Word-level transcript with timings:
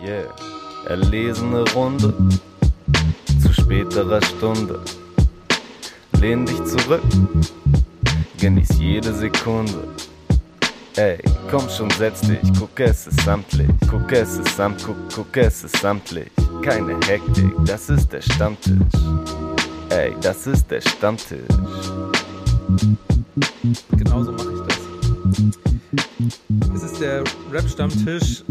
Yeah, 0.00 0.32
erlesene 0.86 1.64
Runde 1.74 2.14
zu 3.42 3.52
späterer 3.52 4.22
Stunde. 4.22 4.80
Lehn 6.20 6.46
dich 6.46 6.64
zurück, 6.64 7.02
genieß 8.38 8.78
jede 8.78 9.12
Sekunde. 9.12 9.88
Ey, 10.94 11.18
komm 11.50 11.68
schon, 11.68 11.90
setz 11.90 12.20
dich, 12.20 12.38
guck 12.58 12.78
es 12.78 13.08
ist 13.08 13.20
samtlich, 13.22 13.68
guck 13.90 14.12
es 14.12 14.38
ist 14.38 14.56
samt, 14.56 14.84
guck, 14.84 14.96
guck 15.12 15.36
es 15.36 15.64
ist 15.64 15.76
samtlich. 15.78 16.30
Keine 16.62 16.94
Hektik, 17.06 17.52
das 17.64 17.90
ist 17.90 18.12
der 18.12 18.22
Stammtisch. 18.22 18.76
Ey, 19.90 20.14
das 20.20 20.46
ist 20.46 20.70
der 20.70 20.80
Stammtisch. 20.80 21.42
Genauso 23.96 24.30
mache 24.30 24.52
ich 24.54 24.60
das. 24.68 25.77
Es 26.74 26.82
ist 26.82 27.00
der 27.00 27.24
Rap-Stammtisch. 27.50 28.44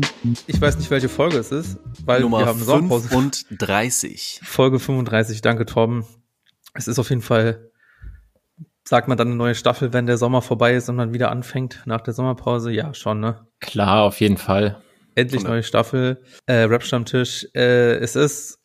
Ich 0.47 0.59
weiß 0.59 0.77
nicht, 0.77 0.89
welche 0.89 1.09
Folge 1.09 1.37
es 1.37 1.51
ist, 1.51 1.77
weil 2.03 2.21
Nummer 2.21 2.39
wir 2.39 2.45
haben 2.47 2.59
Sommerpause. 2.59 3.09
35. 3.09 4.41
Folge 4.43 4.79
35. 4.79 5.41
Danke, 5.41 5.65
Torben. 5.65 6.05
Es 6.73 6.87
ist 6.87 6.97
auf 6.97 7.09
jeden 7.09 7.21
Fall, 7.21 7.69
sagt 8.83 9.07
man 9.07 9.17
dann 9.17 9.27
eine 9.27 9.35
neue 9.35 9.55
Staffel, 9.55 9.93
wenn 9.93 10.07
der 10.07 10.17
Sommer 10.17 10.41
vorbei 10.41 10.73
ist 10.73 10.89
und 10.89 10.95
man 10.95 11.13
wieder 11.13 11.29
anfängt 11.29 11.83
nach 11.85 12.01
der 12.01 12.13
Sommerpause? 12.13 12.71
Ja, 12.71 12.93
schon, 12.93 13.19
ne? 13.19 13.45
Klar, 13.59 14.03
auf 14.03 14.19
jeden 14.19 14.37
Fall. 14.37 14.81
Endlich 15.13 15.43
neue 15.43 15.63
Staffel, 15.63 16.23
äh, 16.47 16.63
Rap-Stammtisch. 16.63 17.47
Äh, 17.55 17.97
es 17.97 18.15
ist 18.15 18.59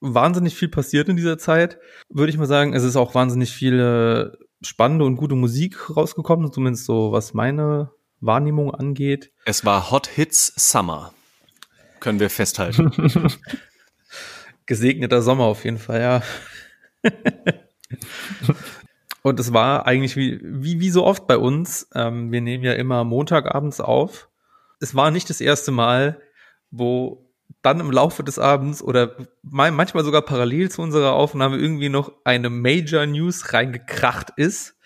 wahnsinnig 0.00 0.54
viel 0.54 0.68
passiert 0.68 1.08
in 1.08 1.16
dieser 1.16 1.38
Zeit, 1.38 1.78
würde 2.08 2.30
ich 2.30 2.38
mal 2.38 2.46
sagen. 2.46 2.72
Es 2.72 2.84
ist 2.84 2.96
auch 2.96 3.14
wahnsinnig 3.14 3.52
viel 3.52 3.78
äh, 3.80 4.36
spannende 4.64 5.04
und 5.04 5.16
gute 5.16 5.34
Musik 5.34 5.96
rausgekommen, 5.96 6.52
zumindest 6.52 6.84
so, 6.84 7.12
was 7.12 7.34
meine 7.34 7.90
Wahrnehmung 8.22 8.74
angeht. 8.74 9.32
Es 9.44 9.64
war 9.64 9.90
Hot 9.90 10.06
Hits 10.06 10.52
Summer. 10.56 11.12
Können 12.00 12.20
wir 12.20 12.30
festhalten. 12.30 12.90
Gesegneter 14.66 15.22
Sommer 15.22 15.44
auf 15.44 15.64
jeden 15.64 15.78
Fall, 15.78 16.00
ja. 16.00 16.22
und 19.22 19.38
es 19.40 19.52
war 19.52 19.86
eigentlich 19.86 20.16
wie, 20.16 20.40
wie, 20.42 20.80
wie 20.80 20.90
so 20.90 21.04
oft 21.04 21.26
bei 21.26 21.36
uns. 21.36 21.88
Ähm, 21.94 22.32
wir 22.32 22.40
nehmen 22.40 22.64
ja 22.64 22.72
immer 22.72 23.04
Montagabends 23.04 23.80
auf. 23.80 24.28
Es 24.80 24.94
war 24.94 25.10
nicht 25.10 25.28
das 25.28 25.40
erste 25.40 25.72
Mal, 25.72 26.20
wo 26.70 27.28
dann 27.60 27.80
im 27.80 27.90
Laufe 27.90 28.24
des 28.24 28.38
Abends 28.38 28.82
oder 28.82 29.16
mal- 29.42 29.70
manchmal 29.72 30.04
sogar 30.04 30.22
parallel 30.22 30.70
zu 30.70 30.80
unserer 30.82 31.12
Aufnahme 31.12 31.58
irgendwie 31.58 31.88
noch 31.88 32.12
eine 32.24 32.50
Major 32.50 33.04
News 33.06 33.52
reingekracht 33.52 34.30
ist. 34.36 34.76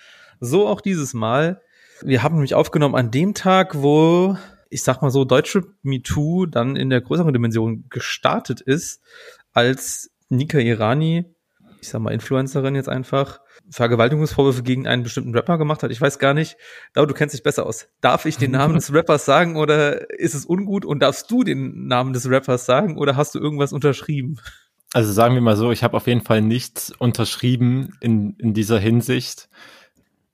So 0.40 0.66
auch 0.66 0.80
dieses 0.80 1.14
Mal. 1.14 1.62
Wir 2.02 2.22
haben 2.22 2.34
nämlich 2.34 2.54
aufgenommen 2.54 2.94
an 2.94 3.10
dem 3.10 3.34
Tag, 3.34 3.82
wo, 3.82 4.36
ich 4.68 4.82
sag 4.82 5.02
mal 5.02 5.10
so, 5.10 5.24
Deutsche 5.24 5.64
Me 5.82 6.02
Too 6.02 6.46
dann 6.46 6.76
in 6.76 6.90
der 6.90 7.00
größeren 7.00 7.32
Dimension 7.32 7.86
gestartet 7.88 8.60
ist, 8.60 9.02
als 9.52 10.10
Nika 10.28 10.58
Irani, 10.58 11.24
ich 11.80 11.88
sag 11.88 12.00
mal 12.00 12.12
Influencerin 12.12 12.74
jetzt 12.74 12.88
einfach, 12.88 13.40
Vergewaltigungsvorwürfe 13.70 14.62
gegen 14.62 14.86
einen 14.86 15.02
bestimmten 15.02 15.34
Rapper 15.34 15.58
gemacht 15.58 15.82
hat. 15.82 15.90
Ich 15.90 16.00
weiß 16.00 16.18
gar 16.18 16.34
nicht, 16.34 16.56
aber 16.94 17.06
du 17.06 17.14
kennst 17.14 17.34
dich 17.34 17.42
besser 17.42 17.66
aus. 17.66 17.88
Darf 18.00 18.26
ich 18.26 18.36
den 18.36 18.52
Namen 18.52 18.74
des 18.74 18.92
Rappers 18.94 19.24
sagen 19.24 19.56
oder 19.56 20.10
ist 20.10 20.34
es 20.34 20.44
ungut 20.44 20.84
und 20.84 21.00
darfst 21.00 21.30
du 21.30 21.42
den 21.42 21.86
Namen 21.86 22.12
des 22.12 22.28
Rappers 22.28 22.66
sagen 22.66 22.98
oder 22.98 23.16
hast 23.16 23.34
du 23.34 23.38
irgendwas 23.38 23.72
unterschrieben? 23.72 24.38
Also 24.92 25.12
sagen 25.12 25.34
wir 25.34 25.42
mal 25.42 25.56
so, 25.56 25.72
ich 25.72 25.82
habe 25.82 25.96
auf 25.96 26.06
jeden 26.06 26.22
Fall 26.22 26.42
nichts 26.42 26.92
unterschrieben 26.96 27.96
in, 28.00 28.36
in 28.38 28.54
dieser 28.54 28.78
Hinsicht. 28.78 29.48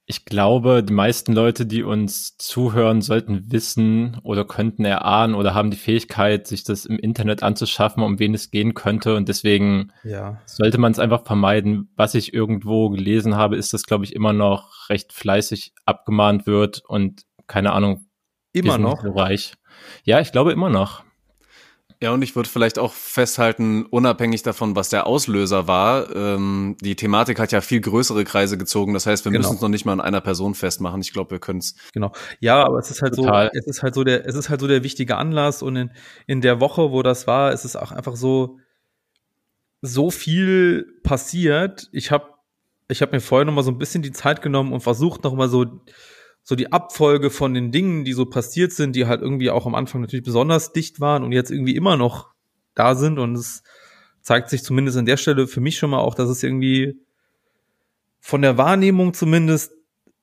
Ich 0.05 0.25
glaube, 0.25 0.83
die 0.83 0.91
meisten 0.91 1.31
Leute, 1.31 1.65
die 1.65 1.81
uns 1.81 2.35
zuhören, 2.37 3.01
sollten 3.01 3.51
wissen 3.53 4.19
oder 4.23 4.43
könnten 4.43 4.83
erahnen 4.83 5.33
oder 5.33 5.53
haben 5.53 5.71
die 5.71 5.77
Fähigkeit, 5.77 6.45
sich 6.45 6.65
das 6.65 6.85
im 6.85 6.99
Internet 6.99 7.41
anzuschaffen, 7.41 8.03
um 8.03 8.19
wen 8.19 8.33
es 8.33 8.51
gehen 8.51 8.73
könnte. 8.73 9.15
Und 9.15 9.29
deswegen 9.29 9.93
Ja. 10.03 10.41
sollte 10.45 10.77
man 10.77 10.91
es 10.91 10.99
einfach 10.99 11.23
vermeiden. 11.25 11.89
Was 11.95 12.15
ich 12.15 12.33
irgendwo 12.33 12.89
gelesen 12.89 13.35
habe, 13.37 13.55
ist, 13.55 13.71
dass, 13.73 13.83
glaube 13.83 14.03
ich, 14.03 14.13
immer 14.13 14.33
noch 14.33 14.89
recht 14.89 15.13
fleißig 15.13 15.73
abgemahnt 15.85 16.45
wird 16.47 16.83
und 16.85 17.23
keine 17.47 17.71
Ahnung. 17.71 18.07
Immer 18.51 18.77
noch. 18.77 19.01
So 19.03 19.11
reich. 19.11 19.53
Ja, 20.03 20.19
ich 20.19 20.33
glaube 20.33 20.51
immer 20.51 20.69
noch. 20.69 21.03
Ja, 22.03 22.11
und 22.11 22.21
ich 22.21 22.35
würde 22.35 22.49
vielleicht 22.49 22.79
auch 22.79 22.91
festhalten, 22.91 23.85
unabhängig 23.85 24.43
davon, 24.43 24.75
was 24.75 24.89
der 24.89 25.07
Auslöser 25.07 25.69
war, 25.69 26.13
ähm, 26.13 26.75
die 26.81 26.97
Thematik 26.97 27.39
hat 27.39 27.53
ja 27.53 27.61
viel 27.61 27.79
größere 27.79 28.25
Kreise 28.25 28.57
gezogen. 28.57 28.93
Das 28.93 29.05
heißt, 29.05 29.23
wir 29.23 29.31
Genau. 29.31 29.43
müssen 29.43 29.55
es 29.55 29.61
noch 29.61 29.69
nicht 29.69 29.85
mal 29.85 29.93
an 29.93 30.01
einer 30.01 30.19
Person 30.19 30.53
festmachen. 30.53 30.99
Ich 30.99 31.13
glaube, 31.13 31.31
wir 31.31 31.39
können 31.39 31.59
es. 31.59 31.75
Genau. 31.93 32.11
Ja, 32.41 32.61
aber 32.65 32.79
es 32.79 32.91
ist 32.91 33.01
halt 33.01 33.15
Total. 33.15 33.49
so, 33.53 33.57
es 33.57 33.67
ist 33.67 33.83
halt 33.83 33.95
so 33.95 34.03
der, 34.03 34.27
es 34.27 34.35
ist 34.35 34.49
halt 34.49 34.59
so 34.59 34.67
der 34.67 34.83
wichtige 34.83 35.15
Anlass 35.15 35.61
und 35.61 35.77
in, 35.77 35.91
in 36.27 36.41
der 36.41 36.59
Woche, 36.59 36.91
wo 36.91 37.03
das 37.03 37.25
war, 37.25 37.53
ist 37.53 37.63
es 37.63 37.77
auch 37.77 37.93
einfach 37.93 38.17
so, 38.17 38.59
so 39.81 40.11
viel 40.11 40.85
passiert. 41.03 41.87
Ich 41.93 42.11
habe 42.11 42.31
ich 42.89 43.01
hab 43.01 43.13
mir 43.13 43.21
vorher 43.21 43.45
noch 43.45 43.53
mal 43.53 43.63
so 43.63 43.71
ein 43.71 43.77
bisschen 43.77 44.03
die 44.03 44.11
Zeit 44.11 44.41
genommen 44.41 44.73
und 44.73 44.81
versucht 44.81 45.23
noch 45.23 45.35
mal 45.35 45.47
so, 45.47 45.65
so 46.43 46.55
die 46.55 46.71
Abfolge 46.71 47.29
von 47.29 47.53
den 47.53 47.71
Dingen, 47.71 48.03
die 48.03 48.13
so 48.13 48.25
passiert 48.25 48.73
sind, 48.73 48.95
die 48.95 49.05
halt 49.05 49.21
irgendwie 49.21 49.49
auch 49.49 49.65
am 49.65 49.75
Anfang 49.75 50.01
natürlich 50.01 50.25
besonders 50.25 50.73
dicht 50.73 50.99
waren 50.99 51.23
und 51.23 51.31
jetzt 51.31 51.51
irgendwie 51.51 51.75
immer 51.75 51.95
noch 51.95 52.33
da 52.75 52.95
sind. 52.95 53.17
Und 53.17 53.35
es 53.35 53.63
zeigt 54.21 54.49
sich 54.49 54.63
zumindest 54.63 54.97
an 54.97 55.05
der 55.05 55.17
Stelle 55.17 55.47
für 55.47 55.61
mich 55.61 55.77
schon 55.77 55.89
mal 55.89 55.99
auch, 55.99 56.15
dass 56.15 56.29
es 56.29 56.43
irgendwie 56.43 56.99
von 58.19 58.41
der 58.41 58.57
Wahrnehmung 58.57 59.13
zumindest 59.13 59.73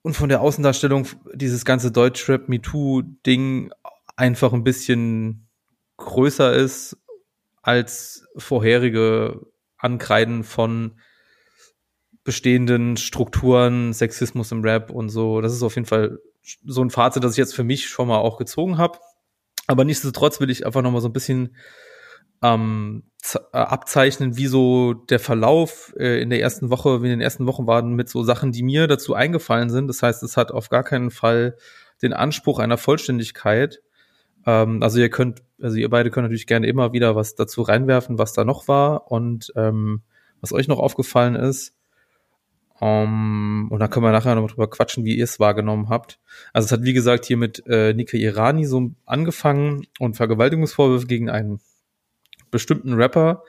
und 0.02 0.14
von 0.14 0.28
der 0.28 0.40
Außendarstellung 0.40 1.06
dieses 1.34 1.64
ganze 1.64 1.90
Deutschrap 1.90 2.48
MeToo 2.48 3.02
Ding 3.26 3.72
einfach 4.16 4.52
ein 4.52 4.64
bisschen 4.64 5.48
größer 5.96 6.52
ist 6.52 6.96
als 7.62 8.26
vorherige 8.36 9.46
Ankreiden 9.76 10.44
von 10.44 10.98
bestehenden 12.30 12.96
Strukturen, 12.96 13.92
Sexismus 13.92 14.52
im 14.52 14.62
Rap 14.62 14.92
und 14.92 15.08
so. 15.08 15.40
Das 15.40 15.52
ist 15.52 15.64
auf 15.64 15.74
jeden 15.74 15.88
Fall 15.88 16.20
so 16.64 16.80
ein 16.80 16.90
Fazit, 16.90 17.24
das 17.24 17.32
ich 17.32 17.38
jetzt 17.38 17.56
für 17.56 17.64
mich 17.64 17.88
schon 17.88 18.06
mal 18.06 18.18
auch 18.18 18.38
gezogen 18.38 18.78
habe. 18.78 19.00
Aber 19.66 19.84
nichtsdestotrotz 19.84 20.38
will 20.38 20.48
ich 20.48 20.64
einfach 20.64 20.80
noch 20.80 20.92
mal 20.92 21.00
so 21.00 21.08
ein 21.08 21.12
bisschen 21.12 21.56
ähm, 22.40 23.02
äh, 23.34 23.38
abzeichnen, 23.58 24.36
wie 24.36 24.46
so 24.46 24.94
der 24.94 25.18
Verlauf 25.18 25.92
äh, 25.98 26.22
in 26.22 26.30
der 26.30 26.40
ersten 26.40 26.70
Woche, 26.70 27.02
wie 27.02 27.06
in 27.06 27.10
den 27.10 27.20
ersten 27.20 27.46
Wochen 27.46 27.66
waren 27.66 27.94
mit 27.94 28.08
so 28.08 28.22
Sachen, 28.22 28.52
die 28.52 28.62
mir 28.62 28.86
dazu 28.86 29.14
eingefallen 29.14 29.68
sind. 29.68 29.88
Das 29.88 30.00
heißt, 30.00 30.22
es 30.22 30.36
hat 30.36 30.52
auf 30.52 30.68
gar 30.68 30.84
keinen 30.84 31.10
Fall 31.10 31.56
den 32.00 32.12
Anspruch 32.12 32.60
einer 32.60 32.78
Vollständigkeit. 32.78 33.80
Ähm, 34.46 34.84
also 34.84 35.00
ihr 35.00 35.10
könnt, 35.10 35.42
also 35.60 35.78
ihr 35.78 35.90
beide 35.90 36.12
könnt 36.12 36.26
natürlich 36.26 36.46
gerne 36.46 36.68
immer 36.68 36.92
wieder 36.92 37.16
was 37.16 37.34
dazu 37.34 37.62
reinwerfen, 37.62 38.18
was 38.18 38.34
da 38.34 38.44
noch 38.44 38.68
war 38.68 39.10
und 39.10 39.52
ähm, 39.56 40.02
was 40.40 40.52
euch 40.52 40.68
noch 40.68 40.78
aufgefallen 40.78 41.34
ist. 41.34 41.74
Um, 42.80 43.68
und 43.70 43.78
dann 43.78 43.90
können 43.90 44.06
wir 44.06 44.12
nachher 44.12 44.34
noch 44.34 44.50
drüber 44.50 44.70
quatschen, 44.70 45.04
wie 45.04 45.16
ihr 45.18 45.24
es 45.24 45.38
wahrgenommen 45.38 45.90
habt. 45.90 46.18
Also 46.54 46.64
es 46.64 46.72
hat, 46.72 46.82
wie 46.82 46.94
gesagt, 46.94 47.26
hier 47.26 47.36
mit 47.36 47.62
äh, 47.66 47.92
Nika 47.92 48.16
Irani 48.16 48.64
so 48.64 48.92
angefangen 49.04 49.86
und 49.98 50.16
Vergewaltigungsvorwürfe 50.16 51.06
gegen 51.06 51.28
einen 51.28 51.60
bestimmten 52.50 52.94
Rapper. 52.94 53.44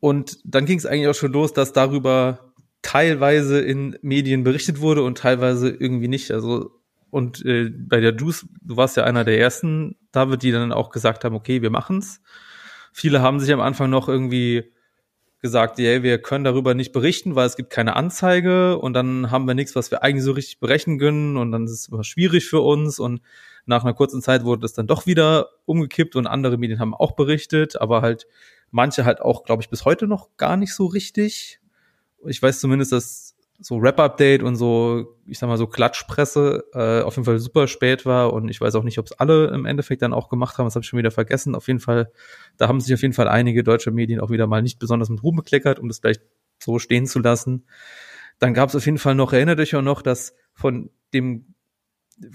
Und 0.00 0.38
dann 0.44 0.66
ging 0.66 0.76
es 0.76 0.84
eigentlich 0.84 1.08
auch 1.08 1.14
schon 1.14 1.32
los, 1.32 1.54
dass 1.54 1.72
darüber 1.72 2.52
teilweise 2.82 3.60
in 3.60 3.98
Medien 4.02 4.44
berichtet 4.44 4.80
wurde 4.80 5.02
und 5.02 5.16
teilweise 5.16 5.70
irgendwie 5.70 6.08
nicht. 6.08 6.30
Also 6.32 6.72
und 7.08 7.42
äh, 7.46 7.70
bei 7.70 8.00
der 8.00 8.14
Juice, 8.14 8.46
du 8.60 8.76
warst 8.76 8.98
ja 8.98 9.04
einer 9.04 9.24
der 9.24 9.40
ersten, 9.40 9.96
David, 10.12 10.42
die 10.42 10.52
dann 10.52 10.72
auch 10.72 10.90
gesagt 10.90 11.24
haben, 11.24 11.34
okay, 11.34 11.62
wir 11.62 11.70
machen's. 11.70 12.20
Viele 12.92 13.22
haben 13.22 13.40
sich 13.40 13.50
am 13.50 13.60
Anfang 13.60 13.88
noch 13.88 14.08
irgendwie 14.08 14.72
gesagt, 15.40 15.78
ja, 15.78 16.02
wir 16.02 16.18
können 16.18 16.44
darüber 16.44 16.74
nicht 16.74 16.92
berichten, 16.92 17.34
weil 17.34 17.46
es 17.46 17.56
gibt 17.56 17.70
keine 17.70 17.96
Anzeige 17.96 18.78
und 18.78 18.94
dann 18.94 19.30
haben 19.30 19.46
wir 19.46 19.54
nichts, 19.54 19.76
was 19.76 19.90
wir 19.90 20.02
eigentlich 20.02 20.24
so 20.24 20.32
richtig 20.32 20.60
berechnen 20.60 20.98
können 20.98 21.36
und 21.36 21.52
dann 21.52 21.64
ist 21.64 21.72
es 21.72 21.88
immer 21.88 22.04
schwierig 22.04 22.46
für 22.46 22.60
uns 22.60 22.98
und 22.98 23.20
nach 23.66 23.84
einer 23.84 23.94
kurzen 23.94 24.22
Zeit 24.22 24.44
wurde 24.44 24.62
das 24.62 24.72
dann 24.72 24.86
doch 24.86 25.06
wieder 25.06 25.50
umgekippt 25.66 26.16
und 26.16 26.26
andere 26.26 26.56
Medien 26.56 26.80
haben 26.80 26.94
auch 26.94 27.12
berichtet, 27.12 27.80
aber 27.80 28.00
halt 28.02 28.26
manche 28.70 29.04
halt 29.04 29.20
auch, 29.20 29.44
glaube 29.44 29.62
ich, 29.62 29.68
bis 29.68 29.84
heute 29.84 30.06
noch 30.06 30.36
gar 30.36 30.56
nicht 30.56 30.74
so 30.74 30.86
richtig. 30.86 31.60
Ich 32.26 32.42
weiß 32.42 32.60
zumindest, 32.60 32.92
dass 32.92 33.35
so 33.60 33.76
Rap-Update 33.76 34.42
und 34.42 34.56
so, 34.56 35.16
ich 35.26 35.38
sag 35.38 35.48
mal 35.48 35.58
so 35.58 35.66
Klatschpresse 35.66 36.64
äh, 36.74 37.02
auf 37.02 37.16
jeden 37.16 37.24
Fall 37.24 37.38
super 37.38 37.68
spät 37.68 38.04
war 38.04 38.32
und 38.32 38.48
ich 38.48 38.60
weiß 38.60 38.74
auch 38.74 38.82
nicht, 38.82 38.98
ob 38.98 39.06
es 39.06 39.12
alle 39.12 39.48
im 39.48 39.64
Endeffekt 39.64 40.02
dann 40.02 40.12
auch 40.12 40.28
gemacht 40.28 40.58
haben, 40.58 40.66
das 40.66 40.74
habe 40.74 40.82
ich 40.82 40.88
schon 40.88 40.98
wieder 40.98 41.10
vergessen. 41.10 41.54
Auf 41.54 41.66
jeden 41.68 41.80
Fall, 41.80 42.12
da 42.58 42.68
haben 42.68 42.80
sich 42.80 42.92
auf 42.92 43.02
jeden 43.02 43.14
Fall 43.14 43.28
einige 43.28 43.64
deutsche 43.64 43.90
Medien 43.90 44.20
auch 44.20 44.30
wieder 44.30 44.46
mal 44.46 44.62
nicht 44.62 44.78
besonders 44.78 45.08
mit 45.08 45.22
Ruhm 45.22 45.36
bekleckert, 45.36 45.78
um 45.78 45.88
das 45.88 45.98
vielleicht 45.98 46.22
so 46.62 46.78
stehen 46.78 47.06
zu 47.06 47.18
lassen. 47.18 47.64
Dann 48.38 48.54
gab 48.54 48.68
es 48.68 48.76
auf 48.76 48.84
jeden 48.84 48.98
Fall 48.98 49.14
noch, 49.14 49.32
erinnert 49.32 49.60
euch 49.60 49.74
auch 49.74 49.82
noch, 49.82 50.02
dass 50.02 50.34
von 50.52 50.90
dem 51.14 51.54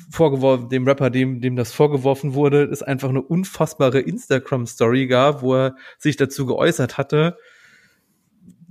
vorgeworfen, 0.09 0.69
dem 0.69 0.87
Rapper, 0.87 1.09
dem, 1.09 1.41
dem 1.41 1.55
das 1.55 1.71
vorgeworfen 1.71 2.33
wurde, 2.33 2.63
es 2.63 2.83
einfach 2.83 3.09
eine 3.09 3.21
unfassbare 3.21 3.99
Instagram-Story 3.99 5.07
gab, 5.07 5.41
wo 5.41 5.55
er 5.55 5.75
sich 5.97 6.17
dazu 6.17 6.45
geäußert 6.45 6.97
hatte, 6.97 7.37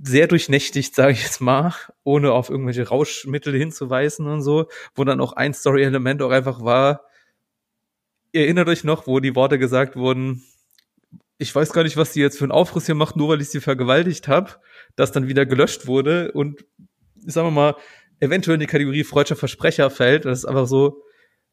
sehr 0.03 0.27
durchnächtigt, 0.27 0.95
sage 0.95 1.13
ich 1.13 1.23
jetzt 1.23 1.41
mal, 1.41 1.73
ohne 2.03 2.31
auf 2.31 2.49
irgendwelche 2.49 2.87
Rauschmittel 2.87 3.55
hinzuweisen 3.55 4.27
und 4.27 4.41
so, 4.41 4.67
wo 4.95 5.03
dann 5.03 5.21
auch 5.21 5.33
ein 5.33 5.53
Story-Element 5.53 6.21
auch 6.21 6.31
einfach 6.31 6.63
war, 6.63 7.01
ihr 8.31 8.41
erinnert 8.41 8.69
euch 8.69 8.83
noch, 8.83 9.07
wo 9.07 9.19
die 9.19 9.35
Worte 9.35 9.59
gesagt 9.59 9.95
wurden, 9.95 10.43
ich 11.37 11.53
weiß 11.53 11.73
gar 11.73 11.83
nicht, 11.83 11.97
was 11.97 12.13
die 12.13 12.19
jetzt 12.19 12.37
für 12.37 12.45
einen 12.45 12.51
Aufriss 12.51 12.85
hier 12.85 12.95
macht, 12.95 13.15
nur 13.15 13.29
weil 13.29 13.41
ich 13.41 13.49
sie 13.49 13.61
vergewaltigt 13.61 14.27
habe, 14.27 14.51
das 14.95 15.11
dann 15.11 15.27
wieder 15.27 15.45
gelöscht 15.45 15.87
wurde 15.87 16.31
und 16.33 16.63
sagen 17.25 17.47
wir 17.47 17.51
mal, 17.51 17.75
eventuell 18.19 18.55
in 18.55 18.59
die 18.59 18.67
Kategorie 18.67 19.03
freudscher 19.03 19.35
Versprecher 19.35 19.89
fällt. 19.89 20.25
Das 20.25 20.39
ist 20.39 20.45
einfach 20.45 20.67
so, 20.67 21.01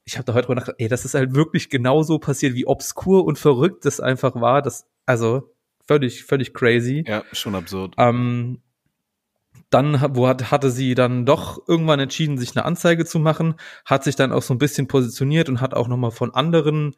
ich 0.04 0.16
habe 0.16 0.24
da 0.26 0.34
heute 0.34 0.46
drüber 0.46 0.56
nachgedacht, 0.56 0.80
ey, 0.80 0.88
das 0.88 1.04
ist 1.04 1.14
halt 1.14 1.34
wirklich 1.34 1.70
genauso 1.70 2.18
passiert, 2.18 2.54
wie 2.54 2.66
obskur 2.66 3.24
und 3.24 3.38
verrückt 3.38 3.84
das 3.86 4.00
einfach 4.00 4.34
war. 4.34 4.60
Das, 4.62 4.86
also 5.06 5.54
völlig, 5.88 6.24
völlig 6.24 6.54
crazy. 6.54 7.04
Ja, 7.06 7.24
schon 7.32 7.54
absurd. 7.56 7.94
Ähm, 7.98 8.60
dann 9.70 10.00
wo 10.14 10.28
hat, 10.28 10.50
hatte 10.50 10.70
sie 10.70 10.94
dann 10.94 11.26
doch 11.26 11.58
irgendwann 11.66 12.00
entschieden, 12.00 12.38
sich 12.38 12.56
eine 12.56 12.64
Anzeige 12.64 13.04
zu 13.04 13.18
machen, 13.18 13.56
hat 13.84 14.04
sich 14.04 14.16
dann 14.16 14.32
auch 14.32 14.42
so 14.42 14.54
ein 14.54 14.58
bisschen 14.58 14.86
positioniert 14.86 15.48
und 15.48 15.60
hat 15.60 15.74
auch 15.74 15.88
nochmal 15.88 16.10
von 16.10 16.32
anderen 16.32 16.94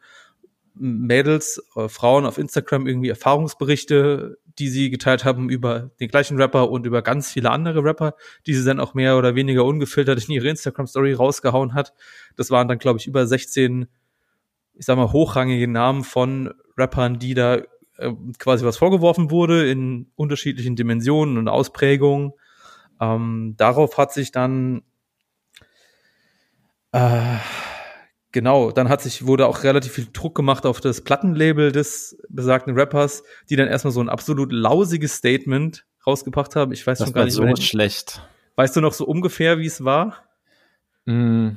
Mädels, 0.73 1.61
äh, 1.75 1.89
Frauen 1.89 2.25
auf 2.25 2.37
Instagram 2.37 2.87
irgendwie 2.87 3.09
Erfahrungsberichte, 3.09 4.37
die 4.57 4.69
sie 4.69 4.89
geteilt 4.89 5.25
haben 5.25 5.49
über 5.49 5.91
den 5.99 6.07
gleichen 6.07 6.37
Rapper 6.37 6.69
und 6.69 6.85
über 6.85 7.01
ganz 7.01 7.31
viele 7.31 7.51
andere 7.51 7.83
Rapper, 7.83 8.15
die 8.47 8.53
sie 8.53 8.63
dann 8.63 8.79
auch 8.79 8.93
mehr 8.93 9.17
oder 9.17 9.35
weniger 9.35 9.65
ungefiltert 9.65 10.25
in 10.27 10.33
ihre 10.33 10.47
Instagram-Story 10.47 11.13
rausgehauen 11.13 11.73
hat. 11.73 11.93
Das 12.37 12.51
waren 12.51 12.67
dann, 12.67 12.77
glaube 12.77 12.99
ich, 12.99 13.07
über 13.07 13.27
16, 13.27 13.87
ich 14.75 14.85
sag 14.85 14.95
mal, 14.95 15.11
hochrangige 15.11 15.67
Namen 15.67 16.03
von 16.03 16.53
Rappern, 16.77 17.19
die 17.19 17.33
da 17.33 17.61
äh, 18.01 18.13
quasi 18.37 18.65
was 18.65 18.77
vorgeworfen 18.77 19.31
wurde 19.31 19.69
in 19.69 20.11
unterschiedlichen 20.15 20.75
Dimensionen 20.75 21.37
und 21.37 21.47
Ausprägungen. 21.47 22.33
Ähm, 22.99 23.55
darauf 23.57 23.97
hat 23.97 24.13
sich 24.13 24.31
dann 24.31 24.83
äh, 26.91 27.37
genau, 28.31 28.71
dann 28.71 28.89
hat 28.89 29.01
sich, 29.01 29.25
wurde 29.25 29.47
auch 29.47 29.63
relativ 29.63 29.93
viel 29.93 30.07
Druck 30.11 30.35
gemacht 30.35 30.65
auf 30.65 30.81
das 30.81 31.01
Plattenlabel 31.01 31.71
des 31.71 32.17
besagten 32.29 32.77
Rappers, 32.77 33.23
die 33.49 33.55
dann 33.55 33.67
erstmal 33.67 33.91
so 33.91 34.01
ein 34.01 34.09
absolut 34.09 34.51
lausiges 34.51 35.15
Statement 35.15 35.85
rausgebracht 36.05 36.55
haben. 36.55 36.71
Ich 36.71 36.85
weiß 36.85 36.99
das 36.99 37.07
schon 37.07 37.13
gar 37.13 37.25
nicht 37.25 37.33
so 37.33 37.55
schlecht. 37.55 38.21
Weißt 38.55 38.75
du 38.75 38.81
noch 38.81 38.93
so 38.93 39.05
ungefähr, 39.05 39.59
wie 39.59 39.65
es 39.65 39.83
war? 39.83 40.23
Mm, 41.05 41.51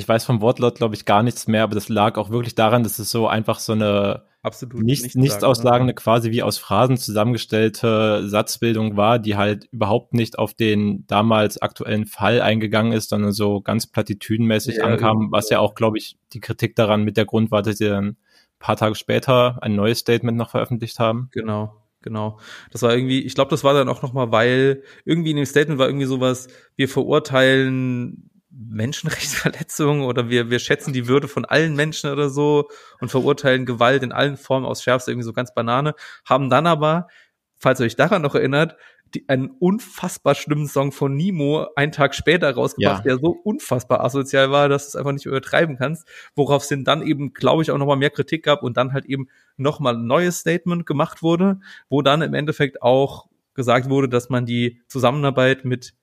ich 0.00 0.08
weiß 0.08 0.24
vom 0.24 0.40
Wortlaut, 0.40 0.76
glaube 0.76 0.94
ich, 0.94 1.04
gar 1.04 1.22
nichts 1.22 1.46
mehr, 1.46 1.62
aber 1.62 1.74
das 1.74 1.88
lag 1.88 2.16
auch 2.16 2.30
wirklich 2.30 2.54
daran, 2.54 2.82
dass 2.82 2.98
es 2.98 3.10
so 3.10 3.28
einfach 3.28 3.58
so 3.58 3.72
eine 3.72 4.22
absolut 4.42 4.82
nicht, 4.82 5.02
nichts, 5.02 5.14
nichts 5.14 5.44
aussagende, 5.44 5.92
quasi 5.92 6.30
wie 6.30 6.42
aus 6.42 6.56
Phrasen 6.56 6.96
zusammengestellte 6.96 8.26
Satzbildung 8.26 8.96
war, 8.96 9.18
die 9.18 9.36
halt 9.36 9.66
überhaupt 9.72 10.14
nicht 10.14 10.38
auf 10.38 10.54
den 10.54 11.06
damals 11.06 11.60
aktuellen 11.60 12.06
Fall 12.06 12.40
eingegangen 12.40 12.92
ist, 12.92 13.10
sondern 13.10 13.32
so 13.32 13.60
ganz 13.60 13.86
platitüdenmäßig 13.86 14.76
ja, 14.76 14.84
ankam, 14.84 15.28
was 15.30 15.50
ja 15.50 15.58
auch, 15.58 15.74
glaube 15.74 15.98
ich, 15.98 16.16
die 16.32 16.40
Kritik 16.40 16.76
daran 16.76 17.04
mit 17.04 17.18
der 17.18 17.26
Grund 17.26 17.50
war, 17.50 17.60
dass 17.60 17.76
sie 17.76 17.88
dann 17.88 18.06
ein 18.06 18.16
paar 18.58 18.76
Tage 18.76 18.94
später 18.94 19.58
ein 19.62 19.76
neues 19.76 19.98
Statement 19.98 20.38
noch 20.38 20.50
veröffentlicht 20.50 20.98
haben. 20.98 21.28
Genau. 21.32 21.76
Genau. 22.02 22.38
Das 22.70 22.80
war 22.80 22.94
irgendwie, 22.94 23.20
ich 23.20 23.34
glaube, 23.34 23.50
das 23.50 23.62
war 23.62 23.74
dann 23.74 23.90
auch 23.90 24.00
nochmal, 24.00 24.32
weil 24.32 24.82
irgendwie 25.04 25.32
in 25.32 25.36
dem 25.36 25.44
Statement 25.44 25.78
war 25.78 25.86
irgendwie 25.86 26.06
sowas, 26.06 26.48
wir 26.76 26.88
verurteilen 26.88 28.29
Menschenrechtsverletzungen 28.50 30.04
oder 30.04 30.28
wir, 30.28 30.50
wir 30.50 30.58
schätzen 30.58 30.92
die 30.92 31.06
Würde 31.06 31.28
von 31.28 31.44
allen 31.44 31.76
Menschen 31.76 32.10
oder 32.10 32.28
so 32.28 32.68
und 33.00 33.10
verurteilen 33.10 33.64
Gewalt 33.64 34.02
in 34.02 34.12
allen 34.12 34.36
Formen 34.36 34.66
aus 34.66 34.82
Schärfste 34.82 35.12
irgendwie 35.12 35.26
so 35.26 35.32
ganz 35.32 35.54
Banane, 35.54 35.94
haben 36.24 36.50
dann 36.50 36.66
aber, 36.66 37.08
falls 37.56 37.80
ihr 37.80 37.86
euch 37.86 37.96
daran 37.96 38.22
noch 38.22 38.34
erinnert, 38.34 38.76
die, 39.14 39.28
einen 39.28 39.50
unfassbar 39.50 40.34
schlimmen 40.34 40.68
Song 40.68 40.92
von 40.92 41.14
Nemo 41.14 41.66
einen 41.74 41.92
Tag 41.92 42.14
später 42.14 42.52
rausgebracht, 42.52 43.04
ja. 43.04 43.12
der 43.12 43.18
so 43.18 43.30
unfassbar 43.30 44.04
asozial 44.04 44.50
war, 44.50 44.68
dass 44.68 44.84
du 44.84 44.88
es 44.88 44.96
einfach 44.96 45.12
nicht 45.12 45.26
übertreiben 45.26 45.76
kannst, 45.76 46.06
worauf 46.34 46.62
es 46.62 46.84
dann 46.84 47.02
eben, 47.02 47.32
glaube 47.32 47.62
ich, 47.62 47.70
auch 47.70 47.78
nochmal 47.78 47.96
mehr 47.96 48.10
Kritik 48.10 48.44
gab 48.44 48.62
und 48.62 48.76
dann 48.76 48.92
halt 48.92 49.06
eben 49.06 49.28
nochmal 49.56 49.94
ein 49.96 50.06
neues 50.06 50.38
Statement 50.38 50.86
gemacht 50.86 51.22
wurde, 51.22 51.60
wo 51.88 52.02
dann 52.02 52.22
im 52.22 52.34
Endeffekt 52.34 52.82
auch 52.82 53.26
gesagt 53.54 53.90
wurde, 53.90 54.08
dass 54.08 54.30
man 54.30 54.46
die 54.46 54.80
Zusammenarbeit 54.86 55.64
mit 55.64 55.94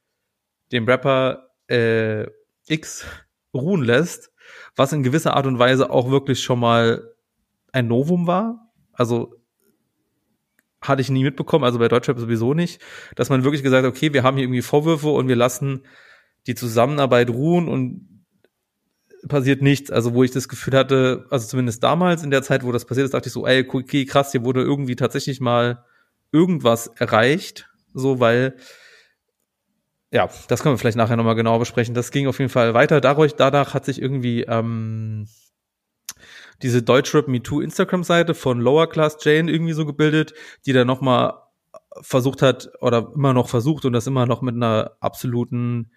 dem 0.72 0.86
Rapper 0.86 1.47
äh, 1.68 2.26
X 2.68 3.06
ruhen 3.54 3.84
lässt, 3.84 4.32
was 4.76 4.94
in 4.94 5.04
gewisser 5.04 5.36
Art 5.36 5.48
und 5.48 5.60
Weise 5.60 5.90
auch 5.90 6.10
wirklich 6.10 6.42
schon 6.42 6.60
mal 6.60 7.14
ein 7.72 7.88
Novum 7.88 8.28
war. 8.28 8.72
Also 8.94 9.34
hatte 10.82 11.02
ich 11.02 11.10
nie 11.10 11.24
mitbekommen, 11.24 11.66
also 11.66 11.80
bei 11.80 11.88
Deutschrap 11.88 12.20
sowieso 12.20 12.54
nicht, 12.54 12.82
dass 13.16 13.30
man 13.30 13.44
wirklich 13.44 13.64
gesagt 13.64 13.86
hat, 13.86 13.92
okay, 13.92 14.14
wir 14.14 14.24
haben 14.24 14.38
hier 14.38 14.46
irgendwie 14.46 14.62
Vorwürfe 14.62 15.10
und 15.10 15.28
wir 15.28 15.36
lassen 15.36 15.84
die 16.46 16.56
Zusammenarbeit 16.56 17.30
ruhen 17.30 17.68
und 17.68 18.26
passiert 19.28 19.62
nichts. 19.62 19.92
Also 19.92 20.14
wo 20.14 20.24
ich 20.24 20.32
das 20.32 20.48
Gefühl 20.48 20.76
hatte, 20.76 21.26
also 21.30 21.48
zumindest 21.48 21.84
damals 21.84 22.24
in 22.24 22.32
der 22.32 22.44
Zeit, 22.44 22.64
wo 22.64 22.72
das 22.72 22.86
passiert 22.86 23.06
ist, 23.06 23.14
dachte 23.14 23.28
ich 23.28 23.34
so, 23.34 23.46
ey, 23.46 23.68
okay, 23.68 24.06
krass, 24.06 24.32
hier 24.32 24.44
wurde 24.46 24.62
irgendwie 24.62 24.96
tatsächlich 24.96 25.42
mal 25.42 25.84
irgendwas 26.32 26.88
erreicht, 26.88 27.70
so, 27.94 28.20
weil 28.20 28.56
ja, 30.12 30.30
das 30.48 30.64
können 30.64 30.76
wir 30.76 30.80
vielleicht 30.80 30.98
nachher 30.98 31.18
nochmal 31.18 31.36
genauer 31.36 31.60
besprechen. 31.60 31.94
Das 31.94 32.12
ging 32.12 32.28
auf 32.28 32.40
jeden 32.40 32.50
Fall 32.50 32.74
weiter. 32.74 33.02
Dadurch, 33.02 33.36
danach 33.36 33.74
hat 33.74 33.86
sich 33.86 34.02
irgendwie 34.02 34.44
ähm, 34.44 35.28
diese 36.62 36.82
Deutschrap 36.82 37.28
MeToo 37.28 37.62
Instagram-Seite 37.62 38.34
von 38.34 38.62
Lower 38.62 38.88
Class 38.88 39.18
Jane 39.22 39.52
irgendwie 39.52 39.74
so 39.74 39.86
gebildet, 39.86 40.34
die 40.66 40.74
dann 40.74 40.88
nochmal 40.88 41.34
versucht 42.02 42.42
hat 42.42 42.70
oder 42.80 43.12
immer 43.16 43.34
noch 43.34 43.50
versucht 43.50 43.86
und 43.86 43.94
das 43.94 44.08
immer 44.08 44.26
noch 44.26 44.42
mit 44.42 44.56
einer 44.56 44.92
absoluten 45.00 45.92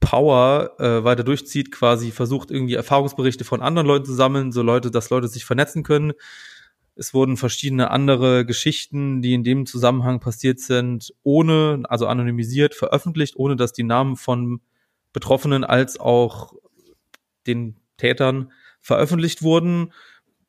Power 0.00 0.74
äh, 0.78 1.04
weiter 1.04 1.22
durchzieht, 1.22 1.70
quasi 1.70 2.10
versucht 2.10 2.50
irgendwie 2.50 2.74
Erfahrungsberichte 2.74 3.44
von 3.44 3.62
anderen 3.62 3.86
Leuten 3.86 4.04
zu 4.04 4.14
sammeln, 4.14 4.50
so 4.50 4.62
Leute, 4.62 4.90
dass 4.90 5.10
Leute 5.10 5.28
sich 5.28 5.44
vernetzen 5.44 5.84
können, 5.84 6.12
es 6.94 7.14
wurden 7.14 7.36
verschiedene 7.36 7.90
andere 7.90 8.44
Geschichten, 8.44 9.22
die 9.22 9.34
in 9.34 9.44
dem 9.44 9.66
Zusammenhang 9.66 10.20
passiert 10.20 10.60
sind, 10.60 11.14
ohne, 11.22 11.82
also 11.88 12.06
anonymisiert, 12.06 12.74
veröffentlicht, 12.74 13.36
ohne 13.36 13.56
dass 13.56 13.72
die 13.72 13.82
Namen 13.82 14.16
von 14.16 14.60
Betroffenen 15.12 15.64
als 15.64 15.98
auch 15.98 16.54
den 17.46 17.76
Tätern 17.96 18.52
veröffentlicht 18.80 19.42
wurden. 19.42 19.92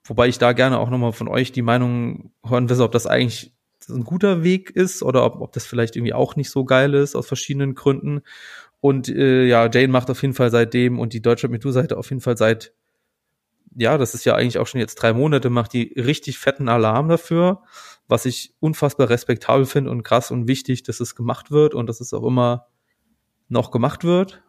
Wobei 0.03 0.27
ich 0.27 0.37
da 0.37 0.51
gerne 0.51 0.79
auch 0.79 0.89
nochmal 0.89 1.13
von 1.13 1.27
euch 1.27 1.51
die 1.51 1.61
Meinung 1.61 2.31
hören 2.45 2.69
will, 2.69 2.81
ob 2.81 2.91
das 2.91 3.07
eigentlich 3.07 3.53
ein 3.89 4.03
guter 4.03 4.43
Weg 4.43 4.69
ist 4.69 5.03
oder 5.03 5.25
ob, 5.25 5.41
ob 5.41 5.51
das 5.53 5.65
vielleicht 5.65 5.95
irgendwie 5.95 6.13
auch 6.13 6.35
nicht 6.35 6.49
so 6.49 6.65
geil 6.65 6.93
ist 6.93 7.15
aus 7.15 7.27
verschiedenen 7.27 7.75
Gründen. 7.75 8.21
Und 8.81 9.07
äh, 9.07 9.45
ja, 9.45 9.69
Jane 9.71 9.87
macht 9.87 10.09
auf 10.09 10.21
jeden 10.21 10.33
Fall 10.33 10.51
seitdem 10.51 10.99
und 10.99 11.13
die 11.13 11.21
Deutsche 11.21 11.47
MeToo-Seite 11.47 11.97
auf 11.97 12.09
jeden 12.09 12.21
Fall 12.21 12.37
seit 12.37 12.73
ja, 13.75 13.97
das 13.97 14.13
ist 14.13 14.25
ja 14.25 14.35
eigentlich 14.35 14.57
auch 14.57 14.67
schon 14.67 14.79
jetzt 14.79 14.95
drei 14.95 15.13
Monate, 15.13 15.49
macht 15.49 15.73
die 15.73 15.93
richtig 15.97 16.37
fetten 16.39 16.69
Alarm 16.69 17.09
dafür, 17.09 17.61
was 18.07 18.25
ich 18.25 18.53
unfassbar 18.59 19.09
respektabel 19.09 19.65
finde 19.65 19.91
und 19.91 20.03
krass 20.03 20.31
und 20.31 20.47
wichtig, 20.47 20.83
dass 20.83 20.99
es 20.99 21.15
gemacht 21.15 21.51
wird 21.51 21.73
und 21.73 21.87
dass 21.87 22.01
es 22.01 22.13
auch 22.13 22.23
immer 22.23 22.67
noch 23.49 23.71
gemacht 23.71 24.03
wird 24.03 24.43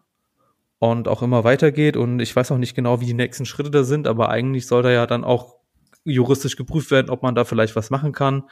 und 0.79 1.09
auch 1.09 1.23
immer 1.23 1.45
weitergeht. 1.45 1.97
Und 1.97 2.21
ich 2.21 2.35
weiß 2.35 2.53
auch 2.53 2.59
nicht 2.59 2.75
genau, 2.75 3.01
wie 3.01 3.07
die 3.07 3.15
nächsten 3.15 3.47
Schritte 3.47 3.71
da 3.71 3.85
sind, 3.85 4.07
aber 4.07 4.29
eigentlich 4.29 4.67
soll 4.67 4.83
da 4.83 4.91
ja 4.91 5.07
dann 5.07 5.25
auch 5.25 5.57
juristisch 6.05 6.57
geprüft 6.57 6.91
werden, 6.91 7.11
ob 7.11 7.23
man 7.23 7.35
da 7.35 7.45
vielleicht 7.45 7.77
was 7.77 7.91
machen 7.91 8.13
kann. 8.13 8.45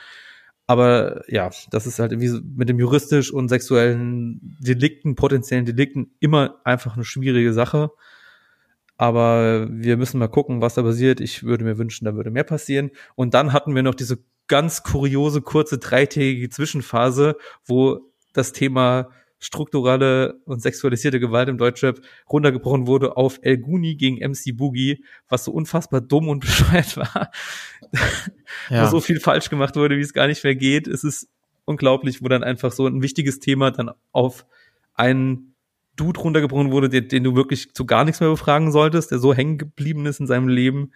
Aber 0.67 1.23
ja, 1.29 1.51
das 1.71 1.87
ist 1.87 1.99
halt 1.99 2.13
irgendwie 2.13 2.41
mit 2.57 2.69
dem 2.69 2.79
juristisch 2.79 3.33
und 3.33 3.49
sexuellen 3.49 4.57
Delikten, 4.61 5.17
potenziellen 5.17 5.67
Delikten 5.67 6.13
immer 6.21 6.61
einfach 6.65 6.95
eine 6.95 7.05
schwierige 7.05 7.53
Sache. 7.53 7.91
Aber 8.97 9.69
wir 9.71 9.97
müssen 9.97 10.19
mal 10.19 10.29
gucken, 10.29 10.61
was 10.61 10.75
da 10.75 10.83
passiert. 10.83 11.21
Ich 11.21 11.43
würde 11.43 11.65
mir 11.65 11.79
wünschen, 11.79 12.05
da 12.05 12.15
würde 12.15 12.31
mehr 12.31 12.45
passieren. 12.45 12.91
Und 13.15 13.35
dann 13.35 13.53
hatten 13.53 13.75
wir 13.75 13.83
noch 13.83 13.95
diese 13.95 14.19
ganz 14.49 14.83
kuriose, 14.83 15.41
kurze, 15.41 15.79
dreitägige 15.79 16.51
Zwischenphase, 16.51 17.37
wo 17.65 18.01
das 18.33 18.53
Thema 18.53 19.09
strukturelle 19.43 20.41
und 20.45 20.63
sexualisierte 20.63 21.19
Gewalt 21.19 21.49
im 21.49 21.59
Deutschrap 21.59 22.01
runtergebrochen 22.31 22.87
wurde 22.87 23.17
auf 23.17 23.41
El 23.43 23.59
Guni 23.59 23.97
gegen 23.97 24.17
MC 24.17 24.57
Boogie, 24.57 25.05
was 25.29 25.45
so 25.45 25.53
unfassbar 25.53 26.01
dumm 26.01 26.29
und 26.29 26.41
bescheuert 26.45 26.97
war. 26.97 27.31
Ja. 28.71 28.87
wo 28.87 28.91
so 28.91 29.01
viel 29.01 29.19
falsch 29.19 29.51
gemacht 29.51 29.75
wurde, 29.75 29.97
wie 29.97 30.03
es 30.03 30.13
gar 30.13 30.29
nicht 30.29 30.45
mehr 30.45 30.55
geht. 30.55 30.87
Es 30.87 31.03
ist 31.03 31.29
unglaublich, 31.65 32.23
wo 32.23 32.29
dann 32.29 32.45
einfach 32.45 32.71
so 32.71 32.87
ein 32.87 33.03
wichtiges 33.03 33.41
Thema 33.41 33.73
dann 33.73 33.91
auf 34.13 34.47
einen 34.95 35.52
Dude 35.97 36.21
runtergebrochen 36.21 36.71
wurde, 36.73 36.89
den, 36.89 37.09
den 37.09 37.25
du 37.25 37.35
wirklich 37.35 37.75
zu 37.75 37.85
gar 37.85 38.05
nichts 38.05 38.21
mehr 38.21 38.31
befragen 38.31 38.73
solltest, 38.73 39.11
der 39.11 39.19
so 39.19 39.35
hängen 39.35 39.59
geblieben 39.59 40.07
ist 40.07 40.21
in 40.21 40.27
seinem 40.27 40.49
Leben, 40.49 40.93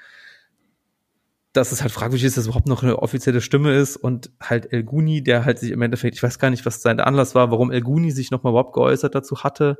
dass 1.52 1.72
es 1.72 1.82
halt 1.82 1.92
fragwürdig 1.92 2.24
ist, 2.24 2.36
dass 2.36 2.42
es 2.42 2.48
überhaupt 2.48 2.68
noch 2.68 2.82
eine 2.82 2.98
offizielle 2.98 3.40
Stimme 3.40 3.74
ist 3.74 3.96
und 3.96 4.30
halt 4.40 4.72
El 4.72 4.84
Guni, 4.84 5.22
der 5.22 5.44
halt 5.44 5.58
sich 5.58 5.70
im 5.70 5.82
Endeffekt, 5.82 6.16
ich 6.16 6.22
weiß 6.22 6.38
gar 6.38 6.50
nicht, 6.50 6.66
was 6.66 6.82
sein 6.82 7.00
Anlass 7.00 7.34
war, 7.34 7.50
warum 7.50 7.70
El 7.70 7.82
Guni 7.82 8.10
sich 8.10 8.30
nochmal 8.30 8.52
überhaupt 8.52 8.74
geäußert 8.74 9.14
dazu 9.14 9.42
hatte. 9.42 9.78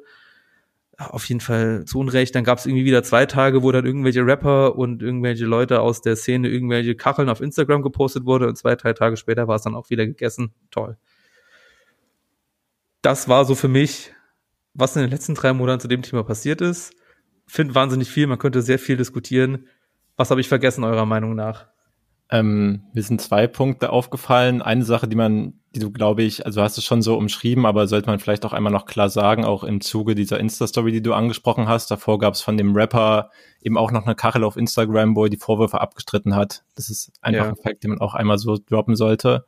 Auf 0.99 1.27
jeden 1.29 1.41
Fall 1.41 1.85
zu 1.85 1.99
Unrecht. 1.99 2.35
Dann 2.35 2.45
gab 2.45 2.59
es 2.59 2.65
irgendwie 2.65 2.87
wieder 2.87 3.03
zwei 3.03 3.27
Tage, 3.27 3.63
wo 3.63 3.71
dann 3.71 3.85
irgendwelche 3.85 4.25
Rapper 4.25 4.77
und 4.77 5.03
irgendwelche 5.03 5.45
Leute 5.45 5.81
aus 5.81 6.01
der 6.01 6.17
Szene 6.17 6.49
irgendwelche 6.49 6.95
Kacheln 6.95 7.29
auf 7.29 7.43
Instagram 7.43 7.83
gepostet 7.83 8.25
wurde 8.25 8.49
und 8.49 8.57
zwei, 8.57 8.77
drei 8.77 8.95
Tage 8.95 9.19
später 9.19 9.47
war 9.47 9.57
es 9.57 9.63
dann 9.63 9.75
auch 9.75 9.91
wieder 9.91 10.07
gegessen. 10.07 10.55
Toll. 10.71 10.97
Das 13.03 13.29
war 13.29 13.45
so 13.45 13.55
für 13.55 13.69
mich 13.69 14.16
was 14.77 14.95
in 14.97 15.03
den 15.03 15.11
letzten 15.11 15.35
drei 15.35 15.53
Monaten 15.53 15.81
zu 15.81 15.89
dem 15.89 16.03
Thema 16.03 16.23
passiert 16.23 16.61
ist. 16.61 16.93
Finde 17.47 17.75
wahnsinnig 17.75 18.11
viel, 18.11 18.27
man 18.27 18.39
könnte 18.39 18.63
sehr 18.63 18.79
viel 18.79 18.97
diskutieren. 18.97 19.67
Was 20.17 20.31
habe 20.31 20.41
ich 20.41 20.49
vergessen, 20.49 20.85
eurer 20.85 21.07
Meinung 21.07 21.35
nach? 21.35 21.67
Ähm, 22.29 22.83
mir 22.93 23.03
sind 23.05 23.21
zwei 23.21 23.47
Punkte 23.47 23.91
aufgefallen. 23.91 24.61
Eine 24.61 24.85
Sache, 24.85 25.07
die 25.07 25.15
man, 25.15 25.61
die 25.75 25.79
du, 25.79 25.93
glaube 25.93 26.25
ich, 26.25 26.45
also 26.45 26.61
hast 26.61 26.77
du 26.77 26.83
schon 26.83 27.01
so 27.01 27.17
umschrieben, 27.17 27.65
aber 27.67 27.87
sollte 27.87 28.09
man 28.09 28.19
vielleicht 28.19 28.45
auch 28.45 28.53
einmal 28.53 28.73
noch 28.73 28.87
klar 28.87 29.09
sagen, 29.09 29.45
auch 29.45 29.63
im 29.63 29.81
Zuge 29.81 30.17
dieser 30.17 30.41
Insta-Story, 30.41 30.91
die 30.91 31.03
du 31.03 31.15
angesprochen 31.15 31.69
hast. 31.69 31.89
Davor 31.91 32.19
gab 32.19 32.35
es 32.35 32.41
von 32.41 32.57
dem 32.57 32.75
Rapper 32.75 33.31
eben 33.63 33.79
auch 33.79 33.93
noch 33.93 34.07
eine 34.07 34.17
Kachel 34.17 34.43
auf 34.43 34.57
Instagram, 34.57 35.15
wo 35.15 35.25
er 35.25 35.31
die 35.31 35.37
Vorwürfe 35.37 35.81
abgestritten 35.81 36.35
hat. 36.35 36.65
Das 36.75 36.91
ist 36.91 37.13
einfach 37.21 37.45
ja. 37.45 37.49
ein 37.51 37.57
Fakt, 37.57 37.85
den 37.85 37.91
man 37.91 38.01
auch 38.01 38.15
einmal 38.15 38.39
so 38.39 38.59
droppen 38.59 38.97
sollte. 38.97 39.45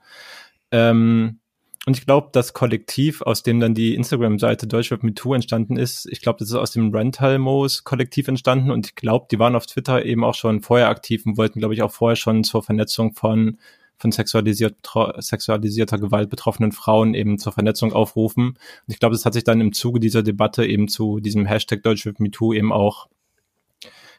Ähm, 0.70 1.40
und 1.88 1.96
ich 1.96 2.04
glaube, 2.04 2.28
das 2.32 2.52
Kollektiv, 2.52 3.22
aus 3.22 3.42
dem 3.42 3.60
dann 3.60 3.72
die 3.72 3.94
Instagram-Seite 3.94 4.66
Deutschrap 4.66 5.02
Me 5.02 5.14
Too 5.14 5.32
entstanden 5.32 5.78
ist, 5.78 6.04
ich 6.04 6.20
glaube, 6.20 6.38
das 6.38 6.50
ist 6.50 6.54
aus 6.54 6.70
dem 6.70 6.94
Rental 6.94 7.38
Moos 7.38 7.82
Kollektiv 7.82 8.28
entstanden 8.28 8.70
und 8.70 8.88
ich 8.88 8.94
glaube, 8.94 9.26
die 9.30 9.38
waren 9.38 9.56
auf 9.56 9.64
Twitter 9.64 10.04
eben 10.04 10.22
auch 10.22 10.34
schon 10.34 10.60
vorher 10.60 10.90
aktiv 10.90 11.24
und 11.24 11.38
wollten, 11.38 11.60
glaube 11.60 11.72
ich, 11.72 11.80
auch 11.80 11.90
vorher 11.90 12.16
schon 12.16 12.44
zur 12.44 12.62
Vernetzung 12.62 13.14
von 13.14 13.56
von 13.96 14.12
sexualisiert, 14.12 14.76
sexualisierter 15.16 15.96
Gewalt 15.98 16.28
betroffenen 16.28 16.72
Frauen 16.72 17.14
eben 17.14 17.38
zur 17.38 17.52
Vernetzung 17.52 17.94
aufrufen. 17.94 18.48
Und 18.48 18.58
ich 18.88 18.98
glaube, 18.98 19.14
das 19.14 19.24
hat 19.24 19.32
sich 19.32 19.44
dann 19.44 19.62
im 19.62 19.72
Zuge 19.72 19.98
dieser 19.98 20.22
Debatte 20.22 20.66
eben 20.66 20.88
zu 20.88 21.20
diesem 21.20 21.46
Hashtag 21.46 21.82
Deutschrap 21.82 22.20
Me 22.20 22.30
Too 22.30 22.52
eben 22.52 22.70
auch 22.70 23.08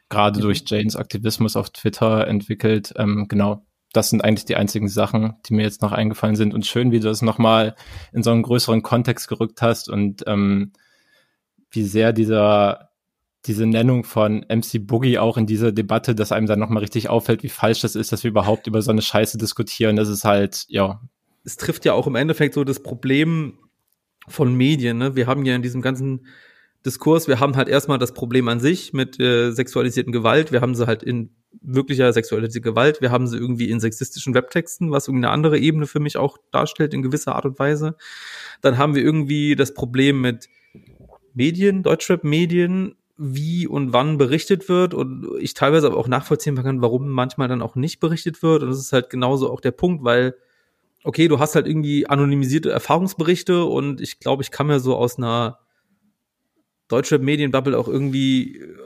gerade 0.10 0.40
durch 0.40 0.64
Janes 0.66 0.96
Aktivismus 0.96 1.56
auf 1.56 1.70
Twitter 1.70 2.28
entwickelt. 2.28 2.94
Ähm, 2.98 3.28
genau, 3.30 3.62
das 3.94 4.10
sind 4.10 4.24
eigentlich 4.24 4.46
die 4.46 4.56
einzigen 4.56 4.88
Sachen, 4.88 5.36
die 5.46 5.54
mir 5.54 5.64
jetzt 5.64 5.82
noch 5.82 5.92
eingefallen 5.92 6.36
sind. 6.36 6.54
Und 6.54 6.66
schön, 6.66 6.92
wie 6.92 7.00
du 7.00 7.08
das 7.08 7.22
nochmal 7.22 7.76
in 8.14 8.22
so 8.22 8.32
einen 8.32 8.44
größeren 8.44 8.84
Kontext 8.84 9.28
gerückt 9.28 9.62
hast 9.62 9.90
und 9.90 10.24
ähm, 10.28 10.74
wie 11.72 11.84
sehr 11.84 12.14
dieser, 12.14 12.90
diese 13.46 13.66
Nennung 13.66 14.04
von 14.04 14.46
MC 14.48 14.86
Boogie 14.86 15.18
auch 15.18 15.38
in 15.38 15.48
dieser 15.48 15.72
Debatte, 15.72 16.14
dass 16.14 16.32
einem 16.32 16.48
dann 16.48 16.60
nochmal 16.60 16.82
richtig 16.82 17.10
auffällt, 17.10 17.42
wie 17.42 17.50
falsch 17.50 17.82
das 17.82 17.96
ist, 17.96 18.12
dass 18.12 18.24
wir 18.24 18.30
überhaupt 18.30 18.68
über 18.68 18.82
so 18.82 18.92
eine 18.92 19.02
Scheiße 19.02 19.38
diskutieren. 19.38 19.96
Das 19.96 20.10
ist 20.10 20.24
halt, 20.24 20.66
ja. 20.68 21.02
Es 21.44 21.58
trifft 21.58 21.86
ja 21.86 21.94
auch 21.94 22.06
im 22.06 22.16
Endeffekt 22.16 22.54
so 22.54 22.64
das 22.64 22.84
Problem 22.84 23.58
von 24.28 24.54
Medien. 24.54 25.00
Ne? 25.00 25.16
Wir 25.16 25.26
haben 25.26 25.46
ja 25.46 25.56
in 25.56 25.64
diesem 25.64 25.82
ganzen 25.82 26.28
Diskurs, 26.86 27.28
wir 27.28 27.40
haben 27.40 27.56
halt 27.56 27.68
erstmal 27.68 27.98
das 27.98 28.14
Problem 28.14 28.48
an 28.48 28.60
sich 28.60 28.94
mit 28.94 29.20
äh, 29.20 29.52
sexualisierten 29.52 30.14
Gewalt. 30.14 30.52
Wir 30.52 30.62
haben 30.62 30.76
sie 30.76 30.86
halt 30.86 31.02
in 31.02 31.32
wirklicher 31.62 32.12
sexualisierter 32.14 32.70
Gewalt. 32.70 33.02
Wir 33.02 33.12
haben 33.12 33.28
sie 33.28 33.38
irgendwie 33.38 33.70
in 33.70 33.80
sexistischen 33.80 34.34
Webtexten, 34.34 34.92
was 34.92 35.08
irgendwie 35.08 35.26
eine 35.26 35.34
andere 35.34 35.58
Ebene 35.58 35.88
für 35.88 36.00
mich 36.00 36.18
auch 36.18 36.38
darstellt 36.52 36.94
in 36.94 37.02
gewisser 37.02 37.36
Art 37.36 37.46
und 37.46 37.60
Weise. 37.60 37.96
Dann 38.62 38.78
haben 38.78 38.96
wir 38.96 39.04
irgendwie 39.04 39.56
das 39.56 39.74
Problem 39.74 40.22
mit 40.22 40.50
Medien, 41.34 41.84
Deutschrap-Medien, 41.84 42.96
wie 43.22 43.68
und 43.68 43.92
wann 43.92 44.18
berichtet 44.18 44.70
wird 44.70 44.94
und 44.94 45.28
ich 45.40 45.54
teilweise 45.54 45.88
aber 45.88 45.98
auch 45.98 46.08
nachvollziehen 46.08 46.56
kann, 46.56 46.82
warum 46.82 47.10
manchmal 47.10 47.50
dann 47.50 47.62
auch 47.62 47.76
nicht 47.76 48.00
berichtet 48.00 48.42
wird. 48.42 48.64
Und 48.64 48.70
das 48.70 48.80
ist 48.80 48.94
halt 48.94 49.10
genauso 49.10 49.52
auch 49.52 49.60
der 49.60 49.72
Punkt, 49.72 50.06
weil, 50.06 50.36
okay, 51.04 51.28
du 51.28 51.38
hast 51.38 51.56
halt 51.56 51.68
irgendwie 51.68 52.08
anonymisierte 52.08 52.72
Erfahrungsberichte 52.72 53.66
und 53.66 54.00
ich 54.00 54.20
glaube, 54.22 54.42
ich 54.42 54.52
kann 54.52 54.68
mir 54.68 54.80
so 54.80 54.96
aus 54.96 55.18
einer 55.18 55.60
deutsche 56.88 57.20
Medienbubble 57.20 57.78
auch 57.78 57.90
irgendwie 57.90 58.58
äh, 58.58 58.78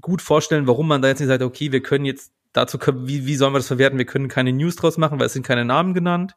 gut 0.00 0.22
vorstellen, 0.22 0.66
warum 0.66 0.88
man 0.88 1.02
da 1.02 1.08
jetzt 1.08 1.20
nicht 1.20 1.28
sagt, 1.28 1.42
okay, 1.42 1.72
wir 1.72 1.82
können 1.82 2.04
jetzt 2.04 2.32
dazu, 2.52 2.78
wie, 2.78 3.26
wie 3.26 3.36
sollen 3.36 3.52
wir 3.52 3.58
das 3.58 3.66
verwerten? 3.66 3.98
Wir 3.98 4.06
können 4.06 4.28
keine 4.28 4.52
News 4.52 4.76
draus 4.76 4.96
machen, 4.96 5.18
weil 5.18 5.26
es 5.26 5.32
sind 5.32 5.46
keine 5.46 5.64
Namen 5.64 5.94
genannt. 5.94 6.36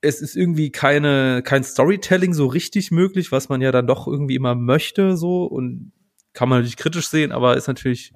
Es 0.00 0.20
ist 0.20 0.36
irgendwie 0.36 0.70
keine, 0.70 1.42
kein 1.42 1.64
Storytelling 1.64 2.34
so 2.34 2.46
richtig 2.46 2.90
möglich, 2.90 3.32
was 3.32 3.48
man 3.48 3.62
ja 3.62 3.72
dann 3.72 3.86
doch 3.86 4.06
irgendwie 4.06 4.34
immer 4.34 4.54
möchte, 4.54 5.16
so 5.16 5.44
und 5.44 5.92
kann 6.34 6.48
man 6.48 6.58
natürlich 6.58 6.76
kritisch 6.76 7.08
sehen, 7.08 7.32
aber 7.32 7.56
ist 7.56 7.68
natürlich 7.68 8.12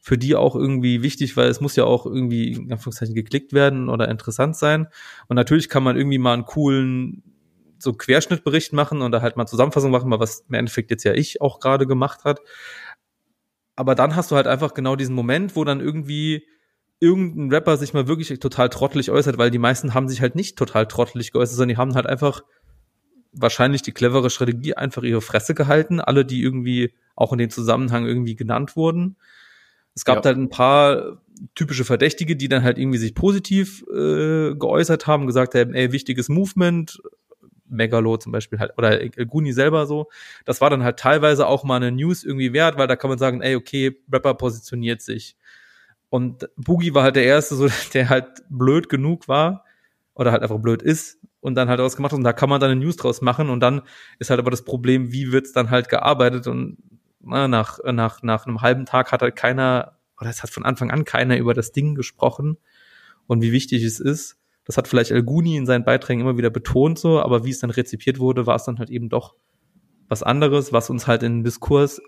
für 0.00 0.16
die 0.16 0.34
auch 0.34 0.56
irgendwie 0.56 1.02
wichtig, 1.02 1.36
weil 1.36 1.48
es 1.48 1.60
muss 1.60 1.76
ja 1.76 1.84
auch 1.84 2.06
irgendwie 2.06 2.52
in 2.52 2.72
Anführungszeichen 2.72 3.14
geklickt 3.14 3.52
werden 3.52 3.90
oder 3.90 4.08
interessant 4.08 4.56
sein. 4.56 4.88
Und 5.28 5.36
natürlich 5.36 5.68
kann 5.68 5.82
man 5.82 5.96
irgendwie 5.96 6.18
mal 6.18 6.32
einen 6.32 6.46
coolen 6.46 7.22
so 7.78 7.92
Querschnittbericht 7.92 8.72
machen 8.72 9.02
und 9.02 9.12
da 9.12 9.20
halt 9.20 9.36
mal 9.36 9.46
Zusammenfassung 9.46 9.90
machen, 9.90 10.08
mal 10.08 10.20
was 10.20 10.44
im 10.48 10.54
Endeffekt 10.54 10.90
jetzt 10.90 11.04
ja 11.04 11.12
ich 11.12 11.40
auch 11.40 11.60
gerade 11.60 11.86
gemacht 11.86 12.24
hat. 12.24 12.40
Aber 13.80 13.94
dann 13.94 14.14
hast 14.14 14.30
du 14.30 14.36
halt 14.36 14.46
einfach 14.46 14.74
genau 14.74 14.94
diesen 14.94 15.14
Moment, 15.14 15.56
wo 15.56 15.64
dann 15.64 15.80
irgendwie 15.80 16.46
irgendein 16.98 17.50
Rapper 17.50 17.78
sich 17.78 17.94
mal 17.94 18.06
wirklich 18.08 18.38
total 18.38 18.68
trottelig 18.68 19.10
äußert, 19.10 19.38
weil 19.38 19.50
die 19.50 19.56
meisten 19.56 19.94
haben 19.94 20.06
sich 20.06 20.20
halt 20.20 20.34
nicht 20.34 20.58
total 20.58 20.86
trottelig 20.86 21.32
geäußert, 21.32 21.56
sondern 21.56 21.70
die 21.70 21.76
haben 21.78 21.94
halt 21.94 22.06
einfach 22.06 22.42
wahrscheinlich 23.32 23.80
die 23.80 23.92
clevere 23.92 24.28
Strategie 24.28 24.74
einfach 24.74 25.02
ihre 25.02 25.22
Fresse 25.22 25.54
gehalten, 25.54 25.98
alle, 25.98 26.26
die 26.26 26.42
irgendwie 26.42 26.92
auch 27.16 27.32
in 27.32 27.38
dem 27.38 27.48
Zusammenhang 27.48 28.04
irgendwie 28.04 28.36
genannt 28.36 28.76
wurden. 28.76 29.16
Es 29.94 30.04
gab 30.04 30.18
ja. 30.18 30.24
halt 30.24 30.36
ein 30.36 30.50
paar 30.50 31.22
typische 31.54 31.86
Verdächtige, 31.86 32.36
die 32.36 32.48
dann 32.48 32.62
halt 32.62 32.76
irgendwie 32.76 32.98
sich 32.98 33.14
positiv 33.14 33.82
äh, 33.88 34.56
geäußert 34.56 35.06
haben, 35.06 35.26
gesagt 35.26 35.54
haben, 35.54 35.72
ey, 35.72 35.90
wichtiges 35.90 36.28
Movement, 36.28 37.00
Megalo 37.70 38.16
zum 38.16 38.32
Beispiel 38.32 38.58
halt, 38.58 38.72
oder 38.76 38.98
Guni 39.08 39.52
selber 39.52 39.86
so. 39.86 40.08
Das 40.44 40.60
war 40.60 40.70
dann 40.70 40.84
halt 40.84 40.98
teilweise 40.98 41.46
auch 41.46 41.64
mal 41.64 41.76
eine 41.76 41.92
News 41.92 42.24
irgendwie 42.24 42.52
wert, 42.52 42.76
weil 42.78 42.86
da 42.86 42.96
kann 42.96 43.10
man 43.10 43.18
sagen, 43.18 43.40
ey, 43.42 43.56
okay, 43.56 43.96
Rapper 44.12 44.34
positioniert 44.34 45.02
sich. 45.02 45.36
Und 46.08 46.48
Boogie 46.56 46.94
war 46.94 47.04
halt 47.04 47.16
der 47.16 47.24
Erste, 47.24 47.54
so, 47.54 47.68
der 47.94 48.08
halt 48.08 48.42
blöd 48.48 48.88
genug 48.88 49.28
war, 49.28 49.64
oder 50.14 50.32
halt 50.32 50.42
einfach 50.42 50.58
blöd 50.58 50.82
ist, 50.82 51.20
und 51.40 51.54
dann 51.54 51.68
halt 51.68 51.80
ausgemacht 51.80 52.12
und 52.12 52.22
da 52.24 52.32
kann 52.32 52.50
man 52.50 52.60
dann 52.60 52.70
eine 52.70 52.80
News 52.80 52.96
draus 52.96 53.22
machen 53.22 53.48
und 53.48 53.60
dann 53.60 53.82
ist 54.18 54.30
halt 54.30 54.40
aber 54.40 54.50
das 54.50 54.62
Problem, 54.62 55.12
wie 55.12 55.32
wird's 55.32 55.52
dann 55.52 55.70
halt 55.70 55.88
gearbeitet 55.88 56.46
und 56.46 56.76
na, 57.20 57.48
nach, 57.48 57.78
nach, 57.84 58.22
nach 58.22 58.46
einem 58.46 58.62
halben 58.62 58.86
Tag 58.86 59.12
hat 59.12 59.22
halt 59.22 59.36
keiner, 59.36 59.96
oder 60.18 60.30
es 60.30 60.42
hat 60.42 60.50
von 60.50 60.64
Anfang 60.64 60.90
an 60.90 61.04
keiner 61.04 61.38
über 61.38 61.54
das 61.54 61.72
Ding 61.72 61.94
gesprochen 61.94 62.58
und 63.26 63.42
wie 63.42 63.52
wichtig 63.52 63.82
es 63.84 64.00
ist. 64.00 64.36
Das 64.70 64.76
hat 64.76 64.86
vielleicht 64.86 65.10
El 65.10 65.24
Guni 65.24 65.56
in 65.56 65.66
seinen 65.66 65.84
Beiträgen 65.84 66.20
immer 66.20 66.38
wieder 66.38 66.48
betont 66.48 66.96
so, 66.96 67.20
aber 67.20 67.44
wie 67.44 67.50
es 67.50 67.58
dann 67.58 67.70
rezipiert 67.70 68.20
wurde, 68.20 68.46
war 68.46 68.54
es 68.54 68.62
dann 68.62 68.78
halt 68.78 68.88
eben 68.88 69.08
doch 69.08 69.34
was 70.06 70.22
anderes, 70.22 70.72
was 70.72 70.90
uns 70.90 71.08
halt 71.08 71.24
in 71.24 71.38
den 71.38 71.42
Diskurs, 71.42 72.00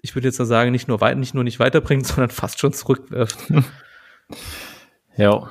ich 0.00 0.14
würde 0.14 0.28
jetzt 0.28 0.38
mal 0.38 0.44
sagen, 0.44 0.70
nicht 0.70 0.86
nur 0.86 1.00
weit, 1.00 1.18
nicht 1.18 1.34
nur 1.34 1.42
nicht 1.42 1.58
weiterbringt, 1.58 2.06
sondern 2.06 2.30
fast 2.30 2.60
schon 2.60 2.72
zurückwirft. 2.72 3.36
ja. 5.16 5.50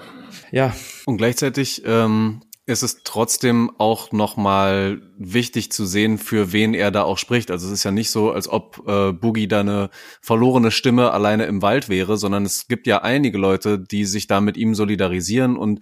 Ja. 0.51 0.73
Und 1.05 1.17
gleichzeitig 1.17 1.81
ähm, 1.85 2.39
ist 2.65 2.81
es 2.81 3.03
trotzdem 3.03 3.71
auch 3.77 4.13
nochmal 4.13 5.01
wichtig 5.17 5.71
zu 5.71 5.85
sehen, 5.85 6.17
für 6.17 6.53
wen 6.53 6.73
er 6.73 6.91
da 6.91 7.03
auch 7.03 7.17
spricht. 7.17 7.51
Also 7.51 7.67
es 7.67 7.73
ist 7.73 7.83
ja 7.83 7.91
nicht 7.91 8.09
so, 8.09 8.31
als 8.31 8.47
ob 8.47 8.83
äh, 8.87 9.11
Boogie 9.11 9.49
da 9.49 9.59
eine 9.59 9.89
verlorene 10.21 10.71
Stimme 10.71 11.11
alleine 11.11 11.45
im 11.45 11.61
Wald 11.61 11.89
wäre, 11.89 12.15
sondern 12.17 12.45
es 12.45 12.67
gibt 12.69 12.87
ja 12.87 13.01
einige 13.01 13.37
Leute, 13.37 13.79
die 13.79 14.05
sich 14.05 14.27
da 14.27 14.39
mit 14.39 14.55
ihm 14.55 14.75
solidarisieren 14.75 15.57
und 15.57 15.81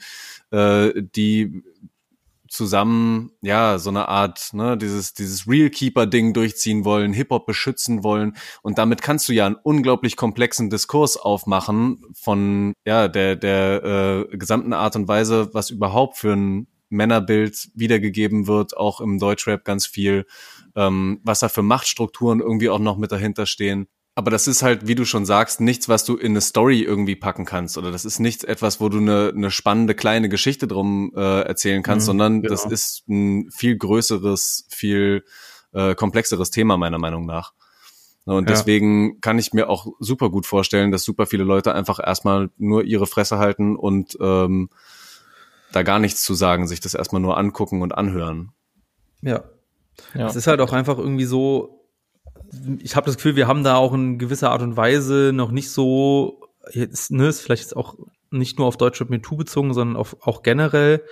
äh, 0.49 0.91
die 1.15 1.61
zusammen 2.51 3.31
ja 3.41 3.79
so 3.79 3.89
eine 3.89 4.09
Art 4.09 4.49
ne 4.51 4.77
dieses 4.77 5.13
dieses 5.13 5.47
Real 5.47 5.69
Keeper 5.69 6.05
Ding 6.05 6.33
durchziehen 6.33 6.83
wollen 6.83 7.13
Hip 7.13 7.29
Hop 7.29 7.45
beschützen 7.45 8.03
wollen 8.03 8.35
und 8.61 8.77
damit 8.77 9.01
kannst 9.01 9.29
du 9.29 9.33
ja 9.33 9.45
einen 9.45 9.55
unglaublich 9.55 10.17
komplexen 10.17 10.69
Diskurs 10.69 11.15
aufmachen 11.15 12.03
von 12.13 12.73
ja 12.85 13.07
der 13.07 13.37
der 13.37 14.27
äh, 14.33 14.37
gesamten 14.37 14.73
Art 14.73 14.97
und 14.97 15.07
Weise 15.07 15.49
was 15.53 15.69
überhaupt 15.69 16.17
für 16.17 16.33
ein 16.33 16.67
Männerbild 16.91 17.69
wiedergegeben 17.73 18.47
wird, 18.47 18.77
auch 18.77 19.01
im 19.01 19.19
Deutschrap 19.19 19.65
ganz 19.65 19.85
viel, 19.85 20.25
ähm, 20.75 21.19
was 21.23 21.39
da 21.39 21.49
für 21.49 21.61
Machtstrukturen 21.61 22.39
irgendwie 22.39 22.69
auch 22.69 22.79
noch 22.79 22.97
mit 22.97 23.11
dahinter 23.11 23.45
stehen. 23.45 23.87
Aber 24.13 24.29
das 24.29 24.47
ist 24.47 24.61
halt, 24.61 24.87
wie 24.87 24.95
du 24.95 25.05
schon 25.05 25.25
sagst, 25.25 25.61
nichts, 25.61 25.87
was 25.87 26.03
du 26.03 26.17
in 26.17 26.33
eine 26.33 26.41
Story 26.41 26.81
irgendwie 26.81 27.15
packen 27.15 27.45
kannst. 27.45 27.77
Oder 27.77 27.91
das 27.91 28.03
ist 28.03 28.19
nicht 28.19 28.43
etwas, 28.43 28.81
wo 28.81 28.89
du 28.89 28.97
eine, 28.97 29.31
eine 29.33 29.51
spannende 29.51 29.95
kleine 29.95 30.27
Geschichte 30.27 30.67
drum 30.67 31.13
äh, 31.15 31.41
erzählen 31.41 31.81
kannst, 31.81 32.05
mhm, 32.05 32.07
sondern 32.07 32.41
genau. 32.41 32.53
das 32.53 32.65
ist 32.65 33.07
ein 33.07 33.49
viel 33.51 33.77
größeres, 33.77 34.65
viel 34.69 35.23
äh, 35.71 35.95
komplexeres 35.95 36.51
Thema, 36.51 36.75
meiner 36.75 36.99
Meinung 36.99 37.25
nach. 37.25 37.53
Und 38.25 38.49
ja. 38.49 38.55
deswegen 38.55 39.19
kann 39.21 39.39
ich 39.39 39.53
mir 39.53 39.69
auch 39.69 39.87
super 39.99 40.29
gut 40.29 40.45
vorstellen, 40.45 40.91
dass 40.91 41.03
super 41.03 41.25
viele 41.25 41.43
Leute 41.43 41.73
einfach 41.73 41.99
erstmal 41.99 42.49
nur 42.57 42.83
ihre 42.83 43.07
Fresse 43.07 43.39
halten 43.39 43.75
und 43.75 44.17
ähm, 44.21 44.69
da 45.71 45.83
gar 45.83 45.99
nichts 45.99 46.23
zu 46.23 46.33
sagen, 46.33 46.67
sich 46.67 46.79
das 46.79 46.93
erstmal 46.93 47.21
nur 47.21 47.37
angucken 47.37 47.81
und 47.81 47.97
anhören. 47.97 48.51
Ja. 49.21 49.43
ja. 50.13 50.27
Es 50.27 50.35
ist 50.35 50.47
halt 50.47 50.61
auch 50.61 50.73
einfach 50.73 50.97
irgendwie 50.97 51.25
so, 51.25 51.87
ich 52.79 52.95
habe 52.95 53.05
das 53.05 53.15
Gefühl, 53.15 53.35
wir 53.35 53.47
haben 53.47 53.63
da 53.63 53.75
auch 53.75 53.93
in 53.93 54.17
gewisser 54.17 54.51
Art 54.51 54.61
und 54.61 54.77
Weise 54.77 55.31
noch 55.33 55.51
nicht 55.51 55.71
so, 55.71 56.41
jetzt, 56.71 57.11
ne, 57.11 57.27
ist 57.27 57.41
vielleicht 57.41 57.63
jetzt 57.63 57.75
auch 57.75 57.95
nicht 58.29 58.57
nur 58.57 58.67
auf 58.67 58.77
Deutschrap 58.77 59.09
mit 59.09 59.21
MeToo 59.21 59.37
bezogen, 59.37 59.73
sondern 59.73 59.97
auf, 59.97 60.17
auch 60.21 60.43
generell, 60.43 61.03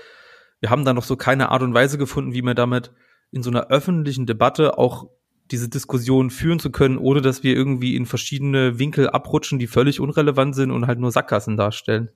wir 0.60 0.70
haben 0.70 0.86
da 0.86 0.94
noch 0.94 1.04
so 1.04 1.16
keine 1.16 1.50
Art 1.50 1.62
und 1.62 1.74
Weise 1.74 1.98
gefunden, 1.98 2.34
wie 2.34 2.42
man 2.42 2.56
damit 2.56 2.92
in 3.32 3.44
so 3.44 3.50
einer 3.50 3.68
öffentlichen 3.68 4.25
Debatte 4.25 4.78
auch 4.78 5.08
diese 5.51 5.70
Diskussion 5.70 6.30
führen 6.30 6.60
zu 6.60 6.72
können, 6.72 6.98
ohne 6.98 7.22
dass 7.22 7.44
wir 7.44 7.56
irgendwie 7.56 7.96
in 7.96 8.06
verschiedene 8.06 8.78
Winkel 8.78 9.10
abrutschen, 9.10 9.60
die 9.60 9.68
völlig 9.68 10.00
unrelevant 10.00 10.56
sind 10.56 10.72
und 10.72 10.88
halt 10.88 11.00
nur 11.00 11.12
Sackgassen 11.12 11.58
darstellen. 11.58 12.12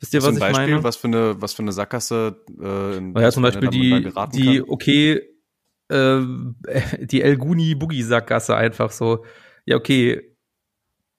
Wisst 0.00 0.14
ihr, 0.14 0.20
was, 0.20 0.28
was 0.28 0.34
ich 0.34 0.40
Beispiel, 0.40 0.66
meine? 0.74 0.84
Was 0.84 0.96
für 0.96 1.08
eine, 1.08 1.42
was 1.42 1.54
für 1.54 1.62
eine 1.62 1.72
Sackgasse? 1.72 2.44
Äh, 2.60 2.96
in, 2.96 3.14
ja, 3.16 3.30
zum 3.30 3.42
Beispiel 3.42 3.68
die, 3.68 4.12
die, 4.32 4.62
okay, 4.62 5.22
äh, 5.88 6.20
die 7.00 7.22
El 7.22 7.36
Guni 7.36 7.74
Boogie 7.74 8.02
Sackgasse 8.02 8.56
einfach 8.56 8.90
so. 8.90 9.24
Ja, 9.64 9.76
okay. 9.76 10.36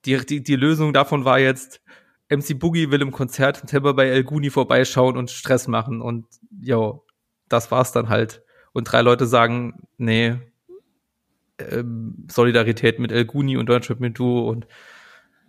die, 0.04 0.16
die, 0.24 0.42
die 0.42 0.56
Lösung 0.56 0.92
davon 0.92 1.24
war 1.24 1.38
jetzt, 1.38 1.82
MC 2.30 2.58
Boogie 2.58 2.90
will 2.90 3.02
im 3.02 3.10
Konzert 3.10 3.60
im 3.60 3.66
Temper 3.66 3.94
bei 3.94 4.08
El 4.08 4.24
Guni 4.24 4.50
vorbeischauen 4.50 5.16
und 5.16 5.30
Stress 5.30 5.68
machen 5.68 6.00
und 6.00 6.26
jo, 6.62 7.04
das 7.48 7.70
war's 7.70 7.92
dann 7.92 8.08
halt. 8.08 8.42
Und 8.72 8.84
drei 8.84 9.02
Leute 9.02 9.26
sagen, 9.26 9.88
nee, 9.98 10.36
ähm, 11.58 12.26
Solidarität 12.30 12.98
mit 12.98 13.12
El 13.12 13.24
Guni 13.24 13.56
und 13.56 13.68
Deutschland 13.68 14.00
mit 14.00 14.18
du 14.18 14.38
und 14.38 14.66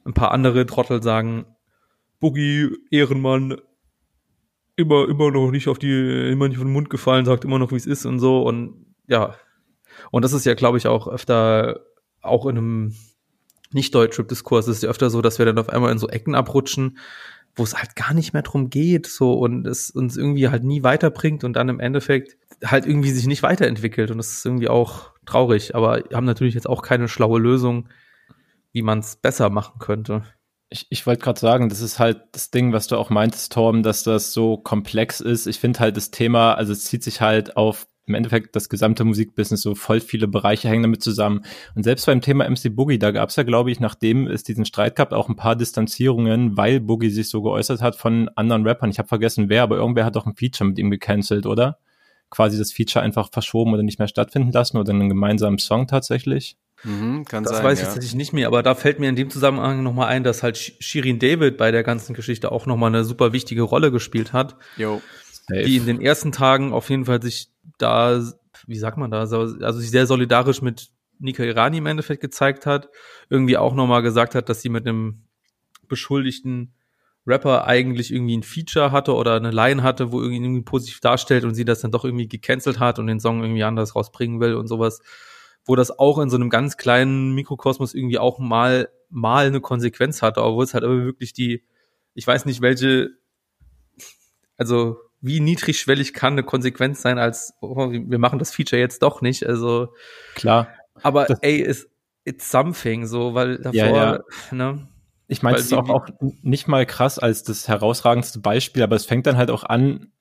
ein 0.05 0.13
paar 0.13 0.31
andere 0.31 0.65
Trottel 0.65 1.03
sagen, 1.03 1.45
Boogie, 2.21 2.69
Ehrenmann, 2.91 3.57
immer, 4.77 5.09
immer 5.09 5.31
noch 5.31 5.51
nicht 5.51 5.67
auf 5.67 5.79
die, 5.79 6.29
immer 6.31 6.47
nicht 6.47 6.57
auf 6.57 6.63
den 6.63 6.71
Mund 6.71 6.89
gefallen, 6.89 7.25
sagt 7.25 7.43
immer 7.43 7.59
noch, 7.59 7.71
wie 7.71 7.77
es 7.77 7.85
ist 7.87 8.05
und 8.05 8.19
so 8.19 8.43
und 8.43 8.85
ja. 9.07 9.35
Und 10.11 10.23
das 10.23 10.31
ist 10.31 10.45
ja, 10.45 10.53
glaube 10.53 10.77
ich, 10.77 10.87
auch 10.87 11.09
öfter, 11.09 11.81
auch 12.21 12.45
in 12.45 12.57
einem 12.57 12.95
nicht-Deutschrap-Diskurs 13.73 14.67
ist 14.67 14.83
ja 14.83 14.89
öfter 14.89 15.09
so, 15.09 15.21
dass 15.21 15.39
wir 15.39 15.45
dann 15.45 15.57
auf 15.57 15.69
einmal 15.69 15.91
in 15.91 15.97
so 15.97 16.07
Ecken 16.07 16.35
abrutschen, 16.35 16.97
wo 17.55 17.63
es 17.63 17.75
halt 17.75 17.95
gar 17.95 18.13
nicht 18.13 18.33
mehr 18.33 18.43
drum 18.43 18.69
geht, 18.69 19.07
so 19.07 19.33
und 19.33 19.67
es 19.67 19.89
uns 19.89 20.15
irgendwie 20.15 20.47
halt 20.49 20.63
nie 20.63 20.83
weiterbringt 20.83 21.43
und 21.43 21.53
dann 21.53 21.69
im 21.69 21.79
Endeffekt 21.79 22.37
halt 22.63 22.85
irgendwie 22.85 23.11
sich 23.11 23.27
nicht 23.27 23.43
weiterentwickelt 23.43 24.11
und 24.11 24.17
das 24.17 24.31
ist 24.31 24.45
irgendwie 24.45 24.69
auch 24.69 25.11
traurig, 25.25 25.75
aber 25.75 26.03
haben 26.13 26.25
natürlich 26.25 26.53
jetzt 26.53 26.69
auch 26.69 26.81
keine 26.81 27.07
schlaue 27.07 27.39
Lösung, 27.39 27.89
wie 28.71 28.83
man 28.83 28.99
es 28.99 29.15
besser 29.17 29.49
machen 29.49 29.79
könnte. 29.79 30.23
Ich, 30.73 30.87
ich 30.89 31.05
wollte 31.05 31.21
gerade 31.21 31.39
sagen, 31.39 31.67
das 31.69 31.81
ist 31.81 31.99
halt 31.99 32.21
das 32.31 32.49
Ding, 32.49 32.71
was 32.71 32.87
du 32.87 32.95
auch 32.97 33.09
meintest, 33.09 33.51
Torben, 33.51 33.83
dass 33.83 34.03
das 34.03 34.31
so 34.31 34.57
komplex 34.57 35.19
ist. 35.19 35.45
Ich 35.45 35.59
finde 35.59 35.79
halt 35.79 35.97
das 35.97 36.11
Thema, 36.11 36.53
also 36.53 36.71
es 36.71 36.85
zieht 36.85 37.03
sich 37.03 37.19
halt 37.19 37.57
auf 37.57 37.87
im 38.07 38.15
Endeffekt 38.15 38.55
das 38.55 38.69
gesamte 38.69 39.03
Musikbusiness, 39.03 39.61
so 39.61 39.75
voll 39.75 39.99
viele 40.01 40.27
Bereiche 40.27 40.67
hängen 40.67 40.83
damit 40.83 41.03
zusammen. 41.03 41.45
Und 41.75 41.83
selbst 41.83 42.05
beim 42.05 42.21
Thema 42.21 42.49
MC 42.49 42.75
Boogie, 42.75 42.99
da 42.99 43.11
gab 43.11 43.29
es 43.29 43.35
ja, 43.35 43.43
glaube 43.43 43.71
ich, 43.71 43.79
nachdem 43.79 44.27
es 44.27 44.43
diesen 44.43 44.65
Streit 44.65 44.95
gab, 44.95 45.13
auch 45.13 45.29
ein 45.29 45.35
paar 45.35 45.55
Distanzierungen, 45.55 46.57
weil 46.57 46.79
Boogie 46.79 47.09
sich 47.09 47.29
so 47.29 47.41
geäußert 47.41 47.81
hat 47.81 47.95
von 47.95 48.29
anderen 48.35 48.67
Rappern. 48.67 48.89
Ich 48.89 48.99
habe 48.99 49.07
vergessen, 49.07 49.49
wer, 49.49 49.63
aber 49.63 49.77
irgendwer 49.77 50.05
hat 50.05 50.17
auch 50.17 50.25
ein 50.25 50.35
Feature 50.35 50.69
mit 50.69 50.79
ihm 50.79 50.89
gecancelt, 50.89 51.45
oder? 51.45 51.77
Quasi 52.29 52.57
das 52.57 52.71
Feature 52.71 53.03
einfach 53.03 53.29
verschoben 53.31 53.73
oder 53.73 53.83
nicht 53.83 53.99
mehr 53.99 54.07
stattfinden 54.07 54.51
lassen 54.51 54.77
oder 54.77 54.91
einen 54.91 55.09
gemeinsamen 55.09 55.59
Song 55.59 55.87
tatsächlich. 55.87 56.57
Mhm, 56.83 57.25
kann 57.25 57.43
das 57.43 57.53
sein, 57.53 57.63
weiß 57.63 57.79
ich 57.79 57.83
ja. 57.85 57.93
tatsächlich 57.93 58.15
nicht 58.15 58.33
mehr, 58.33 58.47
aber 58.47 58.63
da 58.63 58.75
fällt 58.75 58.99
mir 58.99 59.09
in 59.09 59.15
dem 59.15 59.29
Zusammenhang 59.29 59.83
nochmal 59.83 60.07
ein, 60.07 60.23
dass 60.23 60.43
halt 60.43 60.57
Shirin 60.57 61.19
David 61.19 61.57
bei 61.57 61.71
der 61.71 61.83
ganzen 61.83 62.13
Geschichte 62.13 62.51
auch 62.51 62.65
nochmal 62.65 62.89
eine 62.89 63.03
super 63.03 63.33
wichtige 63.33 63.61
Rolle 63.61 63.91
gespielt 63.91 64.33
hat. 64.33 64.55
Jo. 64.77 65.01
Die 65.49 65.77
in 65.77 65.85
den 65.85 66.01
ersten 66.01 66.31
Tagen 66.31 66.71
auf 66.71 66.89
jeden 66.89 67.05
Fall 67.05 67.21
sich 67.21 67.49
da, 67.77 68.21
wie 68.67 68.77
sagt 68.77 68.97
man 68.97 69.11
da, 69.11 69.19
also 69.19 69.47
sich 69.47 69.91
sehr 69.91 70.07
solidarisch 70.07 70.61
mit 70.61 70.89
Nika 71.19 71.43
Irani 71.43 71.77
im 71.77 71.85
Endeffekt 71.85 72.21
gezeigt 72.21 72.65
hat. 72.65 72.89
Irgendwie 73.29 73.57
auch 73.57 73.73
nochmal 73.73 74.01
gesagt 74.01 74.33
hat, 74.33 74.49
dass 74.49 74.61
sie 74.61 74.69
mit 74.69 74.87
einem 74.87 75.23
beschuldigten 75.87 76.73
Rapper 77.27 77.67
eigentlich 77.67 78.11
irgendwie 78.11 78.37
ein 78.37 78.43
Feature 78.43 78.91
hatte 78.91 79.13
oder 79.13 79.35
eine 79.35 79.51
Line 79.51 79.83
hatte, 79.83 80.11
wo 80.11 80.21
irgendwie 80.21 80.61
positiv 80.61 81.01
darstellt 81.01 81.43
und 81.43 81.53
sie 81.53 81.65
das 81.65 81.81
dann 81.81 81.91
doch 81.91 82.03
irgendwie 82.03 82.27
gecancelt 82.27 82.79
hat 82.79 82.97
und 82.97 83.07
den 83.07 83.19
Song 83.19 83.41
irgendwie 83.41 83.63
anders 83.63 83.95
rausbringen 83.95 84.39
will 84.39 84.55
und 84.55 84.67
sowas 84.67 85.01
wo 85.65 85.75
das 85.75 85.97
auch 85.97 86.19
in 86.19 86.29
so 86.29 86.35
einem 86.35 86.49
ganz 86.49 86.77
kleinen 86.77 87.33
Mikrokosmos 87.33 87.93
irgendwie 87.93 88.19
auch 88.19 88.39
mal, 88.39 88.89
mal 89.09 89.47
eine 89.47 89.61
Konsequenz 89.61 90.21
hatte, 90.21 90.43
obwohl 90.43 90.63
es 90.63 90.73
halt 90.73 90.83
aber 90.83 91.03
wirklich 91.03 91.33
die, 91.33 91.63
ich 92.13 92.25
weiß 92.25 92.45
nicht, 92.45 92.61
welche, 92.61 93.11
also 94.57 94.97
wie 95.21 95.39
niedrigschwellig 95.39 96.13
kann 96.13 96.33
eine 96.33 96.43
Konsequenz 96.43 97.01
sein, 97.01 97.19
als 97.19 97.53
oh, 97.61 97.91
wir 97.91 98.17
machen 98.17 98.39
das 98.39 98.53
Feature 98.53 98.81
jetzt 98.81 99.03
doch 99.03 99.21
nicht. 99.21 99.45
Also 99.45 99.93
klar. 100.33 100.67
Aber 101.03 101.27
ey, 101.43 101.57
ist 101.57 101.89
it's 102.23 102.49
something, 102.49 103.05
so, 103.05 103.33
weil 103.33 103.57
davor, 103.57 103.73
ja, 103.73 104.13
ja. 104.13 104.23
ne? 104.51 104.87
Ich 105.27 105.43
meine, 105.43 105.57
es 105.57 105.65
ist 105.65 105.73
auch, 105.73 105.87
auch 105.87 106.07
nicht 106.41 106.67
mal 106.67 106.85
krass 106.85 107.17
als 107.17 107.43
das 107.43 107.69
herausragendste 107.69 108.39
Beispiel, 108.39 108.83
aber 108.83 108.97
es 108.97 109.05
fängt 109.05 109.27
dann 109.27 109.37
halt 109.37 109.49
auch 109.49 109.63
an, 109.63 110.11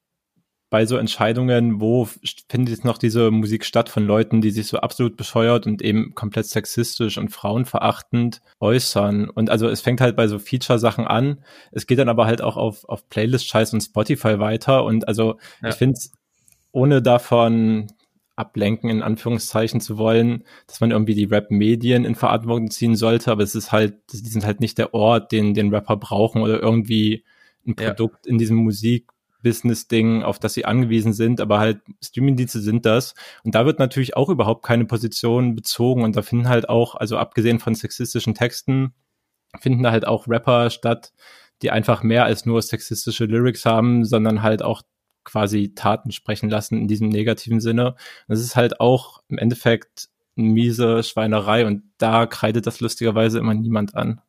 bei 0.71 0.87
so 0.87 0.97
Entscheidungen, 0.97 1.81
wo 1.81 2.09
findet 2.49 2.71
jetzt 2.71 2.85
noch 2.85 2.97
diese 2.97 3.33
Musik 3.33 3.65
statt 3.65 3.89
von 3.89 4.07
Leuten, 4.07 4.41
die 4.41 4.53
sich 4.53 4.69
so 4.69 4.79
absolut 4.79 5.17
bescheuert 5.17 5.67
und 5.67 5.83
eben 5.83 6.15
komplett 6.15 6.47
sexistisch 6.47 7.19
und 7.19 7.31
frauenverachtend 7.31 8.41
äußern. 8.61 9.29
Und 9.29 9.51
also 9.51 9.69
es 9.69 9.81
fängt 9.81 10.01
halt 10.01 10.15
bei 10.15 10.29
so 10.29 10.39
Feature-Sachen 10.39 11.09
an. 11.09 11.43
Es 11.73 11.89
geht 11.89 11.99
dann 11.99 12.09
aber 12.09 12.27
halt 12.27 12.41
auch 12.41 12.57
auf, 12.57 12.89
auf 12.89 13.09
Playlist-Scheiß 13.09 13.75
und 13.75 13.81
Spotify 13.81 14.39
weiter. 14.39 14.85
Und 14.85 15.09
also 15.09 15.39
ja. 15.61 15.71
ich 15.71 15.75
finde 15.75 15.95
es, 15.95 16.13
ohne 16.71 17.03
davon 17.03 17.89
ablenken, 18.37 18.91
in 18.91 19.03
Anführungszeichen 19.03 19.81
zu 19.81 19.99
wollen, 19.99 20.45
dass 20.69 20.81
man 20.81 20.93
irgendwie 20.93 21.15
die 21.15 21.25
Rap-Medien 21.25 22.05
in 22.05 22.15
Verantwortung 22.15 22.71
ziehen 22.71 22.95
sollte, 22.95 23.33
aber 23.33 23.43
es 23.43 23.55
ist 23.55 23.71
halt, 23.71 23.97
die 24.13 24.17
sind 24.19 24.47
halt 24.47 24.61
nicht 24.61 24.79
der 24.79 24.95
Ort, 24.95 25.31
den 25.31 25.53
den 25.53 25.75
Rapper 25.75 25.97
brauchen 25.97 26.41
oder 26.41 26.63
irgendwie 26.63 27.25
ein 27.67 27.75
Produkt 27.75 28.25
ja. 28.25 28.31
in 28.31 28.39
diesem 28.39 28.57
Musik 28.57 29.09
Business-Ding, 29.43 30.23
auf 30.23 30.39
das 30.39 30.55
sie 30.55 30.65
angewiesen 30.65 31.13
sind, 31.13 31.41
aber 31.41 31.59
halt 31.59 31.81
Streaming-Dienste 32.03 32.61
sind 32.61 32.87
das. 32.87 33.15
Und 33.45 33.55
da 33.55 33.67
wird 33.67 33.79
natürlich 33.79 34.17
auch 34.17 34.29
überhaupt 34.29 34.65
keine 34.65 34.85
Position 34.85 35.55
bezogen 35.55 36.03
und 36.05 36.17
da 36.17 36.23
finden 36.23 36.49
halt 36.49 36.69
auch, 36.69 36.95
also 36.95 37.19
abgesehen 37.19 37.59
von 37.59 37.75
sexistischen 37.75 38.35
Texten, 38.35 38.95
finden 39.61 39.83
da 39.83 39.91
halt 39.91 40.07
auch 40.07 40.29
Rapper 40.29 40.71
statt, 40.71 41.13
die 41.63 41.71
einfach 41.71 42.03
mehr 42.03 42.25
als 42.25 42.47
nur 42.47 42.63
sexistische 42.63 43.27
Lyrics 43.27 43.65
haben, 43.67 44.05
sondern 44.05 44.43
halt 44.43 44.63
auch 44.63 44.83
quasi 45.25 45.75
Taten 45.75 46.13
sprechen 46.13 46.49
lassen 46.49 46.79
in 46.79 46.89
diesem 46.89 47.09
negativen 47.09 47.61
Sinne. 47.61 47.97
Das 48.29 48.41
ist 48.41 48.57
halt 48.57 48.81
auch 48.81 49.23
im 49.29 49.39
Endeffekt 49.39 50.09
eine 50.37 50.49
miese 50.49 51.03
Schweinerei 51.03 51.67
und 51.67 51.83
da 51.99 52.27
kreidet 52.27 52.67
das 52.67 52.81
lustigerweise 52.81 53.39
immer 53.39 53.55
niemand 53.55 53.95
an 53.95 54.21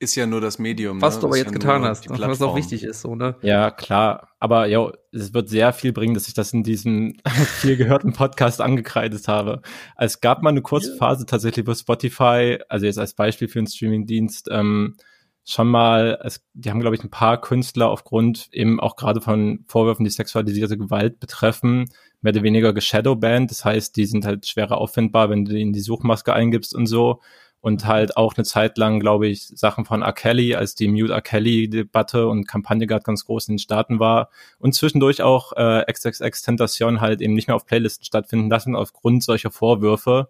ist 0.00 0.14
ja 0.14 0.26
nur 0.26 0.40
das 0.40 0.58
Medium. 0.58 1.00
Was 1.02 1.16
ne? 1.16 1.20
du 1.20 1.26
aber 1.26 1.36
jetzt 1.36 1.46
ja 1.48 1.52
getan 1.52 1.84
hast, 1.84 2.08
was 2.08 2.42
auch 2.42 2.56
wichtig 2.56 2.84
ist, 2.84 3.02
so, 3.02 3.14
ne? 3.14 3.36
Ja, 3.42 3.70
klar. 3.70 4.30
Aber 4.38 4.66
ja, 4.66 4.90
es 5.12 5.34
wird 5.34 5.50
sehr 5.50 5.74
viel 5.74 5.92
bringen, 5.92 6.14
dass 6.14 6.26
ich 6.26 6.32
das 6.32 6.54
in 6.54 6.62
diesem 6.62 7.18
viel 7.60 7.76
gehörten 7.76 8.14
Podcast 8.14 8.62
angekreidet 8.62 9.28
habe. 9.28 9.60
Es 9.98 10.22
gab 10.22 10.42
mal 10.42 10.50
eine 10.50 10.62
kurze 10.62 10.96
Phase 10.96 11.26
tatsächlich, 11.26 11.66
wo 11.66 11.74
Spotify, 11.74 12.58
also 12.70 12.86
jetzt 12.86 12.98
als 12.98 13.12
Beispiel 13.12 13.46
für 13.46 13.58
einen 13.58 13.68
Streamingdienst, 13.68 14.48
ähm, 14.50 14.96
schon 15.44 15.68
mal, 15.68 16.18
es, 16.24 16.46
die 16.54 16.70
haben, 16.70 16.80
glaube 16.80 16.96
ich, 16.96 17.04
ein 17.04 17.10
paar 17.10 17.38
Künstler 17.38 17.90
aufgrund 17.90 18.48
eben 18.52 18.80
auch 18.80 18.96
gerade 18.96 19.20
von 19.20 19.64
Vorwürfen, 19.68 20.04
die 20.04 20.10
sexualisierte 20.10 20.78
Gewalt 20.78 21.20
betreffen, 21.20 21.90
mehr 22.22 22.32
oder 22.32 22.42
weniger 22.42 22.72
geshadowbanned. 22.72 23.50
Das 23.50 23.66
heißt, 23.66 23.96
die 23.96 24.06
sind 24.06 24.24
halt 24.24 24.46
schwerer 24.46 24.78
auffindbar, 24.78 25.28
wenn 25.28 25.44
du 25.44 25.58
in 25.58 25.74
die 25.74 25.80
Suchmaske 25.80 26.32
eingibst 26.32 26.74
und 26.74 26.86
so 26.86 27.20
und 27.60 27.86
halt 27.86 28.16
auch 28.16 28.36
eine 28.36 28.44
Zeit 28.44 28.78
lang, 28.78 29.00
glaube 29.00 29.28
ich, 29.28 29.48
Sachen 29.48 29.84
von 29.84 30.02
R. 30.02 30.12
Kelly, 30.12 30.54
als 30.54 30.74
die 30.74 30.88
Mute 30.88 31.12
R. 31.12 31.20
Kelly-Debatte 31.20 32.26
und 32.26 32.48
Kampagne 32.48 32.86
gerade 32.86 33.02
ganz 33.02 33.24
groß 33.26 33.48
in 33.48 33.54
den 33.54 33.58
Staaten 33.58 33.98
war 33.98 34.30
und 34.58 34.74
zwischendurch 34.74 35.22
auch 35.22 35.52
äh, 35.56 35.84
XXX 35.90 36.42
Tentation 36.42 37.00
halt 37.00 37.20
eben 37.20 37.34
nicht 37.34 37.48
mehr 37.48 37.56
auf 37.56 37.66
Playlisten 37.66 38.04
stattfinden 38.04 38.48
lassen 38.48 38.74
aufgrund 38.74 39.22
solcher 39.22 39.50
Vorwürfe. 39.50 40.28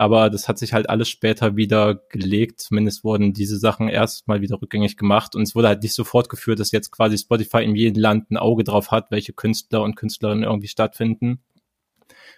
Aber 0.00 0.30
das 0.30 0.46
hat 0.46 0.58
sich 0.58 0.74
halt 0.74 0.88
alles 0.88 1.08
später 1.08 1.56
wieder 1.56 1.96
gelegt. 1.96 2.60
Zumindest 2.60 3.02
wurden 3.02 3.32
diese 3.32 3.58
Sachen 3.58 3.88
erstmal 3.88 4.40
wieder 4.40 4.62
rückgängig 4.62 4.96
gemacht 4.96 5.34
und 5.34 5.42
es 5.42 5.56
wurde 5.56 5.68
halt 5.68 5.82
nicht 5.82 5.94
so 5.94 6.04
fortgeführt, 6.04 6.60
dass 6.60 6.70
jetzt 6.70 6.92
quasi 6.92 7.18
Spotify 7.18 7.64
in 7.64 7.74
jedem 7.74 8.00
Land 8.00 8.30
ein 8.30 8.36
Auge 8.36 8.62
drauf 8.62 8.92
hat, 8.92 9.10
welche 9.10 9.32
Künstler 9.32 9.82
und 9.82 9.96
Künstlerinnen 9.96 10.44
irgendwie 10.44 10.68
stattfinden. 10.68 11.40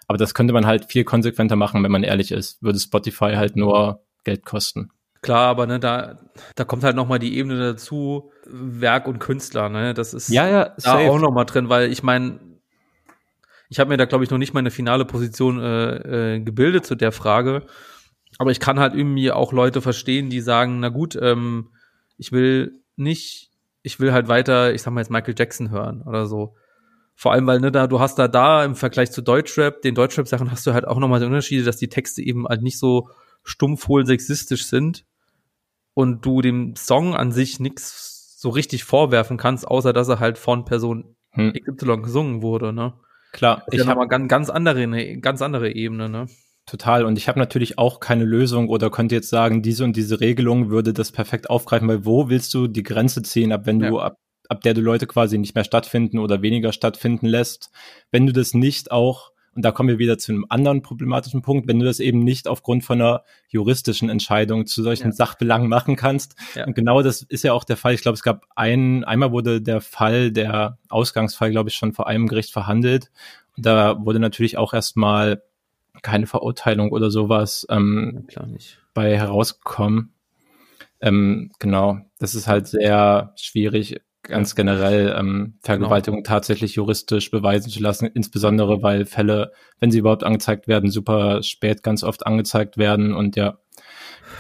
Aber 0.07 0.17
das 0.17 0.35
könnte 0.35 0.55
man 0.55 0.67
halt 0.67 0.87
viel 0.87 1.05
konsequenter 1.05 1.57
machen, 1.57 1.83
wenn 1.83 1.93
man 1.93 2.03
ehrlich 2.03 2.33
ist. 2.33 2.63
Würde 2.63 2.81
Spotify 2.81 3.35
halt 3.35 3.57
nur 3.57 4.03
Geld 4.25 4.45
kosten. 4.45 4.91
Klar, 5.23 5.49
aber 5.49 5.67
ne, 5.67 5.79
da, 5.79 6.19
da 6.55 6.65
kommt 6.65 6.83
halt 6.83 6.97
nochmal 6.97 7.19
die 7.19 7.37
Ebene 7.37 7.59
dazu, 7.59 8.33
Werk 8.47 9.07
und 9.07 9.19
Künstler, 9.19 9.69
ne? 9.69 9.93
Das 9.93 10.15
ist 10.15 10.31
ja, 10.31 10.49
ja, 10.49 10.75
da 10.83 10.99
auch 10.99 11.19
nochmal 11.19 11.45
drin, 11.45 11.69
weil 11.69 11.93
ich 11.93 12.03
meine, 12.03 12.41
ich 13.69 13.79
habe 13.79 13.91
mir 13.91 13.99
da, 13.99 14.07
glaube 14.07 14.25
ich, 14.25 14.31
noch 14.31 14.39
nicht 14.39 14.55
meine 14.55 14.71
finale 14.71 15.05
Position 15.05 15.61
äh, 15.61 16.37
äh, 16.37 16.41
gebildet 16.41 16.87
zu 16.87 16.95
der 16.95 17.13
Frage. 17.13 17.67
Aber 18.39 18.51
ich 18.51 18.61
kann 18.61 18.81
halt 18.81 18.95
irgendwie 18.95 19.31
auch 19.31 19.53
Leute 19.53 19.83
verstehen, 19.83 20.31
die 20.31 20.41
sagen, 20.41 20.81
na 20.81 20.89
gut, 20.89 21.17
ähm, 21.21 21.71
ich 22.17 22.33
will 22.33 22.81
nicht, 22.97 23.51
ich 23.83 24.01
will 24.01 24.13
halt 24.13 24.29
weiter, 24.29 24.73
ich 24.73 24.83
sag 24.83 24.93
mal 24.93 25.01
jetzt 25.01 25.11
Michael 25.11 25.35
Jackson 25.37 25.71
hören 25.71 26.03
oder 26.03 26.27
so. 26.27 26.57
Vor 27.15 27.33
allem, 27.33 27.47
weil 27.47 27.61
ne, 27.61 27.71
da, 27.71 27.87
du 27.87 28.01
hast 28.01 28.19
da 28.19 28.29
da 28.29 28.65
im 28.65 28.75
Vergleich 28.75 29.13
zu 29.13 29.21
Deutschrap, 29.21 29.83
den 29.83 29.95
Deutschrap-Sachen 29.95 30.51
hast 30.51 30.67
du 30.67 30.73
halt 30.73 30.89
auch 30.89 30.99
nochmal 30.99 31.21
die 31.21 31.27
Unterschiede, 31.27 31.65
dass 31.65 31.77
die 31.77 31.89
Texte 31.89 32.23
eben 32.23 32.49
halt 32.49 32.63
nicht 32.63 32.79
so 32.79 33.11
stumpf 33.43 33.89
wohl 33.89 34.07
sexistisch 34.07 34.67
sind 34.67 35.05
und 35.95 36.25
du 36.25 36.41
dem 36.41 36.77
Song 36.77 37.15
an 37.15 37.33
sich 37.33 37.61
nichts 37.61 38.37
so 38.39 38.49
richtig 38.49 38.85
vorwerfen 38.85 39.37
kannst, 39.37 39.67
außer 39.67 39.93
dass 39.93 40.09
er 40.09 40.19
halt 40.19 40.39
von 40.39 40.65
Person 40.65 41.17
hm. 41.33 41.53
XY 41.53 41.99
gesungen 41.99 42.43
wurde, 42.43 42.73
ne? 42.73 42.95
Klar, 43.33 43.65
ich 43.71 43.81
ja 43.81 43.87
habe 43.87 44.09
ganz, 44.09 44.29
ganz 44.29 44.51
andere, 44.51 44.83
eine 44.83 45.21
ganz 45.21 45.43
andere 45.43 45.73
Ebene, 45.73 46.09
ne? 46.09 46.27
Total. 46.67 47.05
Und 47.05 47.19
ich 47.19 47.29
habe 47.29 47.39
natürlich 47.39 47.79
auch 47.79 48.01
keine 48.01 48.25
Lösung 48.25 48.69
oder 48.69 48.91
könnte 48.91 49.15
jetzt 49.15 49.29
sagen, 49.29 49.63
diese 49.63 49.85
und 49.85 49.97
diese 49.97 50.21
Regelung 50.21 50.71
würde 50.71 50.93
das 50.93 51.11
perfekt 51.11 51.51
aufgreifen, 51.51 51.89
weil 51.89 52.05
wo 52.05 52.29
willst 52.29 52.55
du 52.55 52.69
die 52.69 52.83
Grenze 52.83 53.23
ziehen, 53.23 53.53
ab 53.53 53.67
wenn 53.67 53.81
ja. 53.81 53.89
du 53.89 53.99
ab, 53.99 54.17
ab 54.49 54.61
der 54.63 54.75
du 54.75 54.81
Leute 54.81 55.07
quasi 55.07 55.39
nicht 55.39 55.55
mehr 55.55 55.65
stattfinden 55.65 56.19
oder 56.19 56.43
weniger 56.43 56.73
stattfinden 56.73 57.27
lässt, 57.27 57.71
wenn 58.11 58.27
du 58.27 58.33
das 58.33 58.55
nicht 58.55 58.91
auch 58.93 59.33
Und 59.55 59.65
da 59.65 59.73
kommen 59.73 59.89
wir 59.89 59.99
wieder 59.99 60.17
zu 60.17 60.33
einem 60.33 60.47
anderen 60.49 60.83
problematischen 60.83 61.43
Punkt, 61.43 61.67
wenn 61.67 61.81
du 61.81 61.85
das 61.85 61.99
eben 61.99 62.21
nicht 62.21 62.47
aufgrund 62.47 62.85
von 62.85 63.01
einer 63.01 63.25
juristischen 63.49 64.09
Entscheidung 64.09 64.67
zu 64.67 64.83
solchen 64.83 65.09
ja. 65.09 65.13
Sachbelangen 65.13 65.69
machen 65.69 65.97
kannst. 65.97 66.37
Ja. 66.55 66.67
Und 66.67 66.75
genau 66.75 67.03
das 67.03 67.23
ist 67.23 67.43
ja 67.43 67.53
auch 67.53 67.65
der 67.65 67.77
Fall. 67.77 67.95
Ich 67.95 68.03
glaube, 68.03 68.15
es 68.15 68.23
gab 68.23 68.47
ein, 68.55 69.03
einmal 69.05 69.33
wurde 69.33 69.61
der 69.61 69.81
Fall, 69.81 70.31
der 70.31 70.79
Ausgangsfall, 70.89 71.51
glaube 71.51 71.69
ich, 71.69 71.75
schon 71.75 71.93
vor 71.93 72.07
einem 72.07 72.29
Gericht 72.29 72.53
verhandelt. 72.53 73.11
Und 73.57 73.67
da 73.67 74.05
wurde 74.05 74.21
natürlich 74.21 74.57
auch 74.57 74.73
erstmal 74.73 75.43
keine 76.03 76.27
Verurteilung 76.27 76.93
oder 76.93 77.11
sowas 77.11 77.67
ähm, 77.69 78.25
Klar 78.29 78.47
nicht. 78.47 78.79
bei 78.95 79.17
herausgekommen. 79.19 80.15
Ähm, 81.01 81.51
genau, 81.59 81.99
das 82.19 82.35
ist 82.35 82.47
halt 82.47 82.69
sehr 82.69 83.33
schwierig, 83.37 84.01
ganz 84.31 84.55
generell 84.55 85.15
ähm, 85.19 85.55
Vergewaltigung 85.61 86.23
genau. 86.23 86.29
tatsächlich 86.29 86.75
juristisch 86.75 87.31
beweisen 87.31 87.71
zu 87.71 87.81
lassen, 87.81 88.07
insbesondere 88.07 88.83
weil 88.83 89.05
Fälle, 89.05 89.53
wenn 89.79 89.91
sie 89.91 89.99
überhaupt 89.99 90.25
angezeigt 90.25 90.69
werden, 90.69 90.91
super 90.91 91.43
spät 91.43 91.83
ganz 91.83 92.03
oft 92.03 92.27
angezeigt 92.27 92.79
werden 92.79 93.15
und 93.15 93.37
ja, 93.37 93.59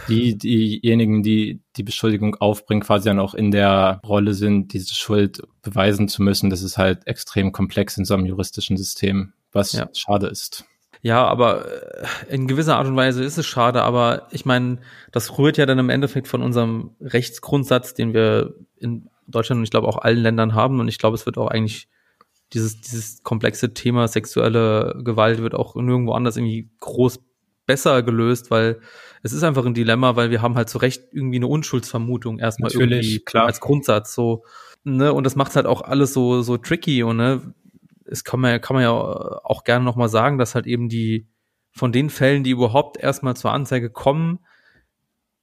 die, 0.08 0.36
diejenigen, 0.36 1.22
die 1.22 1.62
die 1.76 1.82
Beschuldigung 1.82 2.36
aufbringen, 2.36 2.82
quasi 2.82 3.08
dann 3.08 3.20
auch 3.20 3.34
in 3.34 3.50
der 3.50 4.00
Rolle 4.06 4.34
sind, 4.34 4.72
diese 4.72 4.94
Schuld 4.94 5.42
beweisen 5.62 6.08
zu 6.08 6.22
müssen. 6.22 6.50
Das 6.50 6.62
ist 6.62 6.78
halt 6.78 7.06
extrem 7.06 7.52
komplex 7.52 7.96
in 7.96 8.04
so 8.04 8.14
einem 8.14 8.26
juristischen 8.26 8.76
System, 8.76 9.32
was 9.52 9.72
ja. 9.72 9.88
schade 9.92 10.26
ist. 10.26 10.64
Ja, 11.02 11.26
aber 11.26 11.64
äh, 11.66 12.06
in 12.28 12.46
gewisser 12.46 12.76
Art 12.76 12.86
und 12.86 12.96
Weise 12.96 13.24
ist 13.24 13.38
es 13.38 13.46
schade, 13.46 13.82
aber 13.82 14.28
ich 14.32 14.44
meine, 14.44 14.78
das 15.12 15.38
rührt 15.38 15.56
ja 15.56 15.66
dann 15.66 15.78
im 15.78 15.90
Endeffekt 15.90 16.28
von 16.28 16.42
unserem 16.42 16.90
Rechtsgrundsatz, 17.00 17.94
den 17.94 18.12
wir 18.12 18.54
in 18.76 19.08
Deutschland 19.30 19.58
und 19.58 19.64
ich 19.64 19.70
glaube 19.70 19.88
auch 19.88 19.98
allen 19.98 20.18
Ländern 20.18 20.54
haben. 20.54 20.80
Und 20.80 20.88
ich 20.88 20.98
glaube, 20.98 21.14
es 21.14 21.26
wird 21.26 21.38
auch 21.38 21.48
eigentlich 21.48 21.88
dieses, 22.52 22.80
dieses 22.80 23.22
komplexe 23.22 23.74
Thema 23.74 24.08
sexuelle 24.08 25.00
Gewalt 25.04 25.40
wird 25.40 25.54
auch 25.54 25.76
nirgendwo 25.76 26.12
anders 26.12 26.36
irgendwie 26.36 26.70
groß 26.80 27.20
besser 27.66 28.02
gelöst, 28.02 28.50
weil 28.50 28.80
es 29.22 29.32
ist 29.32 29.44
einfach 29.44 29.64
ein 29.64 29.74
Dilemma, 29.74 30.16
weil 30.16 30.30
wir 30.30 30.42
haben 30.42 30.56
halt 30.56 30.68
zu 30.68 30.78
Recht 30.78 31.04
irgendwie 31.12 31.36
eine 31.36 31.46
Unschuldsvermutung 31.46 32.38
erstmal 32.38 32.70
Natürlich, 32.72 33.06
irgendwie 33.06 33.24
klar. 33.24 33.46
als 33.46 33.60
Grundsatz. 33.60 34.14
So, 34.14 34.44
ne, 34.82 35.12
und 35.12 35.24
das 35.24 35.36
macht 35.36 35.54
halt 35.54 35.66
auch 35.66 35.82
alles 35.82 36.12
so, 36.12 36.42
so 36.42 36.56
tricky 36.56 37.04
und 37.04 37.18
ne, 37.18 37.54
es 38.06 38.24
kann 38.24 38.40
man, 38.40 38.60
kann 38.60 38.74
man 38.74 38.82
ja 38.82 38.90
auch 38.90 39.62
gerne 39.62 39.84
nochmal 39.84 40.08
sagen, 40.08 40.38
dass 40.38 40.56
halt 40.56 40.66
eben 40.66 40.88
die, 40.88 41.28
von 41.70 41.92
den 41.92 42.10
Fällen, 42.10 42.42
die 42.42 42.50
überhaupt 42.50 42.96
erstmal 42.96 43.36
zur 43.36 43.52
Anzeige 43.52 43.90
kommen, 43.90 44.40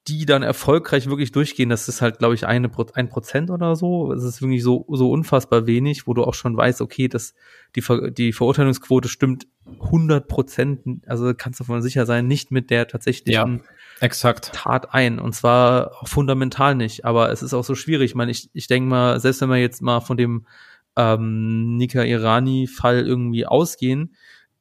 die 0.08 0.26
dann 0.26 0.42
erfolgreich 0.42 1.08
wirklich 1.08 1.32
durchgehen, 1.32 1.70
das 1.70 1.88
ist 1.90 2.02
halt, 2.02 2.20
glaube 2.20 2.34
ich, 2.34 2.48
eine, 2.48 2.72
ein 2.94 3.10
Prozent 3.10 3.52
oder 3.52 3.76
so. 3.76 4.14
Es 4.14 4.24
ist 4.24 4.42
wirklich 4.42 4.64
so, 4.64 4.86
so 4.90 5.12
unfassbar 5.12 5.68
wenig, 5.68 6.08
wo 6.08 6.14
du 6.14 6.24
auch 6.24 6.34
schon 6.34 6.56
weißt, 6.56 6.82
okay, 6.82 7.08
das, 7.08 7.34
die, 7.76 7.82
Ver, 7.82 8.12
die 8.12 8.32
Verurteilungsquote 8.32 9.10
stimmt 9.10 9.48
100 9.66 10.28
Prozent, 10.28 11.02
also 11.08 11.34
kannst 11.36 11.60
du 11.60 11.66
davon 11.66 11.82
sicher 11.82 12.06
sein, 12.06 12.26
nicht 12.28 12.52
mit 12.52 12.70
der 12.70 12.88
tatsächlichen 12.88 13.58
ja, 13.58 13.64
exakt. 14.00 14.52
Tat 14.54 14.94
ein. 14.94 15.20
Und 15.20 15.34
zwar 15.34 15.92
fundamental 16.06 16.76
nicht. 16.76 17.04
Aber 17.04 17.32
es 17.32 17.44
ist 17.44 17.54
auch 17.54 17.66
so 17.66 17.76
schwierig. 17.76 18.12
Ich 18.12 18.16
meine, 18.16 18.32
ich, 18.32 18.50
ich 18.54 18.68
denke 18.68 18.90
mal, 18.90 19.20
selbst 19.20 19.42
wenn 19.42 19.50
wir 19.50 19.58
jetzt 19.58 19.82
mal 19.82 20.00
von 20.00 20.16
dem 20.16 20.48
ähm, 20.96 21.76
Nika 21.76 22.04
Irani-Fall 22.04 23.06
irgendwie 23.06 23.46
ausgehen, 23.46 24.16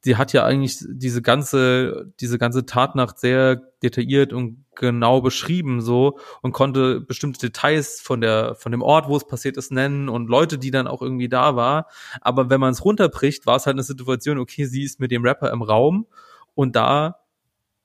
sie 0.07 0.15
hat 0.15 0.31
ja 0.31 0.45
eigentlich 0.45 0.77
diese 0.87 1.21
ganze, 1.21 2.13
diese 2.21 2.37
ganze 2.37 2.65
Tatnacht 2.65 3.19
sehr 3.19 3.57
detailliert 3.83 4.31
und 4.31 4.63
genau 4.73 5.19
beschrieben 5.19 5.81
so 5.81 6.17
und 6.41 6.53
konnte 6.53 7.01
bestimmte 7.01 7.47
Details 7.47 7.99
von 7.99 8.21
der, 8.21 8.55
von 8.55 8.71
dem 8.71 8.81
Ort, 8.81 9.09
wo 9.09 9.17
es 9.17 9.27
passiert 9.27 9.57
ist, 9.57 9.69
nennen 9.69 10.07
und 10.07 10.29
Leute, 10.29 10.57
die 10.57 10.71
dann 10.71 10.87
auch 10.87 11.01
irgendwie 11.01 11.27
da 11.27 11.57
war. 11.57 11.87
Aber 12.21 12.49
wenn 12.49 12.61
man 12.61 12.71
es 12.71 12.85
runterbricht, 12.85 13.45
war 13.45 13.57
es 13.57 13.65
halt 13.65 13.75
eine 13.75 13.83
Situation, 13.83 14.39
okay, 14.39 14.63
sie 14.63 14.83
ist 14.83 15.01
mit 15.01 15.11
dem 15.11 15.25
Rapper 15.25 15.51
im 15.51 15.61
Raum 15.61 16.07
und 16.55 16.77
da 16.77 17.17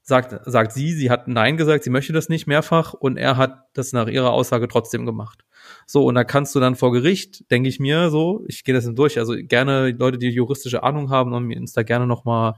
sagt, 0.03 0.39
sagt 0.49 0.71
sie, 0.71 0.93
sie 0.93 1.11
hat 1.11 1.27
Nein 1.27 1.57
gesagt, 1.57 1.83
sie 1.83 1.91
möchte 1.91 2.13
das 2.13 2.29
nicht 2.29 2.47
mehrfach 2.47 2.93
und 2.95 3.17
er 3.17 3.37
hat 3.37 3.65
das 3.73 3.93
nach 3.93 4.07
ihrer 4.07 4.31
Aussage 4.31 4.69
trotzdem 4.69 5.07
gemacht. 5.07 5.45
So, 5.87 6.05
und 6.05 6.15
da 6.15 6.25
kannst 6.25 6.55
du 6.55 6.61
dann 6.61 6.77
vor 6.77 6.93
Gericht, 6.93 7.51
denke 7.51 7.69
ich 7.69 7.81
mir 7.81 8.11
so, 8.11 8.45
ich 8.47 8.65
gehe 8.65 8.75
das 8.75 8.85
dann 8.85 8.97
durch, 8.97 9.19
also 9.19 9.35
gerne 9.37 9.91
Leute, 9.91 10.19
die 10.19 10.29
juristische 10.29 10.83
Ahnung 10.83 11.11
haben 11.11 11.33
und 11.33 11.55
uns 11.55 11.73
da 11.73 11.83
gerne 11.83 12.07
nochmal 12.07 12.55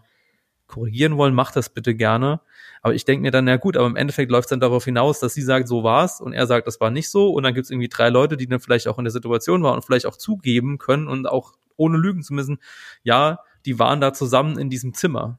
korrigieren 0.66 1.16
wollen, 1.16 1.34
macht 1.34 1.56
das 1.56 1.68
bitte 1.68 1.94
gerne. 1.94 2.40
Aber 2.82 2.94
ich 2.94 3.04
denke 3.04 3.22
mir 3.22 3.30
dann, 3.30 3.46
ja 3.46 3.56
gut, 3.56 3.76
aber 3.76 3.86
im 3.86 3.96
Endeffekt 3.96 4.30
läuft 4.30 4.46
es 4.46 4.50
dann 4.50 4.60
darauf 4.60 4.84
hinaus, 4.84 5.20
dass 5.20 5.34
sie 5.34 5.42
sagt, 5.42 5.68
so 5.68 5.84
war's 5.84 6.20
und 6.20 6.32
er 6.32 6.46
sagt, 6.46 6.66
das 6.66 6.80
war 6.80 6.90
nicht 6.90 7.08
so 7.10 7.30
und 7.30 7.42
dann 7.42 7.54
gibt 7.54 7.64
es 7.64 7.70
irgendwie 7.70 7.88
drei 7.88 8.08
Leute, 8.08 8.36
die 8.36 8.46
dann 8.46 8.60
vielleicht 8.60 8.88
auch 8.88 8.98
in 8.98 9.04
der 9.04 9.12
Situation 9.12 9.62
waren 9.62 9.76
und 9.76 9.84
vielleicht 9.84 10.06
auch 10.06 10.16
zugeben 10.16 10.78
können 10.78 11.08
und 11.08 11.26
auch 11.26 11.52
ohne 11.76 11.98
lügen 11.98 12.22
zu 12.22 12.34
müssen, 12.34 12.58
ja, 13.02 13.40
die 13.66 13.78
waren 13.78 14.00
da 14.00 14.12
zusammen 14.12 14.58
in 14.58 14.70
diesem 14.70 14.94
Zimmer. 14.94 15.38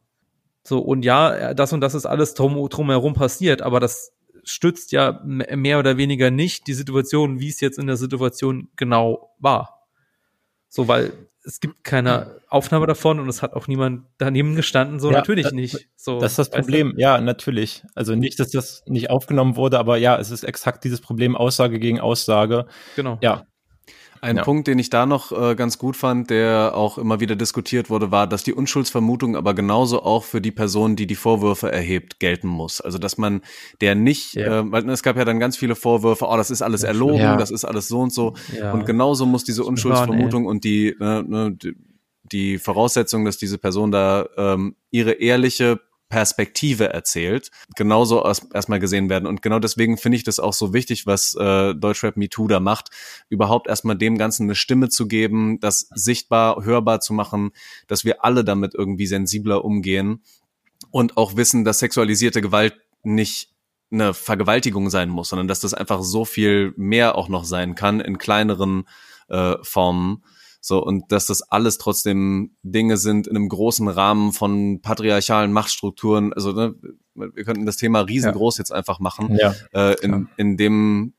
So, 0.63 0.80
und 0.80 1.06
ja, 1.06 1.54
das 1.54 1.73
und 1.73 1.82
das 1.82 1.93
ist 1.93 2.08
alles 2.08 2.34
drum, 2.34 2.67
drumherum 2.69 3.13
passiert, 3.13 3.62
aber 3.62 3.80
das 3.80 4.14
stützt 4.45 4.91
ja 4.91 5.21
mehr 5.23 5.79
oder 5.79 5.97
weniger 5.97 6.31
nicht 6.31 6.67
die 6.67 6.73
Situation, 6.73 7.39
wie 7.39 7.49
es 7.49 7.60
jetzt 7.60 7.79
in 7.79 7.88
der 7.88 7.97
Situation 7.97 8.69
genau 8.75 9.36
war. 9.39 9.88
So, 10.69 10.88
weil 10.88 11.13
es 11.43 11.60
gibt 11.60 11.84
keine 11.84 12.41
Aufnahme 12.49 12.88
davon 12.88 13.19
und 13.19 13.29
es 13.29 13.41
hat 13.41 13.53
auch 13.53 13.67
niemand 13.67 14.05
daneben 14.17 14.55
gestanden, 14.55 14.99
so 14.99 15.12
ja, 15.12 15.17
natürlich 15.17 15.51
nicht. 15.51 15.88
So, 15.95 16.19
das 16.19 16.34
ist 16.34 16.38
das 16.39 16.49
Problem, 16.49 16.93
du? 16.95 17.01
ja, 17.01 17.21
natürlich. 17.21 17.84
Also 17.93 18.15
nicht, 18.15 18.39
dass 18.39 18.49
das 18.49 18.84
nicht 18.88 19.10
aufgenommen 19.10 19.55
wurde, 19.55 19.79
aber 19.79 19.97
ja, 19.97 20.17
es 20.17 20.31
ist 20.31 20.43
exakt 20.43 20.84
dieses 20.84 21.01
Problem 21.01 21.36
Aussage 21.36 21.79
gegen 21.79 21.99
Aussage. 21.99 22.65
Genau. 22.95 23.19
Ja, 23.21 23.45
ein 24.21 24.38
ja. 24.38 24.43
Punkt, 24.43 24.67
den 24.67 24.80
ich 24.80 24.89
da 24.89 25.06
noch 25.06 25.32
äh, 25.32 25.56
ganz 25.56 25.78
gut 25.78 25.95
fand, 25.95 26.30
der 26.30 26.71
auch 26.75 26.97
immer 26.97 27.19
wieder 27.19 27.36
diskutiert 27.36 27.89
wurde, 27.89 28.12
war, 28.12 28.28
dass 28.28 28.43
die 28.43 28.54
Unschuldsvermutung 28.54 29.36
aber 29.36 29.54
genauso 29.54 30.04
auch 30.04 30.23
für 30.23 30.41
die 30.41 30.51
Person, 30.51 30.95
die 30.95 31.08
die 31.08 31.15
Vorwürfe 31.15 31.71
erhebt, 31.71 32.19
gelten 32.19 32.47
muss. 32.47 32.82
Also 32.82 32.97
dass 32.97 33.17
man 33.17 33.41
der 33.82 33.95
nicht, 33.95 34.34
ja. 34.34 34.62
äh, 34.62 34.71
weil 34.71 34.89
es 34.89 35.04
gab 35.04 35.17
ja 35.17 35.25
dann 35.25 35.39
ganz 35.39 35.58
viele 35.58 35.75
Vorwürfe, 35.75 36.25
oh, 36.28 36.38
das 36.38 36.51
ist 36.51 36.62
alles 36.62 36.84
erlogen, 36.84 37.19
ja. 37.19 37.38
das 37.38 37.51
ist 37.51 37.65
alles 37.65 37.88
so 37.88 37.99
und 38.01 38.13
so. 38.13 38.34
Und 38.73 38.86
genauso 38.86 39.25
muss 39.25 39.43
diese 39.43 39.63
Unschuldsvermutung 39.63 40.45
und 40.45 40.63
die, 40.63 40.89
äh, 40.89 41.21
ne, 41.21 41.58
die 42.32 42.58
Voraussetzung, 42.58 43.25
dass 43.25 43.38
diese 43.38 43.58
Person 43.58 43.91
da 43.91 44.28
ähm, 44.38 44.75
ihre 44.91 45.13
ehrliche 45.13 45.80
Perspektive 46.10 46.94
erzählt, 46.94 47.50
genauso 47.76 48.24
erstmal 48.24 48.80
gesehen 48.80 49.10
werden. 49.10 49.26
Und 49.26 49.41
genau 49.41 49.60
deswegen 49.60 49.98
finde 49.98 50.18
ich 50.18 50.24
das 50.24 50.39
auch 50.39 50.54
so 50.54 50.74
wichtig, 50.74 51.08
was 51.08 51.34
äh, 51.36 51.74
Deutschrap 51.74 52.15
MeToo 52.15 52.48
da 52.48 52.60
macht, 52.60 52.89
überhaupt 53.30 53.68
erstmal 53.68 53.98
dem 53.98 54.18
Ganzen 54.18 54.44
eine 54.44 54.56
Stimme 54.56 54.89
zu 54.89 55.08
geben, 55.08 55.60
das 55.60 55.89
sichtbar, 55.96 56.63
hörbar 56.63 57.00
zu 57.00 57.13
machen, 57.13 57.52
dass 57.88 58.06
wir 58.06 58.24
alle 58.24 58.44
damit 58.44 58.76
irgendwie 58.76 59.08
sensibler 59.08 59.65
umgehen 59.65 60.22
und 60.91 61.18
auch 61.18 61.36
wissen, 61.36 61.65
dass 61.65 61.80
sexualisierte 61.80 62.41
Gewalt 62.41 62.76
nicht 63.04 63.50
eine 63.91 64.13
Vergewaltigung 64.13 64.89
sein 64.89 65.10
muss, 65.10 65.30
sondern 65.30 65.48
dass 65.48 65.60
das 65.60 65.74
einfach 65.74 66.04
so 66.04 66.26
viel 66.26 66.74
mehr 66.78 67.15
auch 67.15 67.30
noch 67.30 67.46
sein 67.46 67.76
kann 67.76 68.00
in 68.00 68.18
kleineren 68.18 68.88
äh, 69.28 69.56
Formen 69.62 70.24
so, 70.65 70.84
und 70.84 71.12
dass 71.12 71.28
das 71.28 71.43
alles 71.43 71.78
trotzdem 71.78 72.56
Dinge 72.63 72.97
sind 72.97 73.28
in 73.28 73.36
einem 73.36 73.49
großen 73.49 73.88
Rahmen 73.88 74.34
von 74.34 74.82
patriarchalen 74.82 75.54
Machtstrukturen. 75.54 76.34
Also, 76.34 76.54
ne, 76.54 76.73
wir 77.13 77.43
könnten 77.43 77.67
das 77.67 77.78
Thema 77.78 77.99
riesengroß 77.99 78.58
ja. 78.58 78.62
jetzt 78.62 78.71
einfach 78.71 78.99
machen, 78.99 79.38
ja, 79.39 79.54
äh, 79.73 79.93
in, 80.01 80.28
in 80.38 80.58
dem 80.58 81.13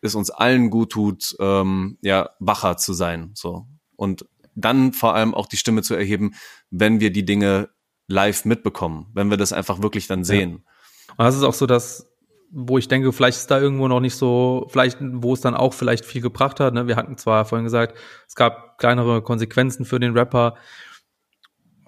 es 0.00 0.14
uns 0.14 0.30
allen 0.30 0.70
gut 0.70 0.92
tut, 0.92 1.34
ähm, 1.40 1.98
ja, 2.02 2.30
wacher 2.38 2.76
zu 2.76 2.92
sein. 2.92 3.32
So. 3.34 3.66
Und 3.96 4.28
dann 4.54 4.92
vor 4.92 5.16
allem 5.16 5.34
auch 5.34 5.48
die 5.48 5.56
Stimme 5.56 5.82
zu 5.82 5.96
erheben, 5.96 6.36
wenn 6.70 7.00
wir 7.00 7.10
die 7.10 7.24
Dinge 7.24 7.70
live 8.06 8.44
mitbekommen, 8.44 9.10
wenn 9.12 9.28
wir 9.28 9.38
das 9.38 9.52
einfach 9.52 9.82
wirklich 9.82 10.06
dann 10.06 10.22
sehen. 10.22 10.62
Ja. 11.08 11.14
Und 11.16 11.24
das 11.24 11.34
ist 11.34 11.42
auch 11.42 11.54
so, 11.54 11.66
dass 11.66 12.13
wo 12.56 12.78
ich 12.78 12.86
denke, 12.86 13.12
vielleicht 13.12 13.38
ist 13.38 13.50
da 13.50 13.60
irgendwo 13.60 13.88
noch 13.88 13.98
nicht 13.98 14.14
so, 14.14 14.66
vielleicht, 14.70 14.98
wo 15.00 15.32
es 15.34 15.40
dann 15.40 15.54
auch 15.54 15.74
vielleicht 15.74 16.04
viel 16.04 16.22
gebracht 16.22 16.60
hat. 16.60 16.72
Ne? 16.72 16.86
Wir 16.86 16.94
hatten 16.94 17.18
zwar 17.18 17.44
vorhin 17.44 17.64
gesagt, 17.64 17.98
es 18.28 18.36
gab 18.36 18.78
kleinere 18.78 19.22
Konsequenzen 19.22 19.84
für 19.84 19.98
den 19.98 20.16
Rapper, 20.16 20.54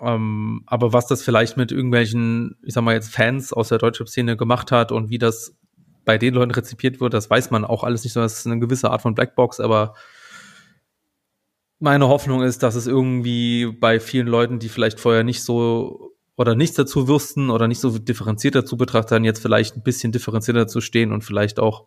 ähm, 0.01 0.65
aber 0.67 0.93
was 0.93 1.07
das 1.07 1.23
vielleicht 1.23 1.57
mit 1.57 1.71
irgendwelchen, 1.71 2.57
ich 2.65 2.75
sag 2.75 2.83
mal 2.83 2.95
jetzt 2.95 3.15
Fans 3.15 3.53
aus 3.53 3.69
der 3.69 3.79
deutschen 3.79 4.09
Szene 4.09 4.37
gemacht 4.37 4.73
hat 4.73 4.91
und 4.91 5.09
wie 5.09 5.19
das 5.19 5.57
bei 6.05 6.19
den 6.19 6.35
Leuten 6.35 6.51
rezipiert 6.51 7.01
wird, 7.01 7.15
das 7.15 7.31
weiß 7.31 7.51
man 7.53 7.65
auch 7.65 7.85
alles 7.85 8.03
nicht 8.03 8.13
so. 8.13 8.21
Das 8.21 8.39
ist 8.39 8.47
eine 8.47 8.59
gewisse 8.59 8.91
Art 8.91 9.03
von 9.03 9.15
Blackbox, 9.15 9.61
aber 9.61 9.95
meine 11.79 12.09
Hoffnung 12.09 12.43
ist, 12.43 12.63
dass 12.63 12.75
es 12.75 12.89
irgendwie 12.89 13.67
bei 13.67 14.01
vielen 14.01 14.27
Leuten, 14.27 14.59
die 14.59 14.69
vielleicht 14.69 14.99
vorher 14.99 15.23
nicht 15.23 15.43
so 15.45 16.16
oder 16.37 16.55
nichts 16.55 16.77
dazu 16.77 17.09
wüssten 17.09 17.51
oder 17.51 17.67
nicht 17.67 17.81
so 17.81 17.99
differenziert 17.99 18.55
dazu 18.55 18.77
betrachten, 18.77 19.25
jetzt 19.25 19.41
vielleicht 19.41 19.77
ein 19.77 19.83
bisschen 19.83 20.13
differenzierter 20.13 20.61
dazu 20.61 20.81
stehen 20.81 21.13
und 21.13 21.25
vielleicht 21.25 21.59
auch 21.59 21.87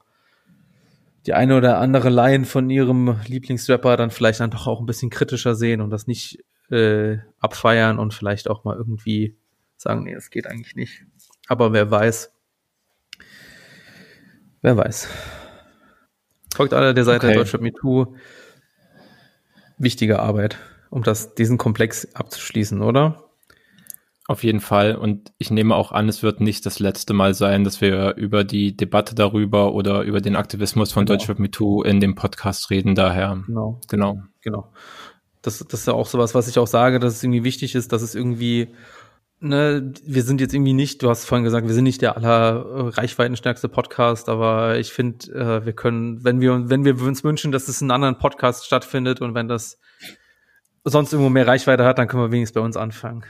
die 1.25 1.33
eine 1.33 1.57
oder 1.57 1.77
andere 1.77 2.09
Line 2.09 2.45
von 2.45 2.69
ihrem 2.69 3.19
Lieblingsrapper 3.27 3.97
dann 3.97 4.09
vielleicht 4.09 4.39
dann 4.39 4.51
doch 4.51 4.67
auch 4.67 4.79
ein 4.79 4.85
bisschen 4.85 5.09
kritischer 5.09 5.53
sehen 5.53 5.81
und 5.81 5.91
das 5.91 6.07
nicht 6.07 6.43
äh, 6.71 7.17
abfeiern 7.39 7.99
und 7.99 8.13
vielleicht 8.13 8.49
auch 8.49 8.63
mal 8.63 8.75
irgendwie 8.75 9.35
sagen, 9.77 10.03
nee, 10.03 10.13
das 10.13 10.29
geht 10.29 10.47
eigentlich 10.47 10.75
nicht. 10.75 11.05
Aber 11.47 11.73
wer 11.73 11.89
weiß. 11.91 12.33
Wer 14.61 14.77
weiß. 14.77 15.07
Folgt 16.55 16.73
alle 16.73 16.93
der 16.93 17.05
Seite 17.05 17.27
okay. 17.27 17.35
Deutschrap 17.35 17.61
MeToo. 17.61 18.15
Wichtige 19.77 20.19
Arbeit, 20.19 20.57
um 20.89 21.03
das, 21.03 21.35
diesen 21.35 21.57
Komplex 21.57 22.13
abzuschließen, 22.13 22.81
oder? 22.81 23.28
Auf 24.29 24.43
jeden 24.43 24.59
Fall. 24.59 24.95
Und 24.95 25.33
ich 25.39 25.49
nehme 25.49 25.73
auch 25.73 25.91
an, 25.91 26.07
es 26.07 26.21
wird 26.21 26.39
nicht 26.39 26.63
das 26.67 26.77
letzte 26.77 27.15
Mal 27.15 27.33
sein, 27.33 27.63
dass 27.63 27.81
wir 27.81 28.13
über 28.15 28.43
die 28.43 28.77
Debatte 28.77 29.15
darüber 29.15 29.73
oder 29.73 30.03
über 30.03 30.21
den 30.21 30.35
Aktivismus 30.35 30.91
von 30.91 31.07
genau. 31.07 31.17
Deutschrap 31.17 31.39
MeToo 31.39 31.81
in 31.81 31.99
dem 31.99 32.13
Podcast 32.13 32.69
reden. 32.69 32.93
Daher. 32.93 33.43
Genau. 33.47 33.81
Genau. 33.87 34.21
Genau. 34.41 34.71
Das, 35.41 35.57
das 35.67 35.79
ist 35.79 35.87
ja 35.87 35.93
auch 35.93 36.05
sowas, 36.05 36.35
was 36.35 36.47
ich 36.47 36.59
auch 36.59 36.67
sage, 36.67 36.99
dass 36.99 37.15
es 37.15 37.23
irgendwie 37.23 37.43
wichtig 37.43 37.73
ist, 37.73 37.91
dass 37.91 38.03
es 38.03 38.13
irgendwie, 38.13 38.67
ne, 39.39 39.93
wir 40.05 40.21
sind 40.21 40.41
jetzt 40.41 40.53
irgendwie 40.53 40.73
nicht, 40.73 41.01
du 41.01 41.09
hast 41.09 41.25
vorhin 41.25 41.43
gesagt, 41.43 41.65
wir 41.65 41.73
sind 41.73 41.85
nicht 41.85 42.03
der 42.03 42.15
aller 42.15 42.65
äh, 42.67 42.81
reichweitenstärkste 42.89 43.67
Podcast, 43.67 44.29
aber 44.29 44.77
ich 44.77 44.93
finde, 44.93 45.25
äh, 45.31 45.65
wir 45.65 45.73
können, 45.73 46.23
wenn 46.23 46.39
wir, 46.39 46.69
wenn 46.69 46.85
wir 46.85 47.01
uns 47.01 47.23
wünschen, 47.23 47.51
dass 47.51 47.67
es 47.67 47.81
in 47.81 47.89
anderen 47.89 48.19
Podcast 48.19 48.67
stattfindet 48.67 49.21
und 49.21 49.33
wenn 49.33 49.47
das 49.47 49.79
sonst 50.83 51.13
irgendwo 51.13 51.31
mehr 51.31 51.47
Reichweite 51.47 51.83
hat, 51.83 51.97
dann 51.97 52.07
können 52.07 52.21
wir 52.21 52.31
wenigstens 52.31 52.53
bei 52.53 52.61
uns 52.61 52.77
anfangen. 52.77 53.25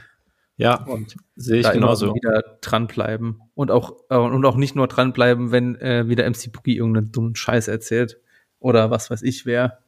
Ja, 0.60 0.84
und 0.84 1.16
sehe 1.36 1.60
ich 1.60 1.70
genauso. 1.72 2.14
Wieder 2.14 2.58
dranbleiben 2.60 3.40
und 3.54 3.70
auch 3.70 3.96
äh, 4.10 4.16
und 4.16 4.44
auch 4.44 4.56
nicht 4.56 4.76
nur 4.76 4.88
dranbleiben, 4.88 5.52
wenn 5.52 5.76
äh, 5.76 6.06
wieder 6.06 6.28
MC 6.28 6.52
Boogie 6.52 6.76
irgendeinen 6.76 7.12
dummen 7.12 7.34
Scheiß 7.34 7.66
erzählt 7.68 8.20
oder 8.58 8.90
was 8.90 9.10
weiß 9.10 9.22
ich 9.22 9.46
wer. 9.46 9.78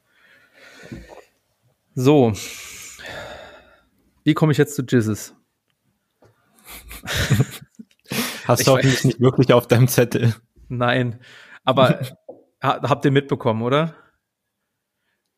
So, 1.95 2.33
wie 4.25 4.33
komme 4.33 4.53
ich 4.53 4.59
jetzt 4.59 4.75
zu 4.75 4.83
Jizzes? 4.83 5.35
Hast 8.47 8.67
du 8.67 8.73
auch 8.73 8.83
nicht, 8.83 9.21
wirklich 9.21 9.53
auf 9.53 9.69
deinem 9.69 9.89
Zettel? 9.89 10.35
Nein, 10.69 11.21
aber 11.65 12.01
habt 12.63 13.05
ihr 13.05 13.11
mitbekommen, 13.11 13.61
oder? 13.61 13.95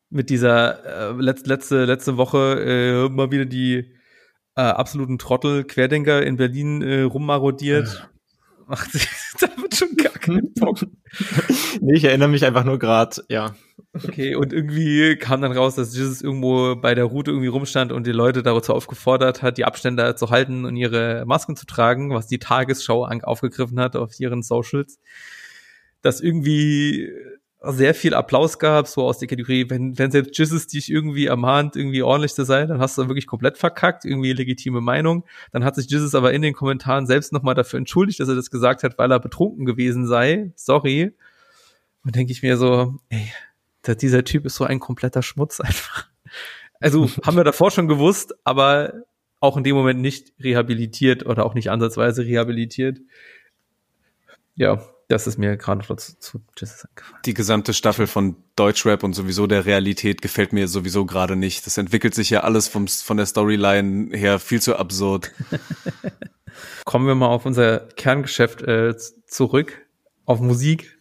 Mit 0.09 0.29
dieser 0.29 1.09
äh, 1.09 1.21
letzte, 1.21 1.49
letzte, 1.49 1.83
letzte 1.83 2.15
Woche 2.15 3.09
äh, 3.09 3.09
mal 3.09 3.31
wieder 3.31 3.43
die 3.43 3.95
äh, 4.55 4.61
absoluten 4.61 5.17
Trottel 5.17 5.63
Querdenker 5.63 6.23
in 6.25 6.37
Berlin 6.37 6.81
äh, 6.81 7.01
rummarodiert. 7.01 8.09
Ach, 8.67 8.87
da 9.39 9.47
wird 9.61 9.75
schon 9.75 9.95
gar 9.95 10.13
keinen 10.13 10.53
Bock. 10.59 10.79
nee, 11.81 11.95
ich 11.95 12.03
erinnere 12.03 12.29
mich 12.29 12.45
einfach 12.45 12.63
nur 12.63 12.79
gerade, 12.79 13.23
ja. 13.29 13.55
Okay, 13.93 14.35
und 14.35 14.51
irgendwie 14.51 15.15
kam 15.17 15.41
dann 15.41 15.51
raus, 15.51 15.75
dass 15.75 15.95
Jesus 15.95 16.21
irgendwo 16.21 16.75
bei 16.75 16.95
der 16.95 17.05
Route 17.05 17.31
irgendwie 17.31 17.47
rumstand 17.47 17.91
und 17.91 18.07
die 18.07 18.11
Leute 18.11 18.43
dazu 18.43 18.73
aufgefordert 18.73 19.41
hat, 19.41 19.57
die 19.57 19.65
Abstände 19.65 20.15
zu 20.15 20.29
halten 20.31 20.65
und 20.65 20.75
ihre 20.75 21.25
Masken 21.25 21.55
zu 21.55 21.65
tragen, 21.65 22.09
was 22.09 22.27
die 22.27 22.39
Tagesschau 22.39 23.05
aufgegriffen 23.05 23.79
hat 23.79 23.95
auf 23.95 24.19
ihren 24.19 24.41
Socials. 24.41 24.99
Dass 26.01 26.21
irgendwie 26.21 27.09
sehr 27.67 27.93
viel 27.93 28.13
Applaus 28.13 28.59
gab, 28.59 28.87
so 28.87 29.03
aus 29.03 29.19
der 29.19 29.27
Kategorie, 29.27 29.69
wenn, 29.69 29.97
wenn 29.97 30.11
selbst 30.11 30.37
Jesus 30.37 30.67
dich 30.67 30.91
irgendwie 30.91 31.25
ermahnt, 31.25 31.75
irgendwie 31.75 32.03
ordentlich 32.03 32.33
zu 32.33 32.45
sein, 32.45 32.67
dann 32.67 32.79
hast 32.79 32.97
du 32.97 33.07
wirklich 33.07 33.27
komplett 33.27 33.57
verkackt, 33.57 34.05
irgendwie 34.05 34.33
legitime 34.33 34.81
Meinung. 34.81 35.25
Dann 35.51 35.63
hat 35.63 35.75
sich 35.75 35.89
Jesus 35.89 36.15
aber 36.15 36.33
in 36.33 36.41
den 36.41 36.53
Kommentaren 36.53 37.07
selbst 37.07 37.33
nochmal 37.33 37.55
dafür 37.55 37.79
entschuldigt, 37.79 38.19
dass 38.19 38.29
er 38.29 38.35
das 38.35 38.51
gesagt 38.51 38.83
hat, 38.83 38.97
weil 38.97 39.11
er 39.11 39.19
betrunken 39.19 39.65
gewesen 39.65 40.07
sei. 40.07 40.51
Sorry. 40.55 41.13
Und 42.03 42.15
denke 42.15 42.31
ich 42.31 42.43
mir 42.43 42.57
so, 42.57 42.95
ey, 43.09 43.31
dieser 43.93 44.23
Typ 44.23 44.45
ist 44.45 44.55
so 44.55 44.63
ein 44.63 44.79
kompletter 44.79 45.23
Schmutz 45.23 45.59
einfach. 45.59 46.07
Also 46.79 47.09
haben 47.25 47.37
wir 47.37 47.43
davor 47.43 47.71
schon 47.71 47.87
gewusst, 47.87 48.35
aber 48.43 48.93
auch 49.39 49.57
in 49.57 49.63
dem 49.63 49.75
Moment 49.75 50.01
nicht 50.01 50.33
rehabilitiert 50.39 51.25
oder 51.25 51.45
auch 51.45 51.53
nicht 51.53 51.69
ansatzweise 51.69 52.25
rehabilitiert. 52.25 52.99
Ja, 54.55 54.81
das 55.07 55.27
ist 55.27 55.37
mir 55.37 55.55
gerade 55.57 55.79
noch 55.79 55.87
dazu 55.87 56.13
zu 56.19 56.41
Jesus 56.57 56.85
eingefallen. 56.85 57.21
Die 57.25 57.33
gesamte 57.33 57.73
Staffel 57.73 58.07
von 58.07 58.35
Deutschrap 58.55 59.03
und 59.03 59.13
sowieso 59.13 59.45
der 59.47 59.65
Realität 59.65 60.21
gefällt 60.21 60.53
mir 60.53 60.67
sowieso 60.67 61.05
gerade 61.05 61.35
nicht. 61.35 61.65
Das 61.65 61.77
entwickelt 61.77 62.15
sich 62.15 62.29
ja 62.29 62.41
alles 62.41 62.67
vom, 62.67 62.87
von 62.87 63.17
der 63.17 63.25
Storyline 63.25 64.15
her 64.17 64.39
viel 64.39 64.61
zu 64.61 64.77
absurd. 64.77 65.31
Kommen 66.85 67.07
wir 67.07 67.15
mal 67.15 67.27
auf 67.27 67.45
unser 67.45 67.79
Kerngeschäft 67.79 68.61
äh, 68.63 68.95
zurück, 69.27 69.85
auf 70.25 70.39
Musik. 70.39 70.97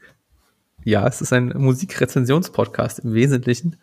Ja, 0.84 1.06
es 1.06 1.22
ist 1.22 1.32
ein 1.32 1.54
Musikrezensionspodcast 1.56 2.98
im 2.98 3.14
Wesentlichen. 3.14 3.76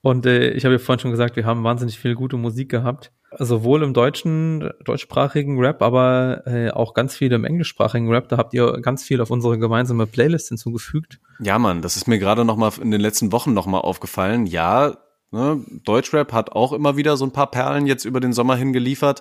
Und 0.00 0.26
äh, 0.26 0.50
ich 0.50 0.64
habe 0.64 0.74
ja 0.74 0.78
vorhin 0.78 1.00
schon 1.00 1.10
gesagt, 1.10 1.34
wir 1.34 1.46
haben 1.46 1.64
wahnsinnig 1.64 1.98
viel 1.98 2.14
gute 2.14 2.36
Musik 2.36 2.68
gehabt 2.70 3.10
sowohl 3.38 3.82
im 3.82 3.94
deutschen, 3.94 4.70
deutschsprachigen 4.84 5.58
Rap, 5.58 5.82
aber 5.82 6.42
äh, 6.46 6.70
auch 6.70 6.94
ganz 6.94 7.16
viel 7.16 7.32
im 7.32 7.44
englischsprachigen 7.44 8.10
Rap. 8.10 8.28
Da 8.28 8.36
habt 8.36 8.54
ihr 8.54 8.80
ganz 8.80 9.02
viel 9.02 9.20
auf 9.20 9.30
unsere 9.30 9.58
gemeinsame 9.58 10.06
Playlist 10.06 10.48
hinzugefügt. 10.48 11.20
Ja, 11.40 11.58
Mann, 11.58 11.82
das 11.82 11.96
ist 11.96 12.08
mir 12.08 12.18
gerade 12.18 12.44
noch 12.44 12.56
mal 12.56 12.72
in 12.80 12.90
den 12.90 13.00
letzten 13.00 13.32
Wochen 13.32 13.54
noch 13.54 13.66
mal 13.66 13.80
aufgefallen. 13.80 14.46
Ja, 14.46 14.96
ne, 15.30 15.64
Deutschrap 15.84 16.32
hat 16.32 16.52
auch 16.52 16.72
immer 16.72 16.96
wieder 16.96 17.16
so 17.16 17.24
ein 17.24 17.32
paar 17.32 17.50
Perlen 17.50 17.86
jetzt 17.86 18.04
über 18.04 18.20
den 18.20 18.32
Sommer 18.32 18.56
hingeliefert, 18.56 19.20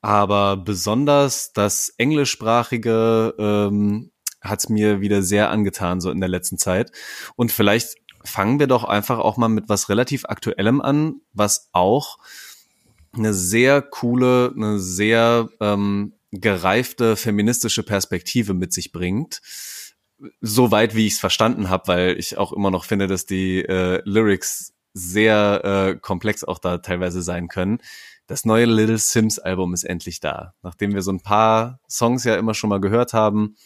aber 0.00 0.56
besonders 0.56 1.52
das 1.52 1.92
englischsprachige 1.98 3.34
ähm, 3.38 4.10
hat's 4.40 4.68
mir 4.68 5.00
wieder 5.00 5.22
sehr 5.22 5.50
angetan 5.50 6.00
so 6.00 6.10
in 6.10 6.20
der 6.20 6.28
letzten 6.28 6.58
Zeit. 6.58 6.92
Und 7.36 7.52
vielleicht 7.52 7.96
fangen 8.24 8.60
wir 8.60 8.66
doch 8.66 8.84
einfach 8.84 9.18
auch 9.18 9.36
mal 9.36 9.48
mit 9.48 9.68
was 9.68 9.88
relativ 9.88 10.24
Aktuellem 10.26 10.80
an, 10.80 11.20
was 11.32 11.70
auch 11.72 12.18
eine 13.18 13.34
sehr 13.34 13.82
coole, 13.82 14.52
eine 14.54 14.78
sehr 14.78 15.48
ähm, 15.60 16.14
gereifte 16.32 17.16
feministische 17.16 17.82
Perspektive 17.82 18.54
mit 18.54 18.72
sich 18.72 18.92
bringt. 18.92 19.40
So 20.40 20.70
weit, 20.70 20.94
wie 20.94 21.06
ich 21.06 21.14
es 21.14 21.20
verstanden 21.20 21.70
habe, 21.70 21.88
weil 21.88 22.18
ich 22.18 22.38
auch 22.38 22.52
immer 22.52 22.70
noch 22.70 22.84
finde, 22.84 23.06
dass 23.06 23.26
die 23.26 23.60
äh, 23.60 24.02
Lyrics 24.04 24.72
sehr 24.92 25.62
äh, 25.64 25.98
komplex 25.98 26.44
auch 26.44 26.58
da 26.58 26.78
teilweise 26.78 27.22
sein 27.22 27.48
können. 27.48 27.78
Das 28.26 28.44
neue 28.44 28.66
Little 28.66 28.98
Sims 28.98 29.38
Album 29.38 29.72
ist 29.72 29.84
endlich 29.84 30.20
da. 30.20 30.54
Nachdem 30.62 30.94
wir 30.94 31.02
so 31.02 31.12
ein 31.12 31.22
paar 31.22 31.80
Songs 31.88 32.24
ja 32.24 32.36
immer 32.36 32.54
schon 32.54 32.68
mal 32.68 32.80
gehört 32.80 33.14
haben, 33.14 33.56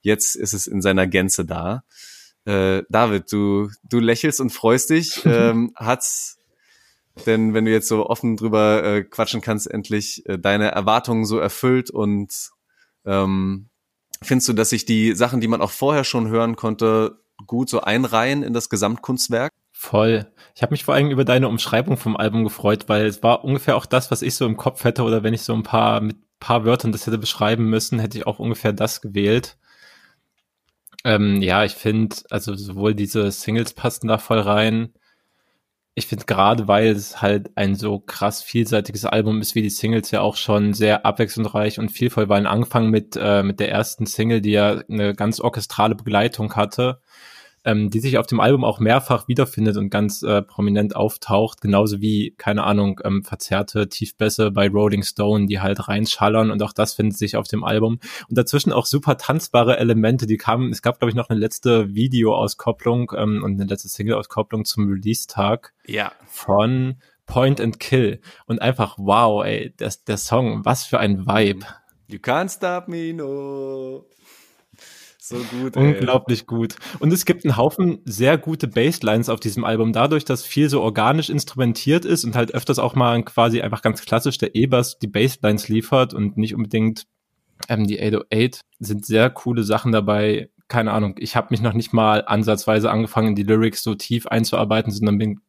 jetzt 0.00 0.34
ist 0.34 0.52
es 0.52 0.66
in 0.66 0.82
seiner 0.82 1.06
Gänze 1.06 1.44
da. 1.44 1.84
Äh, 2.44 2.82
David, 2.90 3.32
du, 3.32 3.70
du 3.84 4.00
lächelst 4.00 4.40
und 4.40 4.50
freust 4.50 4.90
dich. 4.90 5.22
ähm, 5.24 5.72
hat's 5.76 6.38
denn 7.26 7.54
wenn 7.54 7.64
du 7.64 7.70
jetzt 7.70 7.88
so 7.88 8.06
offen 8.08 8.36
drüber 8.36 8.82
äh, 8.82 9.04
quatschen 9.04 9.40
kannst, 9.40 9.70
endlich 9.70 10.26
äh, 10.26 10.38
deine 10.38 10.70
Erwartungen 10.70 11.24
so 11.24 11.38
erfüllt 11.38 11.90
und 11.90 12.32
ähm, 13.04 13.68
findest 14.22 14.48
du, 14.48 14.52
dass 14.52 14.70
sich 14.70 14.84
die 14.84 15.14
Sachen, 15.14 15.40
die 15.40 15.48
man 15.48 15.60
auch 15.60 15.70
vorher 15.70 16.04
schon 16.04 16.28
hören 16.28 16.56
konnte, 16.56 17.18
gut 17.46 17.68
so 17.68 17.80
einreihen 17.80 18.42
in 18.42 18.52
das 18.52 18.68
Gesamtkunstwerk? 18.68 19.50
Voll. 19.72 20.30
Ich 20.54 20.62
habe 20.62 20.72
mich 20.72 20.84
vor 20.84 20.94
allem 20.94 21.10
über 21.10 21.24
deine 21.24 21.48
Umschreibung 21.48 21.96
vom 21.96 22.16
Album 22.16 22.44
gefreut, 22.44 22.88
weil 22.88 23.06
es 23.06 23.22
war 23.22 23.44
ungefähr 23.44 23.76
auch 23.76 23.86
das, 23.86 24.10
was 24.10 24.22
ich 24.22 24.34
so 24.34 24.46
im 24.46 24.56
Kopf 24.56 24.84
hätte 24.84 25.02
oder 25.02 25.22
wenn 25.22 25.34
ich 25.34 25.42
so 25.42 25.54
ein 25.54 25.64
paar 25.64 26.00
mit 26.00 26.16
paar 26.42 26.64
Wörtern 26.64 26.90
das 26.90 27.06
hätte 27.06 27.18
beschreiben 27.18 27.70
müssen, 27.70 28.00
hätte 28.00 28.18
ich 28.18 28.26
auch 28.26 28.40
ungefähr 28.40 28.72
das 28.72 29.00
gewählt. 29.00 29.56
Ähm, 31.04 31.40
ja, 31.40 31.64
ich 31.64 31.74
finde, 31.74 32.16
also 32.30 32.56
sowohl 32.56 32.96
diese 32.96 33.30
Singles 33.30 33.74
passen 33.74 34.08
da 34.08 34.18
voll 34.18 34.40
rein, 34.40 34.92
ich 35.94 36.06
finde 36.06 36.24
gerade, 36.24 36.68
weil 36.68 36.88
es 36.88 37.20
halt 37.20 37.50
ein 37.54 37.74
so 37.74 37.98
krass 37.98 38.42
vielseitiges 38.42 39.04
Album 39.04 39.40
ist, 39.42 39.54
wie 39.54 39.62
die 39.62 39.70
Singles 39.70 40.10
ja 40.10 40.22
auch 40.22 40.36
schon 40.36 40.72
sehr 40.72 41.04
abwechslungsreich 41.04 41.78
und 41.78 41.90
vielvoll 41.90 42.30
waren. 42.30 42.46
Angefangen 42.46 42.90
mit, 42.90 43.16
äh, 43.20 43.42
mit 43.42 43.60
der 43.60 43.70
ersten 43.70 44.06
Single, 44.06 44.40
die 44.40 44.52
ja 44.52 44.82
eine 44.88 45.14
ganz 45.14 45.38
orchestrale 45.38 45.94
Begleitung 45.94 46.54
hatte 46.54 47.00
ähm, 47.64 47.90
die 47.90 48.00
sich 48.00 48.18
auf 48.18 48.26
dem 48.26 48.40
Album 48.40 48.64
auch 48.64 48.80
mehrfach 48.80 49.28
wiederfindet 49.28 49.76
und 49.76 49.90
ganz 49.90 50.22
äh, 50.22 50.42
prominent 50.42 50.96
auftaucht, 50.96 51.60
genauso 51.60 52.00
wie, 52.00 52.34
keine 52.36 52.64
Ahnung, 52.64 53.00
ähm, 53.04 53.22
verzerrte 53.22 53.88
Tiefbässe 53.88 54.50
bei 54.50 54.68
Rolling 54.68 55.02
Stone, 55.02 55.46
die 55.46 55.60
halt 55.60 55.88
reinschallern 55.88 56.50
und 56.50 56.62
auch 56.62 56.72
das 56.72 56.94
findet 56.94 57.18
sich 57.18 57.36
auf 57.36 57.46
dem 57.46 57.64
Album. 57.64 58.00
Und 58.28 58.38
dazwischen 58.38 58.72
auch 58.72 58.86
super 58.86 59.16
tanzbare 59.16 59.78
Elemente, 59.78 60.26
die 60.26 60.36
kamen, 60.36 60.70
es 60.70 60.82
gab, 60.82 60.98
glaube 60.98 61.10
ich, 61.10 61.16
noch 61.16 61.28
eine 61.28 61.38
letzte 61.38 61.94
Videoauskopplung 61.94 63.12
ähm, 63.16 63.42
und 63.44 63.60
eine 63.60 63.64
letzte 63.64 63.88
Single-Auskopplung 63.88 64.64
zum 64.64 64.88
Release-Tag 64.88 65.72
ja. 65.86 66.12
von 66.26 66.96
Point 67.26 67.60
and 67.60 67.78
Kill. 67.78 68.20
Und 68.46 68.60
einfach, 68.60 68.96
wow, 68.98 69.44
ey, 69.44 69.72
das, 69.76 70.04
der 70.04 70.16
Song, 70.16 70.64
was 70.64 70.84
für 70.84 70.98
ein 70.98 71.26
Vibe. 71.26 71.66
You 72.08 72.18
can't 72.18 72.50
stop 72.50 72.88
me, 72.88 73.14
no. 73.14 74.04
So 75.24 75.36
gut. 75.36 75.76
Ey. 75.76 75.94
Unglaublich 75.94 76.48
gut. 76.48 76.74
Und 76.98 77.12
es 77.12 77.24
gibt 77.24 77.44
einen 77.44 77.56
Haufen 77.56 78.00
sehr 78.04 78.36
gute 78.38 78.66
Basslines 78.66 79.28
auf 79.28 79.38
diesem 79.38 79.64
Album. 79.64 79.92
Dadurch, 79.92 80.24
dass 80.24 80.44
viel 80.44 80.68
so 80.68 80.82
organisch 80.82 81.30
instrumentiert 81.30 82.04
ist 82.04 82.24
und 82.24 82.34
halt 82.34 82.52
öfters 82.54 82.80
auch 82.80 82.96
mal 82.96 83.22
quasi 83.22 83.60
einfach 83.60 83.82
ganz 83.82 84.04
klassisch 84.04 84.38
der 84.38 84.56
E-Bass 84.56 84.98
die 84.98 85.06
Basslines 85.06 85.68
liefert 85.68 86.12
und 86.12 86.36
nicht 86.36 86.56
unbedingt 86.56 87.04
ähm, 87.68 87.86
die 87.86 88.00
808, 88.00 88.62
sind 88.80 89.06
sehr 89.06 89.30
coole 89.30 89.62
Sachen 89.62 89.92
dabei. 89.92 90.50
Keine 90.66 90.90
Ahnung, 90.90 91.14
ich 91.18 91.36
habe 91.36 91.48
mich 91.50 91.62
noch 91.62 91.74
nicht 91.74 91.92
mal 91.92 92.24
ansatzweise 92.26 92.90
angefangen, 92.90 93.36
die 93.36 93.44
Lyrics 93.44 93.84
so 93.84 93.94
tief 93.94 94.26
einzuarbeiten, 94.26 94.90
sondern 94.90 95.18
bin 95.18 95.40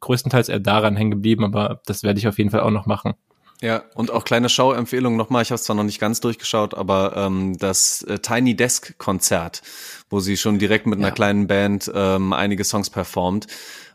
größtenteils 0.00 0.48
eher 0.48 0.58
daran 0.58 0.96
hängen 0.96 1.12
geblieben, 1.12 1.44
aber 1.44 1.82
das 1.86 2.02
werde 2.02 2.18
ich 2.18 2.26
auf 2.26 2.38
jeden 2.38 2.50
Fall 2.50 2.60
auch 2.60 2.72
noch 2.72 2.86
machen. 2.86 3.14
Ja, 3.62 3.84
und 3.94 4.10
auch 4.10 4.24
kleine 4.24 4.48
Schauempfehlung 4.48 5.16
nochmal, 5.16 5.42
ich 5.42 5.50
habe 5.50 5.56
es 5.56 5.64
zwar 5.64 5.76
noch 5.76 5.84
nicht 5.84 6.00
ganz 6.00 6.20
durchgeschaut, 6.20 6.74
aber 6.74 7.14
ähm, 7.16 7.58
das 7.58 8.02
äh, 8.04 8.18
Tiny 8.18 8.56
Desk 8.56 8.96
Konzert, 8.96 9.60
wo 10.08 10.20
sie 10.20 10.38
schon 10.38 10.58
direkt 10.58 10.86
mit 10.86 10.98
einer 10.98 11.08
ja. 11.08 11.14
kleinen 11.14 11.46
Band 11.46 11.90
ähm, 11.94 12.32
einige 12.32 12.64
Songs 12.64 12.88
performt, 12.88 13.48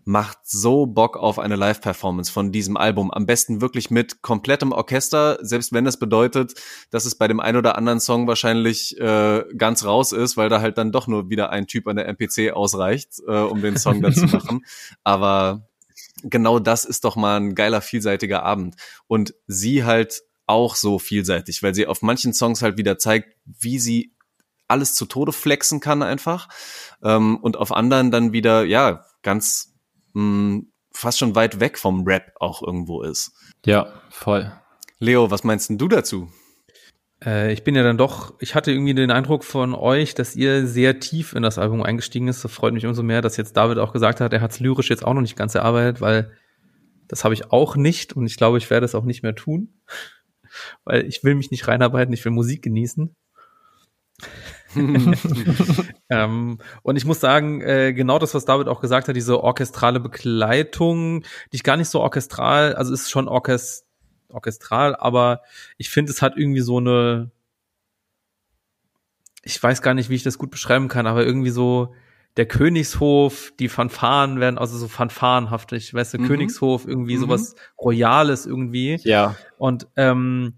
macht 0.03 0.37
so 0.43 0.85
Bock 0.85 1.17
auf 1.17 1.39
eine 1.39 1.55
Live-Performance 1.55 2.31
von 2.31 2.51
diesem 2.51 2.77
Album. 2.77 3.09
Am 3.11 3.25
besten 3.25 3.59
wirklich 3.59 3.89
mit 3.89 4.21
komplettem 4.21 4.71
Orchester, 4.71 5.39
selbst 5.41 5.73
wenn 5.73 5.83
das 5.83 5.97
bedeutet, 5.97 6.53
dass 6.91 7.05
es 7.05 7.15
bei 7.15 7.27
dem 7.27 7.39
ein 7.39 7.57
oder 7.57 7.75
anderen 7.75 7.99
Song 7.99 8.27
wahrscheinlich 8.27 8.99
äh, 8.99 9.43
ganz 9.57 9.83
raus 9.83 10.11
ist, 10.11 10.37
weil 10.37 10.47
da 10.47 10.61
halt 10.61 10.77
dann 10.77 10.91
doch 10.91 11.07
nur 11.07 11.31
wieder 11.31 11.49
ein 11.49 11.65
Typ 11.65 11.87
an 11.87 11.95
der 11.95 12.07
MPC 12.07 12.53
ausreicht, 12.53 13.19
äh, 13.27 13.31
um 13.31 13.63
den 13.63 13.77
Song 13.77 14.03
dann 14.03 14.13
zu 14.13 14.25
machen. 14.31 14.63
Aber 15.03 15.67
genau 16.23 16.59
das 16.59 16.85
ist 16.85 17.03
doch 17.03 17.15
mal 17.15 17.37
ein 17.37 17.55
geiler, 17.55 17.81
vielseitiger 17.81 18.43
Abend. 18.43 18.75
Und 19.07 19.33
sie 19.47 19.83
halt 19.83 20.21
auch 20.47 20.75
so 20.75 20.99
vielseitig, 20.99 21.63
weil 21.63 21.73
sie 21.73 21.87
auf 21.87 22.01
manchen 22.01 22.33
Songs 22.33 22.61
halt 22.61 22.77
wieder 22.77 22.97
zeigt, 22.97 23.35
wie 23.45 23.79
sie 23.79 24.15
alles 24.67 24.95
zu 24.95 25.05
Tode 25.05 25.31
flexen 25.31 25.79
kann 25.79 26.03
einfach. 26.03 26.49
Ähm, 27.03 27.37
und 27.37 27.57
auf 27.57 27.71
anderen 27.71 28.11
dann 28.11 28.33
wieder, 28.33 28.63
ja, 28.63 29.05
ganz 29.21 29.73
mh, 30.13 30.21
hm, 30.21 30.71
fast 30.91 31.19
schon 31.19 31.35
weit 31.35 31.59
weg 31.59 31.77
vom 31.77 32.05
Rap 32.05 32.31
auch 32.39 32.61
irgendwo 32.61 33.01
ist. 33.01 33.33
Ja, 33.65 33.87
voll. 34.09 34.51
Leo, 34.99 35.29
was 35.29 35.43
meinst 35.43 35.69
denn 35.69 35.77
du 35.77 35.87
dazu? 35.87 36.29
Äh, 37.25 37.51
ich 37.51 37.63
bin 37.63 37.75
ja 37.75 37.83
dann 37.83 37.97
doch, 37.97 38.33
ich 38.39 38.55
hatte 38.55 38.71
irgendwie 38.71 38.93
den 38.93 39.11
Eindruck 39.11 39.43
von 39.43 39.73
euch, 39.73 40.13
dass 40.13 40.35
ihr 40.35 40.67
sehr 40.67 40.99
tief 40.99 41.33
in 41.33 41.43
das 41.43 41.57
Album 41.57 41.81
eingestiegen 41.83 42.27
ist. 42.27 42.43
Das 42.43 42.51
freut 42.51 42.73
mich 42.73 42.85
umso 42.85 43.03
mehr, 43.03 43.21
dass 43.21 43.37
jetzt 43.37 43.57
David 43.57 43.79
auch 43.79 43.93
gesagt 43.93 44.21
hat, 44.21 44.33
er 44.33 44.41
hat 44.41 44.51
es 44.51 44.59
lyrisch 44.59 44.89
jetzt 44.89 45.05
auch 45.05 45.13
noch 45.13 45.21
nicht 45.21 45.35
ganz 45.35 45.55
erarbeitet, 45.55 46.01
weil 46.01 46.31
das 47.07 47.23
habe 47.23 47.33
ich 47.33 47.51
auch 47.51 47.75
nicht 47.75 48.13
und 48.13 48.25
ich 48.25 48.37
glaube, 48.37 48.57
ich 48.57 48.69
werde 48.69 48.85
es 48.85 48.95
auch 48.95 49.05
nicht 49.05 49.23
mehr 49.23 49.35
tun, 49.35 49.73
weil 50.85 51.05
ich 51.05 51.23
will 51.23 51.35
mich 51.35 51.51
nicht 51.51 51.67
reinarbeiten, 51.67 52.13
ich 52.13 52.23
will 52.25 52.31
Musik 52.31 52.61
genießen. 52.63 53.15
ähm, 56.09 56.57
und 56.83 56.95
ich 56.97 57.05
muss 57.05 57.21
sagen, 57.21 57.61
äh, 57.61 57.93
genau 57.93 58.19
das, 58.19 58.33
was 58.33 58.43
David 58.43 58.67
auch 58.67 58.81
gesagt 58.81 59.07
hat, 59.07 59.15
diese 59.15 59.41
orchestrale 59.41 60.01
Begleitung, 60.01 61.21
die 61.51 61.55
ich 61.55 61.63
gar 61.63 61.77
nicht 61.77 61.89
so 61.89 62.01
orchestral, 62.01 62.75
also 62.75 62.93
ist 62.93 63.09
schon 63.09 63.29
orchest 63.29 63.84
orchestral, 64.35 64.95
aber 64.95 65.41
ich 65.77 65.89
finde, 65.89 66.11
es 66.11 66.21
hat 66.21 66.37
irgendwie 66.37 66.61
so 66.61 66.77
eine, 66.77 67.31
ich 69.43 69.61
weiß 69.61 69.81
gar 69.81 69.93
nicht, 69.93 70.09
wie 70.09 70.15
ich 70.15 70.23
das 70.23 70.37
gut 70.37 70.51
beschreiben 70.51 70.87
kann, 70.87 71.07
aber 71.07 71.25
irgendwie 71.25 71.51
so 71.51 71.93
der 72.37 72.45
Königshof, 72.45 73.53
die 73.59 73.69
Fanfaren 73.69 74.39
werden, 74.39 74.57
also 74.57 74.77
so 74.77 74.87
fanfarenhaftig, 74.87 75.93
weißt 75.93 76.15
du, 76.15 76.17
mhm. 76.19 76.27
Königshof, 76.27 76.85
irgendwie 76.87 77.15
mhm. 77.15 77.21
sowas 77.21 77.55
Royales 77.79 78.45
irgendwie. 78.45 78.99
Ja. 79.03 79.35
Und 79.57 79.87
ähm, 79.95 80.55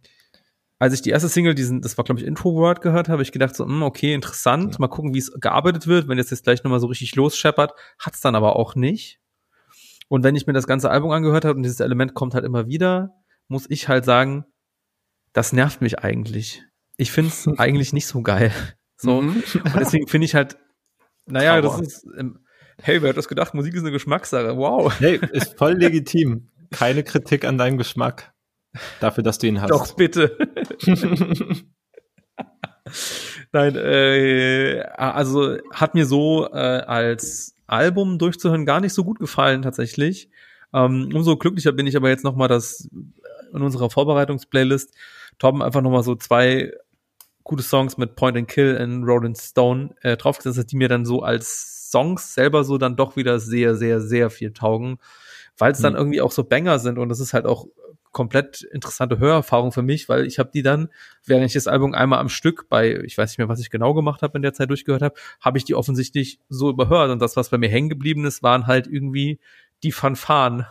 als 0.80 0.94
ich 0.94 1.02
die 1.02 1.12
erste 1.12 1.30
Single, 1.30 1.56
diesen, 1.56 1.82
das 1.82 1.98
war 1.98 2.04
glaube 2.04 2.20
ich 2.20 2.26
Intro 2.26 2.54
Word 2.56 2.82
gehört 2.82 3.10
habe, 3.10 3.22
ich 3.22 3.32
gedacht 3.32 3.56
so, 3.56 3.66
mh, 3.66 3.74
hm, 3.74 3.84
okay, 3.84 4.14
interessant, 4.14 4.74
ja. 4.74 4.80
mal 4.80 4.88
gucken, 4.88 5.14
wie 5.14 5.20
es 5.20 5.32
gearbeitet 5.40 5.88
wird. 5.88 6.08
Wenn 6.08 6.18
jetzt 6.18 6.32
jetzt 6.32 6.44
gleich 6.44 6.64
nochmal 6.64 6.80
so 6.80 6.88
richtig 6.88 7.16
losscheppert, 7.16 7.74
hat's 8.00 8.22
dann 8.22 8.36
aber 8.36 8.56
auch 8.56 8.76
nicht. 8.76 9.20
Und 10.08 10.24
wenn 10.24 10.36
ich 10.36 10.48
mir 10.48 10.54
das 10.54 10.68
ganze 10.68 10.90
Album 10.90 11.12
angehört 11.12 11.46
habe 11.46 11.58
und 11.58 11.64
dieses 11.64 11.80
Element 11.80 12.14
kommt 12.14 12.34
halt 12.34 12.46
immer 12.46 12.68
wieder, 12.68 13.14
muss 13.48 13.70
ich 13.70 13.88
halt 13.88 14.06
sagen, 14.06 14.46
das 15.34 15.54
nervt 15.54 15.82
mich 15.82 16.00
eigentlich. 16.00 16.64
Ich 16.98 17.12
finde 17.12 17.32
es 17.32 17.48
eigentlich 17.60 17.94
nicht 17.94 18.08
so 18.08 18.22
geil. 18.22 18.52
So. 19.00 19.22
Mhm. 19.22 19.44
Und 19.54 19.76
deswegen 19.80 20.08
finde 20.08 20.26
ich 20.26 20.34
halt, 20.34 20.58
naja, 21.28 21.62
Trauer. 21.62 21.82
das 21.82 21.88
ist, 21.88 22.08
ähm, 22.18 22.40
hey, 22.82 23.00
wer 23.04 23.10
hat 23.10 23.18
das 23.18 23.28
gedacht? 23.28 23.54
Musik 23.54 23.76
ist 23.76 23.82
eine 23.82 23.92
Geschmackssache. 23.92 24.58
Wow. 24.58 24.92
Hey, 25.00 25.20
ist 25.34 25.56
voll 25.56 25.74
legitim. 25.78 26.50
Keine 26.72 27.04
Kritik 27.04 27.46
an 27.46 27.60
deinem 27.60 27.78
Geschmack. 27.78 28.34
Dafür, 29.00 29.24
dass 29.24 29.38
du 29.38 29.46
ihn 29.46 29.62
hast. 29.62 29.70
Doch, 29.70 29.94
bitte. 29.94 30.36
Nein, 33.52 33.76
äh, 33.76 34.82
also 34.96 35.58
hat 35.72 35.94
mir 35.94 36.08
so 36.08 36.48
äh, 36.52 36.58
als 36.58 37.56
Album 37.68 38.18
durchzuhören 38.18 38.66
gar 38.66 38.82
nicht 38.82 38.94
so 38.94 39.04
gut 39.04 39.20
gefallen 39.20 39.62
tatsächlich. 39.62 40.30
Ähm, 40.74 41.10
umso 41.14 41.38
glücklicher 41.38 41.72
bin 41.72 41.88
ich 41.88 41.96
aber 41.96 42.10
jetzt 42.10 42.24
nochmal, 42.24 42.48
dass 42.48 42.90
in 43.54 43.62
unserer 43.62 43.90
Vorbereitungsplaylist 43.90 44.94
Torben 45.40 45.62
einfach 45.62 45.82
nochmal 45.82 46.04
so 46.04 46.16
zwei 46.16 46.72
gute 47.44 47.64
Songs 47.64 47.98
mit 47.98 48.16
Point 48.16 48.38
and 48.38 48.48
Kill 48.48 48.76
in 48.76 49.04
Rolling 49.04 49.36
Stone 49.36 49.96
äh, 50.02 50.18
draufgesetzt 50.18 50.58
hat, 50.60 50.72
die 50.72 50.76
mir 50.76 50.90
dann 50.90 51.06
so 51.06 51.22
als 51.22 51.90
Songs 51.92 52.34
selber 52.34 52.64
so 52.64 52.78
dann 52.78 52.96
doch 52.98 53.16
wieder 53.16 53.40
sehr, 53.40 53.76
sehr, 53.76 54.02
sehr 54.02 54.30
viel 54.30 54.52
taugen, 54.52 54.98
weil 55.58 55.72
es 55.72 55.80
mhm. 55.80 55.84
dann 55.84 55.96
irgendwie 55.96 56.22
auch 56.22 56.32
so 56.32 56.44
Banger 56.44 56.80
sind 56.80 56.98
und 56.98 57.10
das 57.10 57.20
ist 57.20 57.34
halt 57.34 57.46
auch 57.46 57.68
komplett 58.12 58.64
interessante 58.64 59.20
Hörerfahrung 59.20 59.72
für 59.72 59.84
mich, 59.84 60.10
weil 60.10 60.26
ich 60.26 60.40
habe 60.40 60.50
die 60.54 60.64
dann, 60.64 60.90
während 61.24 61.46
ich 61.46 61.54
das 61.54 61.68
Album 61.68 61.94
einmal 61.94 62.20
am 62.20 62.30
Stück 62.30 62.68
bei, 62.68 63.00
ich 63.06 63.18
weiß 63.18 63.30
nicht 63.30 63.38
mehr, 63.38 63.48
was 63.48 63.60
ich 63.60 63.70
genau 63.70 63.94
gemacht 63.94 64.24
habe 64.24 64.38
in 64.38 64.42
der 64.42 64.54
Zeit 64.54 64.70
durchgehört 64.70 65.02
habe, 65.02 65.16
habe 65.40 65.58
ich 65.58 65.66
die 65.66 65.76
offensichtlich 65.76 66.40
so 66.50 66.70
überhört 66.70 67.12
und 67.12 67.22
das, 67.22 67.36
was 67.38 67.50
bei 67.50 67.58
mir 67.58 67.70
hängen 67.70 67.90
geblieben 67.90 68.26
ist, 68.26 68.44
waren 68.44 68.68
halt 68.68 68.88
irgendwie 68.88 69.40
die 69.84 69.92
Fanfaren 69.92 70.66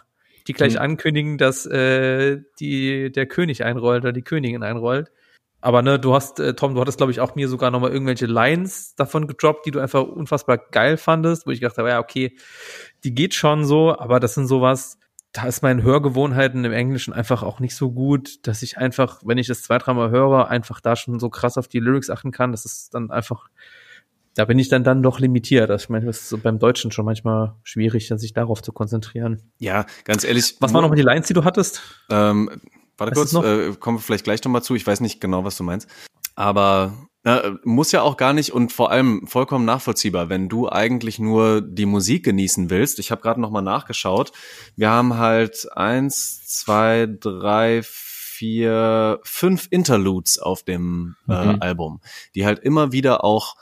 die 0.47 0.53
gleich 0.53 0.75
mhm. 0.75 0.81
ankündigen, 0.81 1.39
dass 1.39 1.67
äh, 1.67 2.41
die 2.61 3.11
der 3.11 3.27
König 3.27 3.65
einrollt 3.65 4.05
oder 4.05 4.13
die 4.13 4.23
Königin 4.23 4.63
einrollt. 4.63 5.11
Aber 5.61 5.83
ne, 5.83 5.99
du 5.99 6.15
hast, 6.15 6.39
äh, 6.39 6.55
Tom, 6.55 6.75
du 6.75 6.81
hattest, 6.81 6.99
glaube 6.99 7.13
ich, 7.13 7.21
auch 7.21 7.35
mir 7.35 7.49
sogar 7.49 7.71
nochmal 7.71 7.91
irgendwelche 7.91 8.27
Lines 8.27 8.95
davon 8.95 9.27
gedroppt, 9.27 9.67
die 9.67 9.71
du 9.71 9.81
einfach 9.81 10.03
unfassbar 10.03 10.59
geil 10.59 10.97
fandest, 10.97 11.47
wo 11.47 11.51
ich 11.51 11.61
gedacht 11.61 11.79
habe, 11.79 11.89
ja, 11.89 11.99
okay, 11.99 12.37
die 13.05 13.15
geht 13.15 13.35
schon 13.35 13.65
so, 13.65 13.99
aber 13.99 14.21
das 14.21 14.35
sind 14.35 14.47
sowas, 14.47 14.99
da 15.33 15.45
ist 15.47 15.63
meinen 15.63 15.83
Hörgewohnheiten 15.83 16.65
im 16.65 16.73
Englischen 16.73 17.13
einfach 17.13 17.43
auch 17.43 17.59
nicht 17.61 17.75
so 17.75 17.91
gut, 17.91 18.47
dass 18.47 18.63
ich 18.63 18.79
einfach, 18.79 19.21
wenn 19.25 19.39
ich 19.39 19.49
das 19.49 19.63
zwei, 19.63 19.79
dreimal 19.79 20.11
höre, 20.11 20.49
einfach 20.49 20.81
da 20.81 20.95
schon 20.95 21.19
so 21.19 21.31
krass 21.31 21.59
auf 21.59 21.69
die 21.69 21.81
Lyrics 21.81 22.11
achten 22.11 22.31
kann. 22.31 22.53
Das 22.53 22.65
ist 22.65 22.95
dann 22.95 23.11
einfach 23.11 23.49
da 24.37 24.44
bin 24.44 24.59
ich 24.59 24.68
dann 24.68 24.85
dann 24.85 25.03
doch 25.03 25.18
limitiert. 25.18 25.70
Also 25.70 25.85
ich 25.85 25.88
meine, 25.88 26.05
das 26.05 26.18
ist 26.18 26.29
so 26.29 26.37
beim 26.37 26.59
Deutschen 26.59 26.92
schon 26.92 27.07
manchmal 27.07 27.55
schwierig, 27.64 28.09
sich 28.09 28.35
darauf 28.35 28.62
zu 28.62 28.70
konzentrieren. 28.70 29.42
Ja, 29.59 29.87
ganz 30.05 30.25
ehrlich. 30.25 30.57
Was 30.61 30.75
waren 30.75 30.83
nochmal 30.83 30.96
die 30.96 31.03
Lines, 31.03 31.27
die 31.27 31.33
du 31.33 31.42
hattest? 31.42 31.81
Ähm, 32.11 32.51
warte 32.99 33.14
kurz, 33.14 33.33
äh, 33.33 33.72
kommen 33.81 33.96
wir 33.96 34.03
vielleicht 34.03 34.25
gleich 34.25 34.44
nochmal 34.44 34.62
zu. 34.62 34.75
Ich 34.75 34.87
weiß 34.87 35.01
nicht 35.01 35.22
genau, 35.22 35.44
was 35.44 35.57
du 35.57 35.64
meinst. 35.64 35.88
Aber 36.35 36.92
äh, 37.25 37.53
muss 37.64 37.92
ja 37.92 38.03
auch 38.03 38.18
gar 38.18 38.35
nicht 38.35 38.53
und 38.53 38.75
vor 38.75 38.90
allem 38.90 39.27
vollkommen 39.27 39.64
nachvollziehbar, 39.64 40.29
wenn 40.29 40.51
du 40.51 40.68
eigentlich 40.68 41.18
nur 41.18 41.62
die 41.62 41.87
Musik 41.87 42.22
genießen 42.22 42.68
willst. 42.68 42.99
Ich 42.99 43.11
habe 43.11 43.22
gerade 43.22 43.40
nochmal 43.40 43.62
nachgeschaut. 43.62 44.33
Wir 44.77 44.90
haben 44.90 45.16
halt 45.16 45.66
eins, 45.75 46.46
zwei, 46.46 47.09
drei, 47.09 47.81
vier, 47.83 49.18
fünf 49.22 49.66
Interludes 49.70 50.38
auf 50.38 50.62
dem 50.62 51.16
äh, 51.27 51.55
mhm. 51.55 51.62
Album, 51.62 52.01
die 52.35 52.44
halt 52.44 52.59
immer 52.59 52.92
wieder 52.92 53.25
auch 53.25 53.57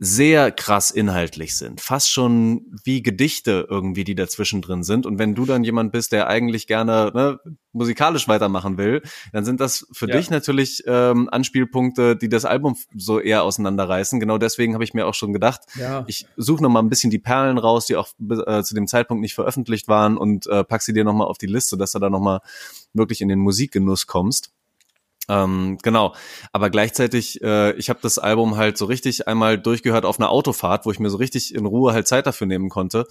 sehr 0.00 0.50
krass 0.50 0.90
inhaltlich 0.90 1.56
sind, 1.56 1.80
fast 1.80 2.10
schon 2.10 2.66
wie 2.82 3.02
Gedichte 3.02 3.66
irgendwie, 3.70 4.02
die 4.02 4.16
dazwischen 4.16 4.60
drin 4.60 4.82
sind. 4.82 5.06
Und 5.06 5.18
wenn 5.20 5.34
du 5.34 5.46
dann 5.46 5.62
jemand 5.62 5.92
bist, 5.92 6.10
der 6.10 6.26
eigentlich 6.26 6.66
gerne 6.66 7.12
ne, 7.14 7.38
musikalisch 7.72 8.26
weitermachen 8.26 8.76
will, 8.76 9.02
dann 9.32 9.44
sind 9.44 9.60
das 9.60 9.86
für 9.92 10.08
ja. 10.08 10.16
dich 10.16 10.30
natürlich 10.30 10.82
ähm, 10.86 11.28
Anspielpunkte, 11.30 12.16
die 12.16 12.28
das 12.28 12.44
Album 12.44 12.76
so 12.96 13.20
eher 13.20 13.44
auseinanderreißen. 13.44 14.18
Genau 14.18 14.36
deswegen 14.36 14.74
habe 14.74 14.82
ich 14.82 14.94
mir 14.94 15.06
auch 15.06 15.14
schon 15.14 15.32
gedacht, 15.32 15.60
ja. 15.76 16.04
ich 16.08 16.26
suche 16.36 16.62
noch 16.62 16.70
mal 16.70 16.80
ein 16.80 16.88
bisschen 16.88 17.10
die 17.10 17.20
Perlen 17.20 17.58
raus, 17.58 17.86
die 17.86 17.94
auch 17.94 18.08
äh, 18.46 18.62
zu 18.64 18.74
dem 18.74 18.88
Zeitpunkt 18.88 19.20
nicht 19.20 19.34
veröffentlicht 19.34 19.86
waren 19.86 20.16
und 20.16 20.48
äh, 20.48 20.64
pack 20.64 20.82
sie 20.82 20.92
dir 20.92 21.04
noch 21.04 21.14
mal 21.14 21.24
auf 21.24 21.38
die 21.38 21.46
Liste, 21.46 21.76
dass 21.76 21.92
du 21.92 22.00
da 22.00 22.10
noch 22.10 22.20
mal 22.20 22.40
wirklich 22.94 23.20
in 23.20 23.28
den 23.28 23.38
Musikgenuss 23.38 24.08
kommst. 24.08 24.50
Ähm, 25.28 25.78
genau, 25.82 26.14
aber 26.52 26.70
gleichzeitig, 26.70 27.42
äh, 27.42 27.72
ich 27.76 27.88
habe 27.88 28.00
das 28.02 28.18
Album 28.18 28.56
halt 28.56 28.76
so 28.76 28.84
richtig 28.84 29.26
einmal 29.26 29.58
durchgehört 29.58 30.04
auf 30.04 30.18
einer 30.18 30.30
Autofahrt, 30.30 30.86
wo 30.86 30.90
ich 30.90 30.98
mir 30.98 31.10
so 31.10 31.16
richtig 31.16 31.54
in 31.54 31.66
Ruhe 31.66 31.92
halt 31.92 32.06
Zeit 32.06 32.26
dafür 32.26 32.46
nehmen 32.46 32.68
konnte. 32.68 33.06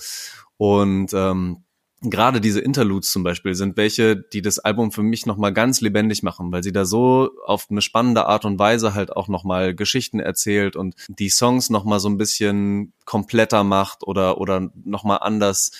Und 0.57 1.11
ähm, 1.13 1.63
gerade 2.03 2.41
diese 2.41 2.59
Interludes 2.59 3.11
zum 3.11 3.23
Beispiel 3.23 3.55
sind 3.55 3.77
welche, 3.77 4.15
die 4.15 4.41
das 4.41 4.59
Album 4.59 4.91
für 4.91 5.03
mich 5.03 5.25
nochmal 5.25 5.53
ganz 5.53 5.81
lebendig 5.81 6.21
machen, 6.21 6.51
weil 6.51 6.63
sie 6.63 6.73
da 6.73 6.85
so 6.85 7.31
auf 7.45 7.67
eine 7.69 7.81
spannende 7.81 8.25
Art 8.25 8.45
und 8.45 8.59
Weise 8.59 8.93
halt 8.93 9.15
auch 9.15 9.27
nochmal 9.27 9.73
Geschichten 9.73 10.19
erzählt 10.19 10.75
und 10.75 10.95
die 11.07 11.29
Songs 11.29 11.69
nochmal 11.69 11.99
so 11.99 12.09
ein 12.09 12.17
bisschen 12.17 12.93
kompletter 13.05 13.63
macht 13.63 14.03
oder, 14.03 14.37
oder 14.39 14.69
nochmal 14.83 15.19
anders 15.21 15.71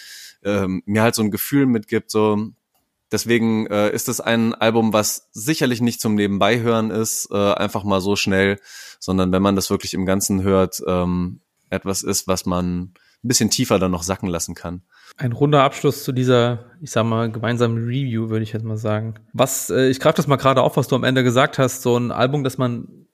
ähm, 0.43 0.82
mir 0.86 1.04
halt 1.04 1.15
so 1.15 1.21
ein 1.21 1.31
Gefühl 1.31 1.65
mitgibt, 1.65 2.10
so 2.10 2.52
Deswegen 3.13 3.67
äh, 3.67 3.91
ist 3.91 4.09
es 4.09 4.19
ein 4.19 4.55
Album, 4.55 4.91
was 4.91 5.29
sicherlich 5.31 5.81
nicht 5.81 6.01
zum 6.01 6.15
Nebenbeihören 6.15 6.89
ist, 6.89 7.29
äh, 7.31 7.53
einfach 7.53 7.83
mal 7.83 8.01
so 8.01 8.15
schnell, 8.15 8.59
sondern 8.99 9.31
wenn 9.31 9.43
man 9.43 9.55
das 9.55 9.69
wirklich 9.69 9.93
im 9.93 10.07
Ganzen 10.07 10.41
hört, 10.41 10.81
ähm, 10.87 11.39
etwas 11.69 12.01
ist, 12.01 12.27
was 12.27 12.47
man 12.47 12.81
ein 13.23 13.27
bisschen 13.27 13.51
tiefer 13.51 13.77
dann 13.77 13.91
noch 13.91 14.01
sacken 14.01 14.29
lassen 14.29 14.55
kann. 14.55 14.81
Ein 15.15 15.31
runder 15.31 15.61
Abschluss 15.61 16.03
zu 16.03 16.11
dieser, 16.11 16.71
ich 16.81 16.89
sag 16.89 17.05
mal, 17.05 17.31
gemeinsamen 17.31 17.77
Review, 17.85 18.29
würde 18.29 18.41
ich 18.41 18.51
jetzt 18.51 18.65
mal 18.65 18.77
sagen. 18.77 19.13
Was, 19.31 19.69
äh, 19.69 19.89
ich 19.89 19.99
greife 19.99 20.17
das 20.17 20.25
mal 20.25 20.37
gerade 20.37 20.63
auf, 20.63 20.75
was 20.75 20.87
du 20.87 20.95
am 20.95 21.03
Ende 21.03 21.23
gesagt 21.23 21.59
hast, 21.59 21.83
so 21.83 21.95
ein 21.95 22.11
Album, 22.11 22.43
das 22.43 22.57
man 22.57 23.05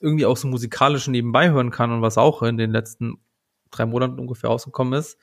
irgendwie 0.00 0.26
auch 0.26 0.36
so 0.36 0.46
musikalisch 0.46 1.08
nebenbei 1.08 1.50
hören 1.50 1.72
kann 1.72 1.90
und 1.90 2.00
was 2.00 2.16
auch 2.16 2.42
in 2.42 2.58
den 2.58 2.70
letzten 2.70 3.18
drei 3.72 3.86
Monaten 3.86 4.20
ungefähr 4.20 4.50
rausgekommen 4.50 4.96
ist. 4.96 5.18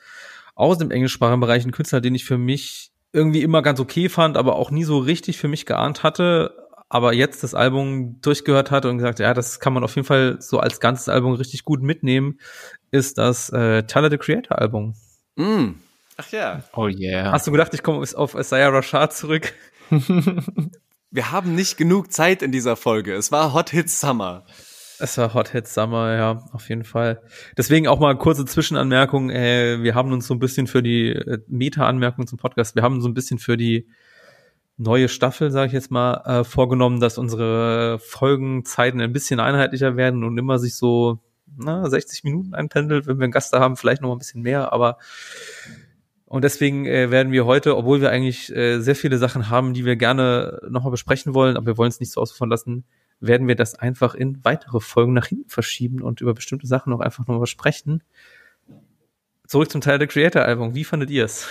Aus 0.56 0.78
dem 0.78 0.92
englischsprachigen 0.92 1.40
Bereich 1.40 1.64
ein 1.64 1.72
Künstler, 1.72 2.02
den 2.02 2.16
ich 2.16 2.26
für 2.26 2.38
mich 2.38 2.92
irgendwie 3.16 3.42
immer 3.42 3.62
ganz 3.62 3.80
okay 3.80 4.10
fand, 4.10 4.38
aber 4.38 4.56
auch 4.56 4.70
nie 4.70 4.84
so 4.84 5.00
richtig 5.00 5.38
für 5.38 5.48
mich 5.48 5.66
geahnt 5.66 6.04
hatte, 6.04 6.56
aber 6.90 7.14
jetzt 7.14 7.44
das 7.44 7.56
Album 7.56 8.20
durchgehört 8.22 8.72
hatte 8.72 8.90
und 8.90 8.98
gesagt, 8.98 9.20
ja, 9.20 9.34
das 9.34 9.60
kann 9.60 9.74
man 9.74 9.84
auf 9.84 9.96
jeden 9.96 10.06
Fall 10.06 10.38
so 10.40 10.60
als 10.60 10.80
ganzes 10.80 11.10
Album 11.10 11.34
richtig 11.34 11.64
gut 11.64 11.82
mitnehmen, 11.82 12.40
ist 12.92 13.18
das 13.18 13.50
äh, 13.50 13.84
Tyler 13.84 14.12
the 14.12 14.18
Creator 14.18 14.60
Album. 14.60 14.96
Mm, 15.36 15.72
Ach 16.18 16.32
ja. 16.32 16.64
Oh 16.74 16.88
yeah. 16.88 17.32
Hast 17.32 17.48
du 17.48 17.52
gedacht, 17.52 17.74
ich 17.74 17.84
komme 17.84 18.06
auf 18.16 18.36
Isaiah 18.36 18.70
Rashad 18.70 19.14
zurück? 19.14 19.54
Wir 21.12 21.32
haben 21.32 21.56
nicht 21.56 21.78
genug 21.78 22.12
Zeit 22.12 22.42
in 22.42 22.52
dieser 22.52 22.76
Folge. 22.76 23.14
Es 23.14 23.32
war 23.32 23.54
Hot 23.54 23.70
Hits 23.70 24.00
Summer. 24.00 24.46
Es 25.00 25.18
war 25.18 25.34
Hot 25.34 25.50
Hit 25.50 25.68
Summer, 25.68 26.16
ja, 26.16 26.44
auf 26.54 26.70
jeden 26.70 26.84
Fall. 26.84 27.22
Deswegen 27.58 27.88
auch 27.88 28.00
mal 28.00 28.18
kurze 28.18 28.46
Zwischenanmerkung. 28.46 29.30
Äh, 29.30 29.84
wir 29.84 29.94
haben 29.94 30.14
uns 30.14 30.28
so 30.28 30.34
ein 30.34 30.40
bisschen 30.40 30.68
für 30.68 30.82
die 30.82 31.10
äh, 31.10 31.40
Meta-Anmerkung 31.48 32.28
zum 32.28 32.38
Podcast, 32.38 32.76
wir 32.76 32.84
haben 32.84 33.02
so 33.02 33.10
ein 33.10 33.14
bisschen 33.14 33.40
für 33.40 33.58
die 33.58 33.88
neue 34.78 35.10
Staffel, 35.10 35.52
sage 35.52 35.68
ich 35.68 35.74
jetzt 35.74 35.92
mal, 35.92 36.22
äh, 36.26 36.44
vorgenommen, 36.44 37.00
dass 37.00 37.18
unsere 37.18 38.00
Folgenzeiten 38.00 39.02
ein 39.02 39.14
bisschen 39.14 39.40
einheitlicher 39.40 39.98
werden 39.98 40.24
und 40.24 40.38
immer 40.38 40.60
sich 40.60 40.76
so 40.76 41.20
na, 41.58 41.90
60 41.90 42.24
Minuten 42.24 42.54
einpendelt. 42.54 43.08
Wenn 43.08 43.18
wir 43.18 43.24
einen 43.24 43.32
Gast 43.32 43.54
da 43.54 43.60
haben, 43.60 43.78
vielleicht 43.78 44.02
noch 44.02 44.10
mal 44.10 44.16
ein 44.16 44.20
bisschen 44.20 44.42
mehr, 44.42 44.74
aber 44.74 44.98
und 46.26 46.44
deswegen 46.44 46.86
äh, 46.86 47.12
werden 47.12 47.32
wir 47.32 47.46
heute, 47.46 47.78
obwohl 47.78 48.02
wir 48.02 48.10
eigentlich 48.10 48.54
äh, 48.54 48.80
sehr 48.80 48.96
viele 48.96 49.18
Sachen 49.18 49.50
haben, 49.50 49.74
die 49.74 49.86
wir 49.86 49.96
gerne 49.96 50.60
nochmal 50.70 50.92
besprechen 50.92 51.34
wollen, 51.34 51.56
aber 51.56 51.68
wir 51.68 51.78
wollen 51.78 51.90
es 51.90 52.00
nicht 52.00 52.12
so 52.12 52.20
ausufern 52.20 52.50
lassen, 52.50 52.84
werden 53.28 53.48
wir 53.48 53.56
das 53.56 53.76
einfach 53.76 54.16
in 54.16 54.44
weitere 54.44 54.80
Folgen 54.80 55.14
nach 55.14 55.28
hinten 55.28 55.50
verschieben 55.50 56.02
und 56.02 56.22
über 56.22 56.34
bestimmte 56.34 56.68
Sachen 56.68 56.92
noch 56.92 57.00
einfach 57.00 57.28
nochmal 57.28 57.48
sprechen. 57.48 58.04
Zurück 59.48 59.72
zum 59.72 59.82
Teil 59.82 60.00
der 60.00 60.08
Creator-Album. 60.08 60.74
Wie 60.74 60.84
fandet 60.84 61.10
ihr 61.12 61.26
es? 61.26 61.48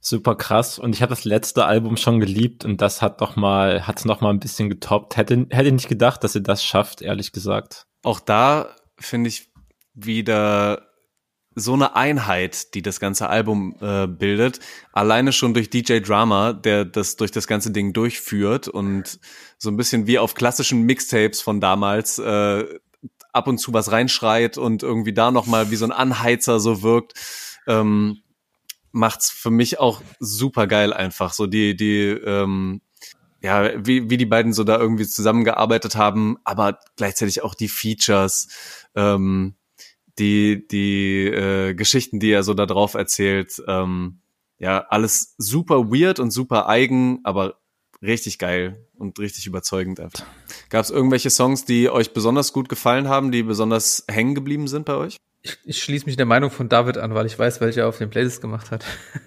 Super 0.00 0.34
krass. 0.36 0.78
Und 0.78 0.94
ich 0.94 1.02
habe 1.02 1.10
das 1.10 1.24
letzte 1.24 1.64
Album 1.64 1.96
schon 1.96 2.20
geliebt 2.20 2.64
und 2.64 2.80
das 2.80 3.02
hat 3.02 3.20
noch 3.20 3.36
mal, 3.36 3.86
hat's 3.86 4.04
noch 4.04 4.20
mal 4.20 4.30
ein 4.30 4.40
bisschen 4.40 4.68
getoppt. 4.68 5.16
Hätte, 5.16 5.46
hätte 5.50 5.72
nicht 5.72 5.88
gedacht, 5.88 6.24
dass 6.24 6.34
ihr 6.34 6.42
das 6.42 6.64
schafft, 6.64 7.02
ehrlich 7.02 7.32
gesagt. 7.32 7.86
Auch 8.02 8.20
da 8.20 8.74
finde 8.98 9.28
ich 9.28 9.50
wieder 9.94 10.91
so 11.54 11.74
eine 11.74 11.96
Einheit, 11.96 12.74
die 12.74 12.82
das 12.82 13.00
ganze 13.00 13.28
Album 13.28 13.76
äh, 13.80 14.06
bildet, 14.06 14.60
alleine 14.92 15.32
schon 15.32 15.54
durch 15.54 15.70
DJ 15.70 16.00
Drama, 16.00 16.52
der 16.52 16.84
das 16.84 17.16
durch 17.16 17.30
das 17.30 17.46
ganze 17.46 17.70
Ding 17.70 17.92
durchführt 17.92 18.68
und 18.68 19.18
so 19.58 19.70
ein 19.70 19.76
bisschen 19.76 20.06
wie 20.06 20.18
auf 20.18 20.34
klassischen 20.34 20.82
Mixtapes 20.82 21.40
von 21.40 21.60
damals 21.60 22.18
äh, 22.18 22.64
ab 23.32 23.48
und 23.48 23.58
zu 23.58 23.72
was 23.72 23.92
reinschreit 23.92 24.58
und 24.58 24.82
irgendwie 24.82 25.12
da 25.12 25.30
noch 25.30 25.46
mal 25.46 25.70
wie 25.70 25.76
so 25.76 25.84
ein 25.84 25.92
Anheizer 25.92 26.60
so 26.60 26.82
wirkt, 26.82 27.14
ähm, 27.66 28.22
macht's 28.92 29.30
für 29.30 29.50
mich 29.50 29.78
auch 29.80 30.02
super 30.20 30.66
geil 30.66 30.92
einfach 30.92 31.32
so 31.32 31.46
die 31.46 31.74
die 31.74 32.08
ähm, 32.08 32.82
ja 33.40 33.72
wie 33.86 34.10
wie 34.10 34.18
die 34.18 34.26
beiden 34.26 34.52
so 34.52 34.64
da 34.64 34.78
irgendwie 34.78 35.06
zusammengearbeitet 35.06 35.96
haben, 35.96 36.36
aber 36.44 36.78
gleichzeitig 36.96 37.42
auch 37.42 37.54
die 37.54 37.68
Features. 37.68 38.48
Ähm, 38.94 39.54
die, 40.22 40.68
die 40.68 41.26
äh, 41.26 41.74
Geschichten, 41.74 42.20
die 42.20 42.30
er 42.30 42.44
so 42.44 42.54
da 42.54 42.66
drauf 42.66 42.94
erzählt, 42.94 43.60
ähm, 43.66 44.20
ja, 44.58 44.86
alles 44.88 45.34
super 45.38 45.90
weird 45.90 46.20
und 46.20 46.30
super 46.30 46.68
eigen, 46.68 47.20
aber 47.24 47.58
richtig 48.00 48.38
geil 48.38 48.86
und 48.94 49.18
richtig 49.18 49.46
überzeugend 49.46 49.98
einfach. 49.98 50.24
Gab 50.70 50.84
es 50.84 50.90
irgendwelche 50.90 51.30
Songs, 51.30 51.64
die 51.64 51.90
euch 51.90 52.12
besonders 52.12 52.52
gut 52.52 52.68
gefallen 52.68 53.08
haben, 53.08 53.32
die 53.32 53.42
besonders 53.42 54.04
hängen 54.08 54.36
geblieben 54.36 54.68
sind 54.68 54.84
bei 54.86 54.94
euch? 54.94 55.16
Ich, 55.42 55.58
ich 55.64 55.82
schließe 55.82 56.06
mich 56.06 56.16
der 56.16 56.26
Meinung 56.26 56.50
von 56.50 56.68
David 56.68 56.98
an, 56.98 57.14
weil 57.14 57.26
ich 57.26 57.36
weiß, 57.36 57.60
welcher 57.60 57.88
auf 57.88 57.98
den 57.98 58.10
Playlist 58.10 58.40
gemacht 58.40 58.70
hat. 58.70 58.84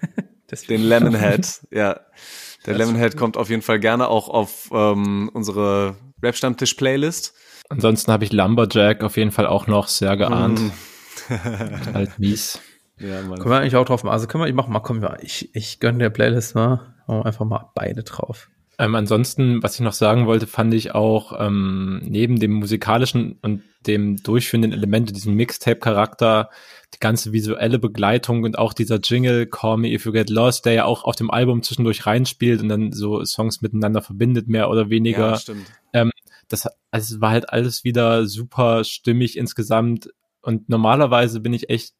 den 0.68 0.82
Lemonhead, 0.88 1.60
ja. 1.70 2.00
Der 2.64 2.74
das 2.74 2.78
Lemonhead 2.78 3.18
kommt 3.18 3.36
auf 3.36 3.50
jeden 3.50 3.62
Fall 3.62 3.78
gerne 3.78 4.08
auch 4.08 4.30
auf 4.30 4.70
ähm, 4.72 5.30
unsere 5.34 5.96
Rap-Stammtisch-Playlist. 6.22 7.34
Ansonsten 7.68 8.10
habe 8.12 8.24
ich 8.24 8.32
Lumberjack 8.32 9.02
auf 9.02 9.16
jeden 9.18 9.32
Fall 9.32 9.46
auch 9.46 9.66
noch 9.66 9.88
sehr 9.88 10.16
geahnt. 10.16 10.60
Mm. 10.60 10.70
halt 11.94 12.18
mies. 12.18 12.60
Ja, 12.98 13.22
Mann. 13.22 13.38
Können 13.38 13.50
wir 13.50 13.60
eigentlich 13.60 13.76
auch 13.76 13.84
drauf 13.84 14.04
machen. 14.04 14.12
Also 14.12 14.26
können 14.26 14.44
wir, 14.44 14.48
ich 14.48 14.54
mach 14.54 14.68
mal, 14.68 14.80
komm, 14.80 15.06
ich, 15.20 15.54
ich 15.54 15.80
gönne 15.80 15.98
der 15.98 16.10
Playlist 16.10 16.54
mal. 16.54 16.94
Einfach 17.06 17.44
mal 17.44 17.70
beide 17.74 18.02
drauf. 18.02 18.48
Ähm, 18.78 18.94
ansonsten, 18.94 19.62
was 19.62 19.74
ich 19.74 19.80
noch 19.80 19.92
sagen 19.92 20.26
wollte, 20.26 20.46
fand 20.46 20.74
ich 20.74 20.94
auch 20.94 21.32
ähm, 21.38 22.02
neben 22.04 22.38
dem 22.38 22.52
musikalischen 22.52 23.38
und 23.40 23.62
dem 23.86 24.16
durchführenden 24.22 24.72
Element, 24.72 25.14
diesem 25.14 25.34
Mixtape-Charakter, 25.34 26.50
die 26.94 26.98
ganze 26.98 27.32
visuelle 27.32 27.78
Begleitung 27.78 28.44
und 28.44 28.58
auch 28.58 28.72
dieser 28.74 28.98
Jingle 28.98 29.46
Call 29.46 29.78
Me 29.78 29.92
If 29.92 30.04
You 30.04 30.12
Get 30.12 30.28
Lost, 30.28 30.66
der 30.66 30.72
ja 30.74 30.84
auch 30.84 31.04
auf 31.04 31.16
dem 31.16 31.30
Album 31.30 31.62
zwischendurch 31.62 32.04
reinspielt 32.04 32.60
und 32.60 32.68
dann 32.68 32.92
so 32.92 33.24
Songs 33.24 33.62
miteinander 33.62 34.02
verbindet, 34.02 34.48
mehr 34.48 34.68
oder 34.68 34.90
weniger. 34.90 35.30
Ja, 35.30 35.36
stimmt. 35.38 35.66
Ähm, 35.92 36.10
das 36.48 36.68
also 36.90 37.16
es 37.16 37.20
war 37.20 37.30
halt 37.30 37.50
alles 37.50 37.84
wieder 37.84 38.26
super 38.26 38.84
stimmig 38.84 39.36
insgesamt. 39.36 40.10
Und 40.46 40.68
normalerweise 40.68 41.40
bin 41.40 41.52
ich 41.52 41.70
echt 41.70 41.92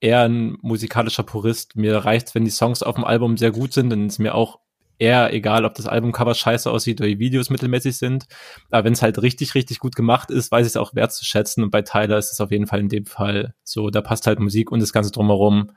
eher 0.00 0.22
ein 0.22 0.58
musikalischer 0.62 1.22
Purist. 1.22 1.76
Mir 1.76 1.96
reicht's, 1.98 2.34
wenn 2.34 2.44
die 2.44 2.50
Songs 2.50 2.82
auf 2.82 2.96
dem 2.96 3.04
Album 3.04 3.36
sehr 3.36 3.52
gut 3.52 3.72
sind, 3.72 3.88
dann 3.90 4.08
ist 4.08 4.18
mir 4.18 4.34
auch 4.34 4.58
eher 4.98 5.32
egal, 5.32 5.64
ob 5.64 5.74
das 5.74 5.86
Albumcover 5.86 6.34
scheiße 6.34 6.68
aussieht 6.68 7.00
oder 7.00 7.08
die 7.08 7.20
Videos 7.20 7.50
mittelmäßig 7.50 7.96
sind. 7.96 8.26
Aber 8.72 8.82
wenn 8.84 8.94
es 8.94 9.02
halt 9.02 9.22
richtig, 9.22 9.54
richtig 9.54 9.78
gut 9.78 9.94
gemacht 9.94 10.32
ist, 10.32 10.50
weiß 10.50 10.66
ich 10.66 10.72
es 10.72 10.76
auch 10.76 10.96
wertzuschätzen. 10.96 11.62
Und 11.62 11.70
bei 11.70 11.82
Tyler 11.82 12.18
ist 12.18 12.32
es 12.32 12.40
auf 12.40 12.50
jeden 12.50 12.66
Fall 12.66 12.80
in 12.80 12.88
dem 12.88 13.06
Fall 13.06 13.54
so. 13.62 13.90
Da 13.90 14.02
passt 14.02 14.26
halt 14.26 14.40
Musik 14.40 14.72
und 14.72 14.80
das 14.80 14.92
Ganze 14.92 15.12
drumherum 15.12 15.70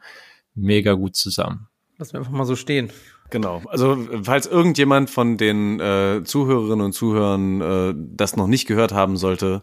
mega 0.55 0.93
gut 0.93 1.15
zusammen. 1.15 1.67
Lass 1.99 2.13
mir 2.13 2.19
einfach 2.19 2.31
mal 2.31 2.45
so 2.45 2.55
stehen. 2.55 2.89
Genau. 3.29 3.61
Also 3.67 3.95
falls 4.23 4.47
irgendjemand 4.47 5.11
von 5.11 5.37
den 5.37 5.79
äh, 5.79 6.23
Zuhörerinnen 6.23 6.83
und 6.83 6.93
Zuhörern 6.93 7.61
äh, 7.61 7.93
das 7.95 8.35
noch 8.37 8.47
nicht 8.47 8.67
gehört 8.67 8.91
haben 8.91 9.17
sollte, 9.17 9.61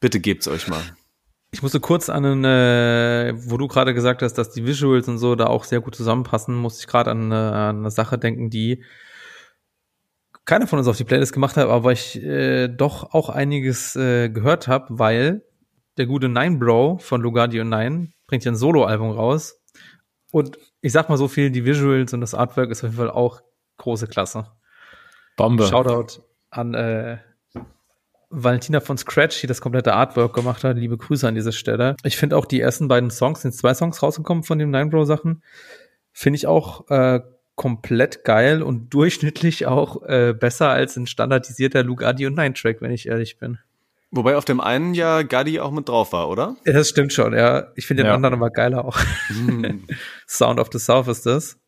bitte 0.00 0.20
gebt's 0.20 0.48
euch 0.48 0.68
mal. 0.68 0.82
Ich 1.54 1.62
musste 1.62 1.80
kurz 1.80 2.08
an 2.08 2.24
eine, 2.24 3.34
äh, 3.34 3.50
wo 3.50 3.58
du 3.58 3.68
gerade 3.68 3.92
gesagt 3.92 4.22
hast, 4.22 4.34
dass 4.34 4.50
die 4.50 4.64
Visuals 4.64 5.06
und 5.06 5.18
so 5.18 5.34
da 5.34 5.46
auch 5.46 5.64
sehr 5.64 5.80
gut 5.80 5.94
zusammenpassen, 5.94 6.54
musste 6.54 6.80
ich 6.80 6.86
gerade 6.86 7.10
an, 7.10 7.24
eine, 7.24 7.52
an 7.52 7.78
eine 7.80 7.90
Sache 7.90 8.18
denken, 8.18 8.48
die 8.48 8.82
keiner 10.46 10.66
von 10.66 10.78
uns 10.78 10.88
auf 10.88 10.96
die 10.96 11.04
Playlist 11.04 11.34
gemacht 11.34 11.56
hat, 11.56 11.68
aber 11.68 11.92
ich 11.92 12.20
äh, 12.22 12.68
doch 12.68 13.12
auch 13.12 13.28
einiges 13.28 13.94
äh, 13.96 14.30
gehört 14.30 14.66
habe, 14.66 14.86
weil 14.98 15.44
der 15.98 16.06
gute 16.06 16.30
Nine 16.30 16.56
Bro 16.56 16.98
von 16.98 17.20
Lugardi 17.20 17.60
und 17.60 17.68
Nine 17.68 18.08
bringt 18.26 18.44
ja 18.44 18.52
ein 18.52 18.56
Solo-Album 18.56 19.10
raus. 19.10 19.60
Und 20.30 20.58
ich 20.80 20.92
sag 20.92 21.10
mal 21.10 21.18
so 21.18 21.28
viel, 21.28 21.50
die 21.50 21.66
Visuals 21.66 22.14
und 22.14 22.22
das 22.22 22.34
Artwork 22.34 22.70
ist 22.70 22.82
auf 22.82 22.90
jeden 22.90 22.96
Fall 22.96 23.10
auch 23.10 23.42
große 23.76 24.06
Klasse. 24.06 24.46
Bombe. 25.36 25.66
Shoutout 25.66 26.22
an 26.50 26.72
äh, 26.74 27.18
Valentina 28.32 28.80
von 28.80 28.96
Scratch, 28.96 29.40
die 29.42 29.46
das 29.46 29.60
komplette 29.60 29.92
Artwork 29.92 30.34
gemacht 30.34 30.64
hat. 30.64 30.76
Liebe 30.76 30.96
Grüße 30.96 31.28
an 31.28 31.34
dieser 31.34 31.52
Stelle. 31.52 31.96
Ich 32.02 32.16
finde 32.16 32.36
auch 32.36 32.46
die 32.46 32.60
ersten 32.60 32.88
beiden 32.88 33.10
Songs, 33.10 33.42
sind 33.42 33.54
zwei 33.54 33.74
Songs 33.74 34.02
rausgekommen 34.02 34.42
von 34.42 34.58
den 34.58 34.70
Nine 34.70 34.86
Bro 34.86 35.04
Sachen, 35.04 35.42
finde 36.12 36.38
ich 36.38 36.46
auch 36.46 36.88
äh, 36.88 37.20
komplett 37.54 38.24
geil 38.24 38.62
und 38.62 38.92
durchschnittlich 38.94 39.66
auch 39.66 40.02
äh, 40.04 40.32
besser 40.32 40.70
als 40.70 40.96
ein 40.96 41.06
standardisierter 41.06 41.82
Luke 41.82 42.06
Adi 42.06 42.26
und 42.26 42.36
Nine 42.36 42.54
Track, 42.54 42.80
wenn 42.80 42.90
ich 42.90 43.06
ehrlich 43.06 43.38
bin. 43.38 43.58
Wobei 44.10 44.36
auf 44.36 44.44
dem 44.44 44.60
einen 44.60 44.94
ja 44.94 45.22
Gaddy 45.22 45.60
auch 45.60 45.70
mit 45.70 45.88
drauf 45.88 46.12
war, 46.12 46.28
oder? 46.28 46.56
Ja, 46.66 46.72
das 46.74 46.88
stimmt 46.88 47.12
schon, 47.12 47.34
ja. 47.34 47.68
Ich 47.76 47.86
finde 47.86 48.02
den 48.02 48.08
ja. 48.08 48.14
anderen 48.14 48.34
aber 48.34 48.50
geiler 48.50 48.84
auch. 48.84 48.98
Mm. 49.30 49.84
Sound 50.26 50.60
of 50.60 50.68
the 50.72 50.78
South 50.78 51.08
ist 51.08 51.24
das. 51.24 51.58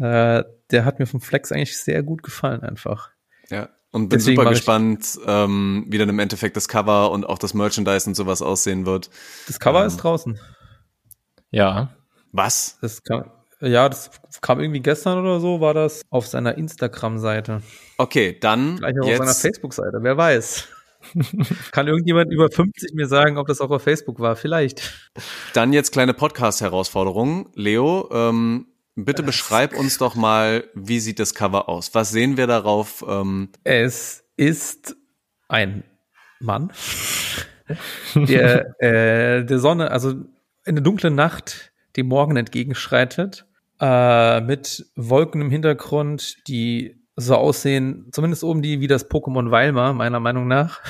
Äh, 0.00 0.42
der 0.70 0.84
hat 0.84 0.98
mir 0.98 1.06
vom 1.06 1.20
Flex 1.20 1.52
eigentlich 1.52 1.78
sehr 1.78 2.02
gut 2.02 2.24
gefallen 2.24 2.62
einfach. 2.62 3.10
Ja, 3.50 3.68
und 3.94 4.08
bin 4.08 4.18
Deswegen 4.18 4.36
super 4.40 4.50
gespannt, 4.50 5.20
ähm, 5.24 5.86
wie 5.88 5.98
dann 5.98 6.08
im 6.08 6.18
Endeffekt 6.18 6.56
das 6.56 6.66
Cover 6.66 7.12
und 7.12 7.24
auch 7.24 7.38
das 7.38 7.54
Merchandise 7.54 8.10
und 8.10 8.16
sowas 8.16 8.42
aussehen 8.42 8.86
wird. 8.86 9.08
Das 9.46 9.60
Cover 9.60 9.82
ähm, 9.82 9.86
ist 9.86 9.98
draußen. 9.98 10.36
Ja. 11.52 11.94
Was? 12.32 12.76
Das 12.80 13.04
kam, 13.04 13.30
ja, 13.60 13.88
das 13.88 14.10
kam 14.40 14.58
irgendwie 14.58 14.80
gestern 14.80 15.20
oder 15.20 15.38
so, 15.38 15.60
war 15.60 15.74
das 15.74 16.02
auf 16.10 16.26
seiner 16.26 16.58
Instagram-Seite. 16.58 17.62
Okay, 17.96 18.36
dann. 18.40 18.78
Vielleicht 18.78 19.00
auch 19.00 19.06
jetzt. 19.06 19.20
auf 19.20 19.26
seiner 19.28 19.38
Facebook-Seite, 19.38 19.98
wer 20.00 20.16
weiß. 20.16 20.68
Kann 21.70 21.86
irgendjemand 21.86 22.32
über 22.32 22.50
50 22.50 22.94
mir 22.94 23.06
sagen, 23.06 23.38
ob 23.38 23.46
das 23.46 23.60
auch 23.60 23.70
auf 23.70 23.82
Facebook 23.82 24.18
war? 24.18 24.34
Vielleicht. 24.34 24.92
Dann 25.52 25.72
jetzt 25.72 25.92
kleine 25.92 26.14
Podcast-Herausforderung. 26.14 27.50
Leo, 27.54 28.08
ähm, 28.12 28.66
bitte 28.94 29.22
das 29.22 29.26
beschreib 29.26 29.76
uns 29.76 29.98
doch 29.98 30.14
mal, 30.14 30.64
wie 30.74 31.00
sieht 31.00 31.18
das 31.18 31.34
Cover 31.34 31.68
aus? 31.68 31.94
Was 31.94 32.10
sehen 32.10 32.36
wir 32.36 32.46
darauf? 32.46 33.04
Ähm? 33.06 33.50
Es 33.64 34.24
ist 34.36 34.96
ein 35.48 35.84
Mann, 36.40 36.72
der 38.14 38.80
äh, 38.80 39.44
der 39.44 39.58
Sonne, 39.58 39.90
also 39.90 40.14
in 40.64 40.74
der 40.74 40.82
dunklen 40.82 41.14
Nacht 41.14 41.72
dem 41.96 42.08
Morgen 42.08 42.36
entgegenschreitet, 42.36 43.46
äh, 43.80 44.40
mit 44.40 44.86
Wolken 44.96 45.40
im 45.40 45.50
Hintergrund, 45.50 46.48
die 46.48 47.00
so 47.16 47.36
aussehen, 47.36 48.08
zumindest 48.12 48.42
oben 48.42 48.62
die 48.62 48.80
wie 48.80 48.88
das 48.88 49.08
Pokémon 49.08 49.50
Weilmar, 49.50 49.92
meiner 49.92 50.20
Meinung 50.20 50.48
nach. 50.48 50.80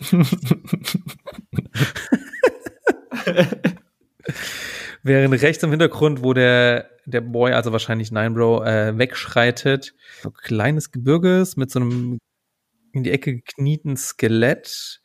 Während 5.02 5.40
rechts 5.42 5.62
im 5.62 5.70
Hintergrund, 5.70 6.22
wo 6.22 6.32
der, 6.34 6.90
der 7.06 7.20
Boy, 7.20 7.52
also 7.52 7.72
wahrscheinlich 7.72 8.10
Ninebro, 8.10 8.62
äh, 8.64 8.96
wegschreitet, 8.98 9.94
so 10.22 10.30
kleines 10.30 10.90
Gebirges 10.90 11.56
mit 11.56 11.70
so 11.70 11.80
einem 11.80 12.18
in 12.92 13.02
die 13.04 13.10
Ecke 13.12 13.34
geknieten 13.36 13.96
Skelett. 13.96 15.00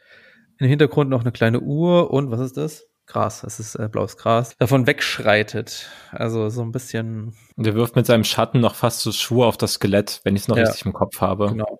Im 0.60 0.68
Hintergrund 0.68 1.10
noch 1.10 1.22
eine 1.22 1.32
kleine 1.32 1.60
Uhr 1.60 2.12
und 2.12 2.32
was 2.32 2.39
ist 2.39 2.58
das? 2.58 2.86
Gras, 3.06 3.44
es 3.44 3.60
ist 3.60 3.76
äh, 3.76 3.89
blaues 3.91 4.16
Gras, 4.16 4.56
davon 4.60 4.88
wegschreitet. 4.88 5.89
Also 6.12 6.50
so 6.50 6.62
ein 6.62 6.72
bisschen. 6.72 7.36
Und 7.58 7.68
er 7.68 7.76
wirft 7.76 7.96
mit 7.98 8.06
seinem 8.06 8.24
Schatten 8.24 8.62
noch 8.62 8.76
fast 8.76 9.02
so 9.02 9.12
Schuhe 9.12 9.46
auf 9.46 9.58
das 9.58 9.74
Skelett, 9.74 10.22
wenn 10.24 10.36
ich 10.36 10.44
es 10.44 10.48
noch 10.48 10.56
Ja. 10.58 10.64
richtig 10.64 10.86
im 10.86 10.94
Kopf 10.94 11.20
habe. 11.20 11.48
Genau. 11.50 11.80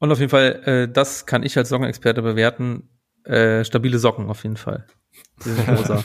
Und 0.00 0.10
auf 0.10 0.18
jeden 0.18 0.30
Fall, 0.30 0.62
äh, 0.64 0.88
das 0.92 1.26
kann 1.26 1.42
ich 1.44 1.56
als 1.56 1.68
Sockenexperte 1.68 2.22
bewerten. 2.22 2.88
Äh, 3.24 3.64
stabile 3.64 3.98
Socken 3.98 4.28
auf 4.28 4.42
jeden 4.42 4.56
Fall. 4.56 4.86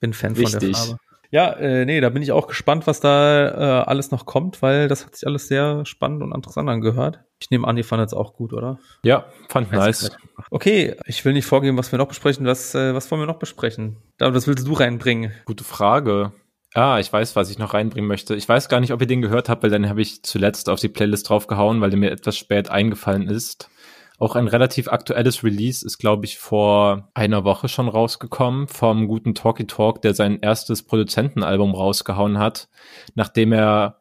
Bin 0.00 0.12
Fan 0.12 0.34
von 0.34 0.44
der 0.44 0.52
Wichtig. 0.52 0.76
Farbe. 0.76 0.98
Ja, 1.30 1.52
äh, 1.54 1.84
nee, 1.84 2.00
da 2.00 2.08
bin 2.08 2.22
ich 2.22 2.32
auch 2.32 2.46
gespannt, 2.46 2.86
was 2.86 3.00
da 3.00 3.48
äh, 3.48 3.84
alles 3.84 4.10
noch 4.10 4.26
kommt, 4.26 4.62
weil 4.62 4.88
das 4.88 5.04
hat 5.04 5.16
sich 5.16 5.26
alles 5.26 5.48
sehr 5.48 5.84
spannend 5.84 6.22
und 6.22 6.32
interessant 6.32 6.68
angehört. 6.68 7.20
Ich 7.40 7.50
nehme 7.50 7.66
an, 7.66 7.76
die 7.76 7.82
fanden 7.82 8.06
es 8.06 8.14
auch 8.14 8.34
gut, 8.34 8.52
oder? 8.52 8.78
Ja, 9.02 9.26
fand 9.48 9.72
nice. 9.72 10.16
Okay, 10.50 10.94
ich 11.06 11.24
will 11.24 11.32
nicht 11.32 11.46
vorgeben, 11.46 11.76
was 11.76 11.92
wir 11.92 11.98
noch 11.98 12.08
besprechen. 12.08 12.46
Was, 12.46 12.74
äh, 12.74 12.94
was 12.94 13.10
wollen 13.10 13.20
wir 13.20 13.26
noch 13.26 13.38
besprechen? 13.38 13.96
Da, 14.18 14.32
was 14.32 14.46
willst 14.46 14.66
du 14.66 14.72
reinbringen? 14.72 15.32
Gute 15.44 15.64
Frage. 15.64 16.32
Ah, 16.74 16.98
ich 17.00 17.12
weiß, 17.12 17.36
was 17.36 17.50
ich 17.50 17.58
noch 17.58 17.74
reinbringen 17.74 18.08
möchte. 18.08 18.34
Ich 18.34 18.48
weiß 18.48 18.68
gar 18.68 18.80
nicht, 18.80 18.92
ob 18.92 19.00
ihr 19.00 19.06
den 19.06 19.22
gehört 19.22 19.48
habt, 19.48 19.62
weil 19.62 19.70
dann 19.70 19.88
habe 19.88 20.02
ich 20.02 20.22
zuletzt 20.22 20.68
auf 20.68 20.78
die 20.78 20.88
Playlist 20.88 21.28
draufgehauen, 21.28 21.80
weil 21.80 21.90
der 21.90 21.98
mir 21.98 22.10
etwas 22.10 22.36
spät 22.36 22.70
eingefallen 22.70 23.28
ist. 23.28 23.70
Auch 24.18 24.34
ein 24.34 24.48
relativ 24.48 24.88
aktuelles 24.88 25.44
Release 25.44 25.84
ist, 25.84 25.98
glaube 25.98 26.24
ich, 26.24 26.38
vor 26.38 27.10
einer 27.14 27.44
Woche 27.44 27.68
schon 27.68 27.88
rausgekommen 27.88 28.66
vom 28.66 29.08
guten 29.08 29.34
Talky 29.34 29.66
Talk, 29.66 30.00
der 30.02 30.14
sein 30.14 30.38
erstes 30.40 30.82
Produzentenalbum 30.82 31.74
rausgehauen 31.74 32.38
hat, 32.38 32.68
nachdem 33.14 33.52
er 33.52 33.98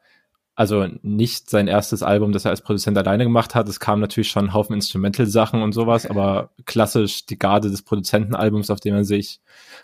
also 0.55 0.88
nicht 1.01 1.49
sein 1.49 1.68
erstes 1.68 2.01
Album, 2.01 2.32
das 2.32 2.45
er 2.45 2.51
als 2.51 2.61
Produzent 2.61 2.97
alleine 2.97 3.26
gemacht 3.26 3.55
hat. 3.55 3.68
Es 3.68 3.82
kam 3.82 3.99
natürlich 3.99 4.30
schon 4.30 4.45
ein 4.45 4.53
Haufen 4.53 4.74
Instrumental-Sachen 4.74 5.61
und 5.61 5.74
sowas, 5.74 6.09
aber 6.09 6.51
klassisch 6.66 7.26
die 7.26 7.38
Garde 7.38 7.70
des 7.70 7.82
Produzentenalbums, 7.82 8.70
auf 8.70 8.80
dem 8.80 8.95
er 8.95 9.03
sich 9.03 9.41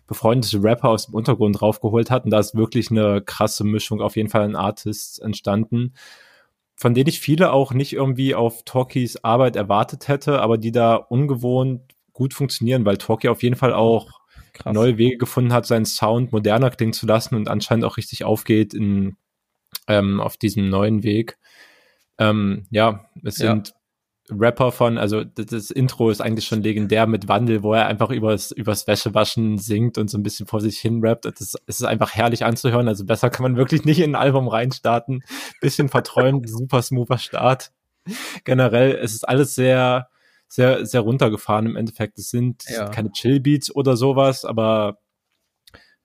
befreundete 0.07 0.63
Rapper 0.63 0.87
aus 0.87 1.07
dem 1.07 1.15
Untergrund 1.15 1.59
draufgeholt 1.59 2.09
hat. 2.09 2.23
Und 2.23 2.31
da 2.31 2.39
ist 2.39 2.55
wirklich 2.55 2.89
eine 2.89 3.21
krasse 3.21 3.65
Mischung 3.65 3.99
auf 4.01 4.15
jeden 4.15 4.29
Fall 4.29 4.43
an 4.43 4.55
Artists 4.55 5.19
entstanden, 5.19 5.93
von 6.81 6.95
denen 6.95 7.09
ich 7.09 7.19
viele 7.19 7.53
auch 7.53 7.75
nicht 7.75 7.93
irgendwie 7.93 8.33
auf 8.33 8.63
Talkies 8.63 9.23
Arbeit 9.23 9.55
erwartet 9.55 10.07
hätte, 10.07 10.41
aber 10.41 10.57
die 10.57 10.71
da 10.71 10.95
ungewohnt 10.95 11.81
gut 12.11 12.33
funktionieren, 12.33 12.85
weil 12.85 12.97
Talkie 12.97 13.29
auf 13.29 13.43
jeden 13.43 13.55
Fall 13.55 13.71
auch 13.71 14.09
Krass. 14.53 14.73
neue 14.73 14.97
Wege 14.97 15.17
gefunden 15.17 15.53
hat, 15.53 15.67
seinen 15.67 15.85
Sound 15.85 16.31
moderner 16.31 16.71
klingen 16.71 16.93
zu 16.93 17.05
lassen 17.05 17.35
und 17.35 17.49
anscheinend 17.49 17.85
auch 17.85 17.97
richtig 17.97 18.23
aufgeht 18.23 18.73
in, 18.73 19.15
ähm, 19.87 20.19
auf 20.19 20.37
diesem 20.37 20.69
neuen 20.69 21.03
Weg. 21.03 21.37
Ähm, 22.17 22.65
ja, 22.71 23.05
es 23.23 23.37
Ja. 23.37 23.51
sind 23.51 23.75
Rapper 24.31 24.71
von, 24.71 24.97
also 24.97 25.23
das, 25.23 25.47
das 25.47 25.71
Intro 25.71 26.09
ist 26.09 26.21
eigentlich 26.21 26.45
schon 26.45 26.61
legendär 26.63 27.07
mit 27.07 27.27
Wandel, 27.27 27.63
wo 27.63 27.73
er 27.73 27.87
einfach 27.87 28.09
übers, 28.09 28.51
übers 28.51 28.87
Wäschewaschen 28.87 29.57
singt 29.57 29.97
und 29.97 30.09
so 30.09 30.17
ein 30.17 30.23
bisschen 30.23 30.47
vor 30.47 30.61
sich 30.61 30.79
hin 30.79 31.01
rappt. 31.05 31.25
Das 31.25 31.39
es 31.39 31.55
ist 31.65 31.83
einfach 31.83 32.13
herrlich 32.13 32.45
anzuhören. 32.45 32.87
Also 32.87 33.05
besser 33.05 33.29
kann 33.29 33.43
man 33.43 33.57
wirklich 33.57 33.85
nicht 33.85 33.99
in 33.99 34.11
ein 34.15 34.21
Album 34.21 34.47
reinstarten. 34.47 35.23
Bisschen 35.59 35.89
verträumt, 35.89 36.49
super 36.49 36.81
smoother 36.81 37.17
Start. 37.17 37.71
Generell, 38.45 38.95
es 39.01 39.13
ist 39.13 39.27
alles 39.27 39.55
sehr, 39.55 40.07
sehr, 40.47 40.85
sehr 40.85 41.01
runtergefahren 41.01 41.65
im 41.65 41.75
Endeffekt. 41.75 42.17
Es 42.17 42.29
sind 42.29 42.63
Ja. 42.67 42.89
keine 42.89 43.11
Chill-Beats 43.11 43.73
oder 43.75 43.95
sowas, 43.95 44.45
aber 44.45 44.97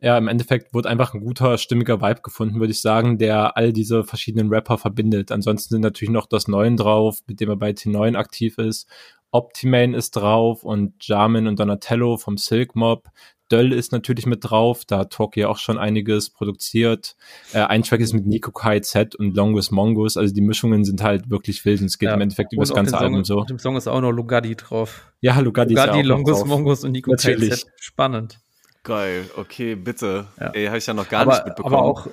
ja, 0.00 0.18
im 0.18 0.28
Endeffekt 0.28 0.74
wurde 0.74 0.88
einfach 0.88 1.14
ein 1.14 1.20
guter, 1.20 1.56
stimmiger 1.58 2.00
Vibe 2.00 2.20
gefunden, 2.22 2.60
würde 2.60 2.72
ich 2.72 2.80
sagen, 2.80 3.18
der 3.18 3.56
all 3.56 3.72
diese 3.72 4.04
verschiedenen 4.04 4.48
Rapper 4.52 4.78
verbindet. 4.78 5.32
Ansonsten 5.32 5.74
sind 5.74 5.82
natürlich 5.82 6.12
noch 6.12 6.26
das 6.26 6.48
Neuen 6.48 6.76
drauf, 6.76 7.20
mit 7.26 7.40
dem 7.40 7.48
er 7.48 7.56
bei 7.56 7.70
T9 7.70 8.16
aktiv 8.16 8.58
ist. 8.58 8.88
Optimane 9.30 9.96
ist 9.96 10.12
drauf 10.12 10.62
und 10.64 10.94
Jamin 11.00 11.46
und 11.46 11.58
Donatello 11.58 12.16
vom 12.16 12.36
Silk 12.36 12.76
Mob. 12.76 13.08
Döll 13.50 13.72
ist 13.72 13.92
natürlich 13.92 14.26
mit 14.26 14.40
drauf, 14.42 14.84
da 14.86 14.98
hat 14.98 15.12
Talkie 15.12 15.44
auch 15.44 15.58
schon 15.58 15.78
einiges 15.78 16.30
produziert. 16.30 17.16
Äh, 17.52 17.60
ein 17.60 17.82
Track 17.84 18.00
ist 18.00 18.12
mit 18.12 18.26
Nico 18.26 18.50
KZ 18.50 19.14
und 19.14 19.36
Longus 19.36 19.70
Mongus, 19.70 20.16
also 20.16 20.34
die 20.34 20.40
Mischungen 20.40 20.84
sind 20.84 21.00
halt 21.02 21.30
wirklich 21.30 21.64
wild 21.64 21.80
und 21.80 21.86
es 21.86 21.98
geht 21.98 22.08
Ja. 22.08 22.14
im 22.14 22.20
Endeffekt 22.22 22.52
über 22.52 22.62
das 22.62 22.74
ganze 22.74 22.90
Song, 22.90 23.00
Album 23.00 23.24
so. 23.24 23.38
Auf 23.38 23.46
dem 23.46 23.60
Song 23.60 23.76
ist 23.76 23.86
auch 23.86 24.00
noch 24.00 24.10
Lugatti 24.10 24.56
drauf. 24.56 25.12
Ja, 25.20 25.38
Lugatti 25.38 25.74
ist 25.74 25.84
ja 25.84 25.92
auch 25.92 26.02
Longus, 26.02 26.38
drauf. 26.40 26.48
Mongus 26.48 26.82
und 26.84 26.90
Nico 26.92 27.12
Natürlich. 27.12 27.50
KZ. 27.50 27.66
Spannend. 27.76 28.40
Geil, 28.86 29.28
okay, 29.36 29.74
bitte. 29.74 30.28
Ja. 30.38 30.50
Ey, 30.50 30.66
habe 30.66 30.78
ich 30.78 30.86
ja 30.86 30.94
noch 30.94 31.08
gar 31.08 31.22
aber, 31.22 31.32
nicht 31.34 31.46
mitbekommen. 31.46 31.74
aber 31.74 31.84
auch 31.84 32.06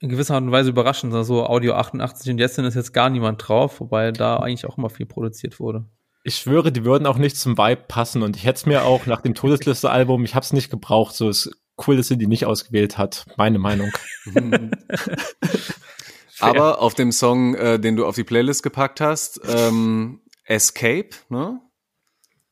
in 0.00 0.08
gewisser 0.08 0.36
Art 0.36 0.42
und 0.42 0.52
Weise 0.52 0.70
überraschend. 0.70 1.12
Also 1.12 1.44
Audio 1.44 1.74
88 1.74 2.30
und 2.32 2.38
jetzt 2.38 2.56
ist 2.56 2.74
jetzt 2.74 2.94
gar 2.94 3.10
niemand 3.10 3.46
drauf, 3.46 3.78
wobei 3.80 4.10
da 4.10 4.38
eigentlich 4.38 4.64
auch 4.64 4.78
immer 4.78 4.88
viel 4.88 5.04
produziert 5.04 5.60
wurde. 5.60 5.84
Ich 6.24 6.36
schwöre, 6.36 6.72
die 6.72 6.86
würden 6.86 7.06
auch 7.06 7.18
nicht 7.18 7.36
zum 7.36 7.58
Vibe 7.58 7.82
passen 7.88 8.22
und 8.22 8.36
ich 8.36 8.44
hätte 8.44 8.56
es 8.56 8.64
mir 8.66 8.84
auch 8.84 9.04
nach 9.04 9.20
dem 9.20 9.34
Todesliste-Album, 9.34 10.24
ich 10.24 10.34
habe 10.34 10.44
es 10.44 10.54
nicht 10.54 10.70
gebraucht, 10.70 11.14
so 11.14 11.28
ist 11.28 11.50
cool, 11.86 11.98
dass 11.98 12.08
sie 12.08 12.16
die 12.16 12.26
nicht 12.26 12.46
ausgewählt 12.46 12.96
hat. 12.96 13.26
Meine 13.36 13.58
Meinung. 13.58 13.90
Aber 16.40 16.80
auf 16.80 16.94
dem 16.94 17.12
Song, 17.12 17.54
äh, 17.54 17.78
den 17.78 17.96
du 17.96 18.06
auf 18.06 18.14
die 18.14 18.24
Playlist 18.24 18.62
gepackt 18.62 19.00
hast, 19.00 19.40
ähm, 19.46 20.20
Escape, 20.44 21.10
ne? 21.28 21.60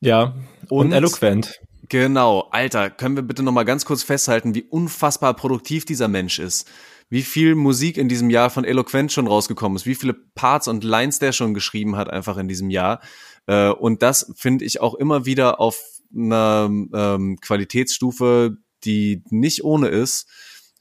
Ja, 0.00 0.34
und, 0.68 0.86
Und- 0.88 0.92
eloquent. 0.92 1.58
Genau, 1.88 2.48
Alter, 2.50 2.90
können 2.90 3.16
wir 3.16 3.22
bitte 3.22 3.42
noch 3.42 3.52
mal 3.52 3.64
ganz 3.64 3.84
kurz 3.84 4.02
festhalten, 4.02 4.54
wie 4.54 4.62
unfassbar 4.62 5.34
produktiv 5.34 5.84
dieser 5.84 6.08
Mensch 6.08 6.38
ist. 6.38 6.68
Wie 7.08 7.22
viel 7.22 7.54
Musik 7.54 7.98
in 7.98 8.08
diesem 8.08 8.30
Jahr 8.30 8.50
von 8.50 8.64
Eloquent 8.64 9.12
schon 9.12 9.28
rausgekommen 9.28 9.76
ist, 9.76 9.86
wie 9.86 9.94
viele 9.94 10.14
Parts 10.14 10.66
und 10.66 10.82
Lines 10.82 11.20
der 11.20 11.32
schon 11.32 11.54
geschrieben 11.54 11.96
hat 11.96 12.10
einfach 12.10 12.36
in 12.36 12.48
diesem 12.48 12.70
Jahr. 12.70 13.00
Äh, 13.46 13.68
und 13.70 14.02
das 14.02 14.32
finde 14.36 14.64
ich 14.64 14.80
auch 14.80 14.94
immer 14.94 15.24
wieder 15.26 15.60
auf 15.60 15.80
einer 16.14 16.68
ähm, 16.68 17.38
Qualitätsstufe, 17.40 18.56
die 18.84 19.22
nicht 19.30 19.62
ohne 19.62 19.88
ist. 19.88 20.28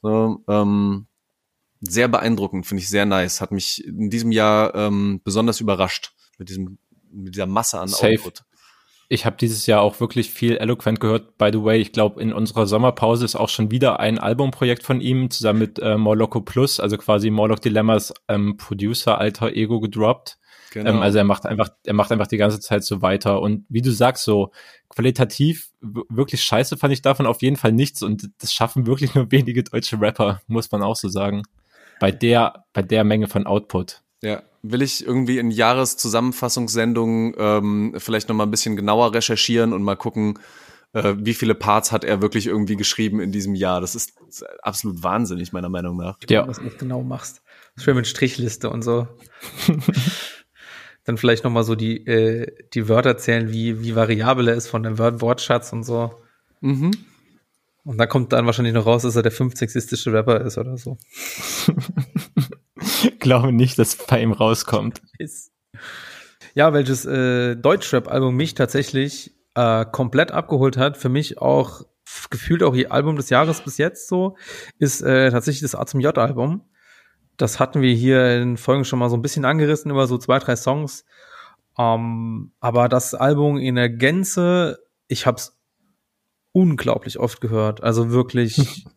So, 0.02 0.42
ähm, 0.48 1.06
sehr 1.80 2.08
beeindruckend, 2.08 2.66
finde 2.66 2.82
ich 2.82 2.88
sehr 2.88 3.06
nice. 3.06 3.40
Hat 3.40 3.52
mich 3.52 3.84
in 3.84 4.10
diesem 4.10 4.32
Jahr 4.32 4.74
ähm, 4.74 5.20
besonders 5.22 5.60
überrascht 5.60 6.12
mit 6.38 6.48
diesem 6.48 6.78
mit 7.10 7.34
dieser 7.34 7.46
Masse 7.46 7.78
an 7.80 7.88
Safe. 7.88 8.14
Output. 8.18 8.44
Ich 9.08 9.24
habe 9.24 9.36
dieses 9.36 9.66
Jahr 9.66 9.82
auch 9.82 10.00
wirklich 10.00 10.30
viel 10.30 10.56
eloquent 10.56 10.98
gehört. 10.98 11.38
By 11.38 11.50
the 11.52 11.62
way, 11.62 11.78
ich 11.78 11.92
glaube, 11.92 12.20
in 12.20 12.32
unserer 12.32 12.66
Sommerpause 12.66 13.24
ist 13.24 13.36
auch 13.36 13.48
schon 13.48 13.70
wieder 13.70 14.00
ein 14.00 14.18
Albumprojekt 14.18 14.82
von 14.82 15.00
ihm 15.00 15.30
zusammen 15.30 15.60
mit 15.60 15.78
äh, 15.78 15.96
Morloco 15.96 16.40
Plus, 16.40 16.80
also 16.80 16.96
quasi 16.98 17.30
Morlock 17.30 17.60
Dilemmas 17.60 18.12
ähm, 18.28 18.56
Producer 18.56 19.18
alter 19.18 19.52
Ego 19.52 19.80
gedroppt. 19.80 20.38
Genau. 20.72 20.90
Ähm, 20.90 21.02
also 21.02 21.18
er 21.18 21.24
macht 21.24 21.46
einfach, 21.46 21.70
er 21.84 21.94
macht 21.94 22.12
einfach 22.12 22.26
die 22.26 22.36
ganze 22.36 22.60
Zeit 22.60 22.84
so 22.84 23.00
weiter. 23.00 23.40
Und 23.40 23.64
wie 23.68 23.82
du 23.82 23.90
sagst, 23.90 24.24
so 24.24 24.50
qualitativ 24.88 25.70
wirklich 25.80 26.42
scheiße 26.42 26.76
fand 26.76 26.92
ich 26.92 27.02
davon 27.02 27.26
auf 27.26 27.42
jeden 27.42 27.56
Fall 27.56 27.72
nichts. 27.72 28.02
Und 28.02 28.30
das 28.38 28.52
schaffen 28.52 28.86
wirklich 28.86 29.14
nur 29.14 29.30
wenige 29.30 29.62
deutsche 29.62 30.00
Rapper, 30.00 30.40
muss 30.48 30.70
man 30.72 30.82
auch 30.82 30.96
so 30.96 31.08
sagen. 31.08 31.42
Bei 32.00 32.12
der, 32.12 32.64
bei 32.72 32.82
der 32.82 33.04
Menge 33.04 33.28
von 33.28 33.46
Output. 33.46 34.02
Will 34.62 34.82
ich 34.82 35.06
irgendwie 35.06 35.38
in 35.38 35.50
Jahreszusammenfassungssendungen 35.50 37.34
ähm, 37.38 37.94
vielleicht 37.98 38.28
noch 38.28 38.34
mal 38.36 38.44
ein 38.44 38.50
bisschen 38.50 38.76
genauer 38.76 39.14
recherchieren 39.14 39.72
und 39.72 39.82
mal 39.82 39.96
gucken, 39.96 40.38
äh, 40.92 41.14
wie 41.18 41.34
viele 41.34 41.54
Parts 41.54 41.92
hat 41.92 42.04
er 42.04 42.22
wirklich 42.22 42.46
irgendwie 42.46 42.76
geschrieben 42.76 43.20
in 43.20 43.32
diesem 43.32 43.54
Jahr. 43.54 43.80
Das 43.80 43.94
ist 43.94 44.14
absolut 44.62 45.02
wahnsinnig, 45.02 45.52
meiner 45.52 45.68
Meinung 45.68 45.96
nach. 45.96 46.18
Wenn 46.20 46.34
Ja. 46.34 46.42
du 46.42 46.48
das 46.48 46.60
nicht 46.60 46.78
genau 46.78 47.02
machst. 47.02 47.42
Schön 47.78 47.96
mit 47.96 48.06
Strichliste 48.06 48.70
und 48.70 48.82
so. 48.82 49.06
Dann 51.04 51.18
vielleicht 51.18 51.44
noch 51.44 51.52
mal 51.52 51.62
so 51.62 51.74
die, 51.76 52.04
äh, 52.06 52.46
die 52.74 52.88
Wörter 52.88 53.16
zählen, 53.16 53.52
wie, 53.52 53.82
wie 53.82 53.94
variabel 53.94 54.48
er 54.48 54.54
ist 54.54 54.66
von 54.66 54.82
dem 54.82 54.98
Wort 54.98 55.20
Wortschatz 55.20 55.72
und 55.72 55.84
so. 55.84 56.12
Mhm. 56.60 56.90
Und 57.84 57.98
da 57.98 58.06
kommt 58.06 58.32
dann 58.32 58.46
wahrscheinlich 58.46 58.74
noch 58.74 58.86
raus, 58.86 59.02
dass 59.02 59.14
er 59.14 59.22
der 59.22 59.30
fünf 59.30 59.56
sexistische 59.56 60.12
Rapper 60.12 60.40
ist 60.40 60.58
oder 60.58 60.76
so. 60.76 60.98
Glaube 63.20 63.52
nicht, 63.52 63.78
dass 63.78 63.96
bei 63.96 64.22
ihm 64.22 64.32
rauskommt. 64.32 65.02
Ja, 66.54 66.72
welches 66.72 67.04
äh, 67.04 67.56
Deutschrap-Album 67.56 68.34
mich 68.34 68.54
tatsächlich 68.54 69.34
äh, 69.54 69.84
komplett 69.84 70.32
abgeholt 70.32 70.76
hat, 70.76 70.96
für 70.96 71.08
mich 71.08 71.38
auch 71.38 71.82
gefühlt 72.30 72.62
auch 72.62 72.74
ihr 72.74 72.92
Album 72.92 73.16
des 73.16 73.30
Jahres 73.30 73.60
bis 73.62 73.78
jetzt 73.78 74.08
so, 74.08 74.36
ist 74.78 75.02
äh, 75.02 75.30
tatsächlich 75.30 75.62
das 75.62 75.74
A 75.74 75.86
zum 75.86 76.00
J-Album. 76.00 76.62
Das 77.36 77.60
hatten 77.60 77.82
wir 77.82 77.92
hier 77.92 78.40
in 78.40 78.56
Folgen 78.56 78.84
schon 78.84 78.98
mal 78.98 79.10
so 79.10 79.16
ein 79.16 79.22
bisschen 79.22 79.44
angerissen 79.44 79.90
über 79.90 80.06
so 80.06 80.16
zwei, 80.16 80.38
drei 80.38 80.56
Songs. 80.56 81.04
Ähm, 81.78 82.52
aber 82.60 82.88
das 82.88 83.14
Album 83.14 83.58
in 83.58 83.74
der 83.74 83.90
Gänze, 83.90 84.78
ich 85.08 85.26
hab's 85.26 85.58
unglaublich 86.52 87.18
oft 87.18 87.40
gehört. 87.40 87.82
Also 87.82 88.10
wirklich 88.10 88.86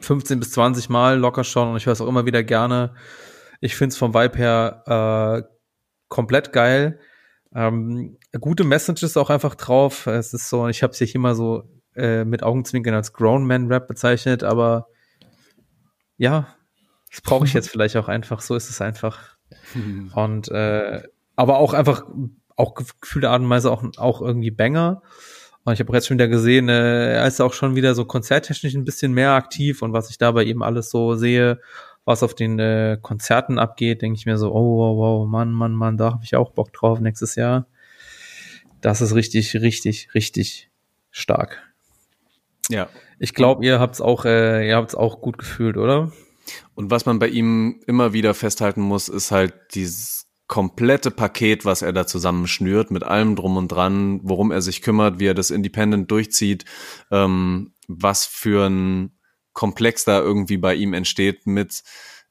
15 0.00 0.38
bis 0.38 0.52
20 0.52 0.88
Mal 0.88 1.18
locker 1.18 1.44
schon 1.44 1.68
und 1.68 1.76
ich 1.76 1.86
höre 1.86 1.92
es 1.92 2.00
auch 2.00 2.08
immer 2.08 2.26
wieder 2.26 2.42
gerne. 2.42 2.94
Ich 3.60 3.76
finde 3.76 3.92
es 3.92 3.98
vom 3.98 4.14
Vibe 4.14 4.38
her 4.38 4.82
äh, 4.86 5.54
komplett 6.08 6.52
geil. 6.52 7.00
Ähm, 7.54 8.18
gute 8.40 8.64
Messages 8.64 9.16
auch 9.16 9.30
einfach 9.30 9.54
drauf. 9.54 10.06
Es 10.06 10.34
ist 10.34 10.48
so, 10.48 10.68
ich 10.68 10.82
habe 10.82 10.92
es 10.92 10.98
hier 10.98 11.14
immer 11.14 11.34
so 11.34 11.64
äh, 11.96 12.24
mit 12.24 12.42
Augenzwinkern 12.42 12.94
als 12.94 13.12
Grown 13.12 13.46
Man 13.46 13.68
Rap 13.68 13.88
bezeichnet, 13.88 14.44
aber 14.44 14.88
ja, 16.16 16.54
das 17.10 17.20
brauche 17.22 17.46
ich 17.46 17.54
jetzt 17.54 17.68
vielleicht 17.70 17.96
auch 17.96 18.08
einfach. 18.08 18.40
So 18.40 18.54
ist 18.54 18.70
es 18.70 18.80
einfach. 18.80 19.36
Und 20.14 20.48
äh, 20.48 21.02
aber 21.36 21.58
auch 21.58 21.72
einfach 21.72 22.04
auch 22.56 22.74
gefühlte 22.74 23.30
Art 23.30 23.40
und 23.40 23.48
Weise 23.48 23.70
auch 23.70 23.84
auch 23.98 24.20
irgendwie 24.20 24.50
Banger. 24.50 25.02
Und 25.68 25.74
ich 25.74 25.80
habe 25.80 25.92
jetzt 25.92 26.06
schon 26.06 26.16
wieder 26.16 26.28
gesehen, 26.28 26.70
äh, 26.70 27.12
er 27.12 27.26
ist 27.26 27.42
auch 27.42 27.52
schon 27.52 27.76
wieder 27.76 27.94
so 27.94 28.06
konzerttechnisch 28.06 28.74
ein 28.74 28.86
bisschen 28.86 29.12
mehr 29.12 29.32
aktiv 29.32 29.82
und 29.82 29.92
was 29.92 30.08
ich 30.08 30.16
da 30.16 30.32
bei 30.32 30.44
ihm 30.44 30.62
alles 30.62 30.88
so 30.88 31.14
sehe, 31.14 31.60
was 32.06 32.22
auf 32.22 32.34
den 32.34 32.58
äh, 32.58 32.96
Konzerten 33.02 33.58
abgeht, 33.58 34.00
denke 34.00 34.16
ich 34.16 34.24
mir 34.24 34.38
so, 34.38 34.50
oh, 34.50 34.78
wow, 34.78 34.96
wow, 34.96 35.28
Mann, 35.28 35.52
Mann, 35.52 35.74
Mann, 35.74 35.98
da 35.98 36.12
habe 36.12 36.24
ich 36.24 36.34
auch 36.36 36.52
Bock 36.52 36.72
drauf 36.72 37.00
nächstes 37.00 37.34
Jahr. 37.34 37.66
Das 38.80 39.02
ist 39.02 39.14
richtig, 39.14 39.56
richtig, 39.56 40.08
richtig 40.14 40.70
stark. 41.10 41.62
Ja. 42.70 42.88
Ich 43.18 43.34
glaube, 43.34 43.62
ihr 43.62 43.78
habt's 43.78 44.00
auch, 44.00 44.24
äh, 44.24 44.66
ihr 44.66 44.76
habt's 44.76 44.94
auch 44.94 45.20
gut 45.20 45.36
gefühlt, 45.36 45.76
oder? 45.76 46.12
Und 46.76 46.90
was 46.90 47.04
man 47.04 47.18
bei 47.18 47.28
ihm 47.28 47.82
immer 47.86 48.14
wieder 48.14 48.32
festhalten 48.32 48.80
muss, 48.80 49.10
ist 49.10 49.32
halt 49.32 49.52
dieses 49.74 50.27
komplette 50.48 51.10
Paket, 51.10 51.64
was 51.64 51.82
er 51.82 51.92
da 51.92 52.06
zusammenschnürt, 52.06 52.90
mit 52.90 53.04
allem 53.04 53.36
drum 53.36 53.56
und 53.56 53.68
dran, 53.68 54.20
worum 54.22 54.50
er 54.50 54.62
sich 54.62 54.82
kümmert, 54.82 55.20
wie 55.20 55.26
er 55.26 55.34
das 55.34 55.50
Independent 55.50 56.10
durchzieht, 56.10 56.64
ähm, 57.10 57.74
was 57.86 58.24
für 58.24 58.66
ein 58.66 59.12
Komplex 59.52 60.04
da 60.04 60.20
irgendwie 60.20 60.56
bei 60.56 60.74
ihm 60.74 60.94
entsteht 60.94 61.46
mit 61.46 61.82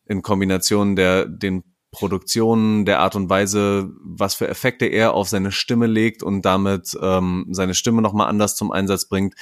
in 0.05 0.21
Kombination 0.21 0.95
der 0.95 1.25
den 1.25 1.63
Produktionen, 1.91 2.85
der 2.85 2.99
Art 2.99 3.15
und 3.15 3.29
Weise, 3.29 3.91
was 4.03 4.35
für 4.35 4.47
Effekte 4.47 4.85
er 4.85 5.13
auf 5.13 5.29
seine 5.29 5.51
Stimme 5.51 5.87
legt 5.87 6.21
und 6.21 6.43
damit 6.43 6.97
ähm, 7.01 7.47
seine 7.51 7.73
Stimme 7.73 8.01
nochmal 8.01 8.29
anders 8.29 8.55
zum 8.55 8.71
Einsatz 8.71 9.07
bringt, 9.07 9.35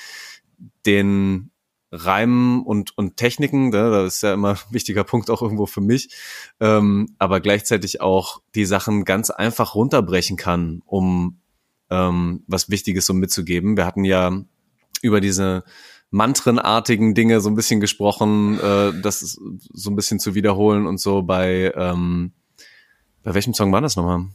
den 0.85 1.51
Reimen 1.95 2.63
und, 2.63 2.97
und 2.97 3.17
Techniken, 3.17 3.69
ne, 3.69 3.91
das 3.91 4.15
ist 4.15 4.23
ja 4.23 4.33
immer 4.33 4.49
ein 4.67 4.73
wichtiger 4.73 5.03
Punkt 5.03 5.29
auch 5.29 5.41
irgendwo 5.41 5.65
für 5.65 5.81
mich, 5.81 6.09
ähm, 6.59 7.15
aber 7.19 7.39
gleichzeitig 7.39 8.01
auch 8.01 8.41
die 8.53 8.65
Sachen 8.65 9.05
ganz 9.05 9.29
einfach 9.29 9.75
runterbrechen 9.75 10.37
kann, 10.37 10.81
um 10.85 11.39
ähm, 11.89 12.43
was 12.47 12.69
Wichtiges 12.69 13.05
so 13.05 13.13
mitzugeben. 13.13 13.77
Wir 13.77 13.85
hatten 13.85 14.03
ja 14.03 14.31
über 15.01 15.21
diese 15.21 15.63
mantrenartigen 16.11 17.13
Dinge 17.13 17.41
so 17.41 17.49
ein 17.49 17.55
bisschen 17.55 17.79
gesprochen, 17.79 18.59
äh, 18.59 18.93
das 19.01 19.19
so 19.19 19.89
ein 19.89 19.95
bisschen 19.95 20.19
zu 20.19 20.35
wiederholen 20.35 20.87
und 20.87 20.99
so 20.99 21.21
bei, 21.21 21.73
ähm, 21.75 22.31
bei 23.23 23.33
welchem 23.33 23.53
Song 23.53 23.71
war 23.71 23.81
das 23.81 23.95
nochmal? 23.95 24.25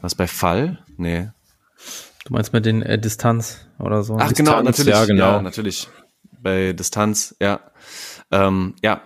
Was 0.00 0.14
bei 0.14 0.26
Fall? 0.26 0.84
Nee. 0.96 1.28
Du 2.24 2.34
meinst 2.34 2.52
mit 2.52 2.66
den 2.66 2.82
äh, 2.82 2.98
Distanz 2.98 3.66
oder 3.78 4.02
so? 4.02 4.16
Ach 4.16 4.28
Distanz, 4.28 4.38
genau, 4.38 4.62
natürlich, 4.62 4.94
ja, 4.94 5.04
genau. 5.04 5.24
Ja, 5.24 5.42
natürlich. 5.42 5.88
Bei 6.42 6.72
Distanz, 6.72 7.36
ja. 7.40 7.60
Ähm, 8.30 8.74
ja. 8.82 9.02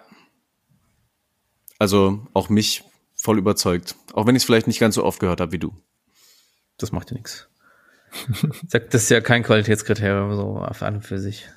Also 1.79 2.27
auch 2.33 2.49
mich 2.49 2.83
voll 3.15 3.39
überzeugt. 3.39 3.97
Auch 4.15 4.27
wenn 4.27 4.35
ich 4.35 4.43
es 4.43 4.47
vielleicht 4.47 4.67
nicht 4.67 4.81
ganz 4.81 4.95
so 4.95 5.05
oft 5.05 5.21
gehört 5.21 5.41
habe 5.41 5.53
wie 5.53 5.59
du. 5.59 5.75
Das 6.79 6.93
macht 6.93 7.11
ja 7.11 7.17
nichts. 7.17 7.49
Das 8.71 9.03
ist 9.03 9.11
ja 9.11 9.21
kein 9.21 9.43
Qualitätskriterium, 9.43 10.35
so 10.37 10.59
auf 10.59 10.83
an 10.83 10.97
und 10.97 11.03
für 11.03 11.19
sich. 11.19 11.49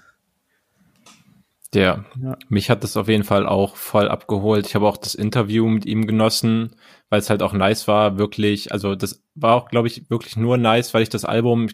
Ja, 1.73 2.03
ja, 2.21 2.37
mich 2.49 2.69
hat 2.71 2.83
das 2.83 2.97
auf 2.97 3.07
jeden 3.07 3.23
Fall 3.23 3.45
auch 3.45 3.75
voll 3.75 4.09
abgeholt. 4.09 4.65
Ich 4.65 4.73
habe 4.73 4.87
auch 4.87 4.97
das 4.97 5.13
Interview 5.13 5.67
mit 5.67 5.85
ihm 5.85 6.07
genossen, 6.07 6.75
weil 7.09 7.19
es 7.19 7.29
halt 7.29 7.43
auch 7.43 7.53
nice 7.53 7.87
war, 7.87 8.17
wirklich. 8.17 8.71
Also 8.71 8.95
das 8.95 9.23
war 9.35 9.55
auch, 9.55 9.69
glaube 9.69 9.87
ich, 9.87 10.09
wirklich 10.09 10.35
nur 10.35 10.57
nice, 10.57 10.93
weil 10.93 11.03
ich 11.03 11.09
das 11.09 11.25
Album, 11.25 11.69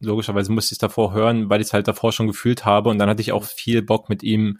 logischerweise 0.00 0.50
musste 0.52 0.68
ich 0.68 0.76
es 0.76 0.78
davor 0.78 1.12
hören, 1.12 1.50
weil 1.50 1.60
ich 1.60 1.68
es 1.68 1.72
halt 1.72 1.88
davor 1.88 2.12
schon 2.12 2.26
gefühlt 2.26 2.64
habe. 2.64 2.90
Und 2.90 2.98
dann 2.98 3.08
hatte 3.08 3.22
ich 3.22 3.32
auch 3.32 3.44
viel 3.44 3.82
Bock 3.82 4.08
mit 4.08 4.22
ihm 4.22 4.58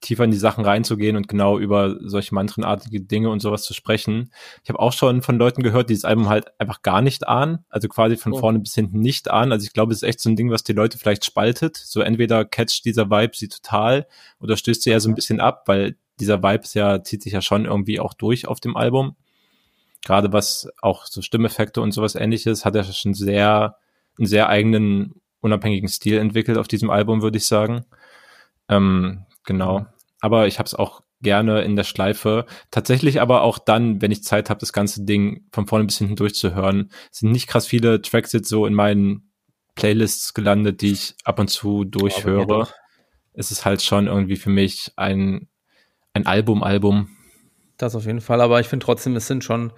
tiefer 0.00 0.24
in 0.24 0.30
die 0.30 0.36
Sachen 0.36 0.64
reinzugehen 0.64 1.16
und 1.16 1.26
genau 1.26 1.58
über 1.58 1.96
solche 2.00 2.34
mantrenartige 2.34 3.00
Dinge 3.00 3.30
und 3.30 3.40
sowas 3.40 3.62
zu 3.62 3.74
sprechen. 3.74 4.30
Ich 4.62 4.68
habe 4.68 4.78
auch 4.78 4.92
schon 4.92 5.22
von 5.22 5.38
Leuten 5.38 5.62
gehört, 5.62 5.90
die 5.90 5.94
das 5.94 6.04
Album 6.04 6.28
halt 6.28 6.48
einfach 6.60 6.82
gar 6.82 7.00
nicht 7.00 7.26
ahnen, 7.26 7.64
also 7.70 7.88
quasi 7.88 8.16
von 8.16 8.32
oh. 8.34 8.38
vorne 8.38 8.58
bis 8.58 8.74
hinten 8.74 9.00
nicht 9.00 9.30
ahnen. 9.30 9.52
Also 9.52 9.64
ich 9.64 9.72
glaube, 9.72 9.92
es 9.92 10.02
ist 10.02 10.08
echt 10.08 10.20
so 10.20 10.28
ein 10.28 10.36
Ding, 10.36 10.50
was 10.50 10.64
die 10.64 10.74
Leute 10.74 10.98
vielleicht 10.98 11.24
spaltet. 11.24 11.76
So 11.76 12.00
entweder 12.00 12.44
catcht 12.44 12.84
dieser 12.84 13.10
Vibe 13.10 13.34
sie 13.34 13.48
total 13.48 14.06
oder 14.38 14.56
stößt 14.56 14.82
sie 14.82 14.90
ja 14.90 15.00
so 15.00 15.08
ein 15.08 15.14
bisschen 15.14 15.40
ab, 15.40 15.64
weil 15.66 15.96
dieser 16.20 16.42
Vibe 16.42 16.64
ist 16.64 16.74
ja, 16.74 17.02
zieht 17.02 17.22
sich 17.22 17.32
ja 17.32 17.40
schon 17.40 17.64
irgendwie 17.64 17.98
auch 17.98 18.14
durch 18.14 18.46
auf 18.46 18.60
dem 18.60 18.76
Album. 18.76 19.16
Gerade 20.04 20.32
was 20.32 20.68
auch 20.82 21.06
so 21.06 21.22
Stimmeffekte 21.22 21.80
und 21.80 21.92
sowas 21.92 22.14
ähnliches, 22.14 22.64
hat 22.64 22.76
er 22.76 22.84
schon 22.84 23.14
sehr, 23.14 23.76
einen 24.18 24.26
sehr 24.26 24.48
eigenen, 24.48 25.14
unabhängigen 25.40 25.88
Stil 25.88 26.18
entwickelt 26.18 26.58
auf 26.58 26.68
diesem 26.68 26.90
Album, 26.90 27.22
würde 27.22 27.38
ich 27.38 27.46
sagen. 27.46 27.84
Ähm, 28.68 29.26
Genau. 29.46 29.86
Aber 30.20 30.46
ich 30.46 30.58
habe 30.58 30.66
es 30.66 30.74
auch 30.74 31.02
gerne 31.22 31.62
in 31.62 31.76
der 31.76 31.84
Schleife. 31.84 32.44
Tatsächlich 32.70 33.22
aber 33.22 33.40
auch 33.40 33.58
dann, 33.58 34.02
wenn 34.02 34.10
ich 34.10 34.22
Zeit 34.22 34.50
habe, 34.50 34.60
das 34.60 34.74
ganze 34.74 35.04
Ding 35.04 35.46
von 35.52 35.66
vorne 35.66 35.86
bis 35.86 35.98
hinten 35.98 36.16
durchzuhören. 36.16 36.90
Es 37.10 37.20
sind 37.20 37.32
nicht 37.32 37.46
krass 37.46 37.66
viele 37.66 38.02
Tracks 38.02 38.32
jetzt 38.32 38.50
so 38.50 38.66
in 38.66 38.74
meinen 38.74 39.30
Playlists 39.76 40.34
gelandet, 40.34 40.82
die 40.82 40.92
ich 40.92 41.14
ab 41.24 41.38
und 41.38 41.48
zu 41.48 41.84
durchhöre. 41.84 42.60
Ja, 42.60 42.68
es 43.32 43.50
ist 43.50 43.64
halt 43.64 43.82
schon 43.82 44.08
irgendwie 44.08 44.36
für 44.36 44.50
mich 44.50 44.92
ein, 44.96 45.48
ein 46.12 46.26
Album-Album. 46.26 47.08
Das 47.78 47.94
auf 47.94 48.06
jeden 48.06 48.22
Fall, 48.22 48.40
aber 48.40 48.58
ich 48.60 48.68
finde 48.68 48.84
trotzdem, 48.86 49.16
es 49.16 49.26
sind 49.26 49.44
schon, 49.44 49.70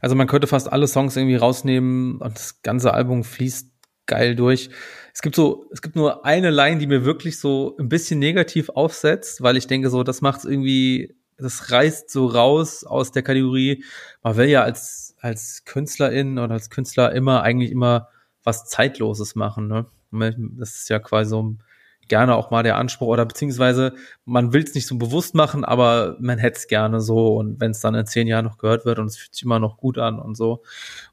also 0.00 0.14
man 0.14 0.26
könnte 0.26 0.46
fast 0.46 0.72
alle 0.72 0.86
Songs 0.86 1.16
irgendwie 1.16 1.36
rausnehmen 1.36 2.16
und 2.16 2.34
das 2.34 2.62
ganze 2.62 2.94
Album 2.94 3.24
fließt 3.24 3.71
geil 4.12 4.36
durch. 4.36 4.68
Es 5.14 5.22
gibt 5.22 5.36
so, 5.36 5.66
es 5.72 5.80
gibt 5.80 5.96
nur 5.96 6.24
eine 6.26 6.50
Line, 6.50 6.78
die 6.78 6.86
mir 6.86 7.04
wirklich 7.04 7.38
so 7.38 7.76
ein 7.78 7.88
bisschen 7.88 8.18
negativ 8.18 8.68
aufsetzt, 8.68 9.42
weil 9.42 9.56
ich 9.56 9.66
denke 9.66 9.88
so, 9.88 10.02
das 10.02 10.20
macht 10.20 10.44
irgendwie, 10.44 11.14
das 11.38 11.70
reißt 11.70 12.10
so 12.10 12.26
raus 12.26 12.84
aus 12.84 13.10
der 13.10 13.22
Kategorie. 13.22 13.84
Man 14.22 14.36
will 14.36 14.48
ja 14.48 14.62
als, 14.62 15.16
als 15.20 15.64
Künstlerin 15.64 16.38
oder 16.38 16.52
als 16.52 16.68
Künstler 16.68 17.12
immer 17.12 17.42
eigentlich 17.42 17.70
immer 17.70 18.08
was 18.44 18.66
Zeitloses 18.66 19.34
machen, 19.34 19.66
ne? 19.68 19.86
Das 20.58 20.74
ist 20.74 20.90
ja 20.90 20.98
quasi 20.98 21.30
so 21.30 21.56
gerne 22.08 22.34
auch 22.34 22.50
mal 22.50 22.62
der 22.62 22.76
Anspruch 22.76 23.08
oder 23.08 23.24
beziehungsweise 23.24 23.94
man 24.24 24.52
will 24.52 24.62
es 24.62 24.74
nicht 24.74 24.86
so 24.86 24.96
bewusst 24.96 25.34
machen, 25.34 25.64
aber 25.64 26.16
man 26.20 26.38
hätte 26.38 26.58
es 26.58 26.66
gerne 26.66 27.00
so 27.00 27.36
und 27.36 27.60
wenn 27.60 27.70
es 27.70 27.80
dann 27.80 27.94
in 27.94 28.06
zehn 28.06 28.26
Jahren 28.26 28.44
noch 28.44 28.58
gehört 28.58 28.84
wird 28.84 28.98
und 28.98 29.06
es 29.06 29.16
fühlt 29.16 29.34
sich 29.34 29.44
immer 29.44 29.58
noch 29.58 29.76
gut 29.76 29.98
an 29.98 30.18
und 30.18 30.36
so. 30.36 30.62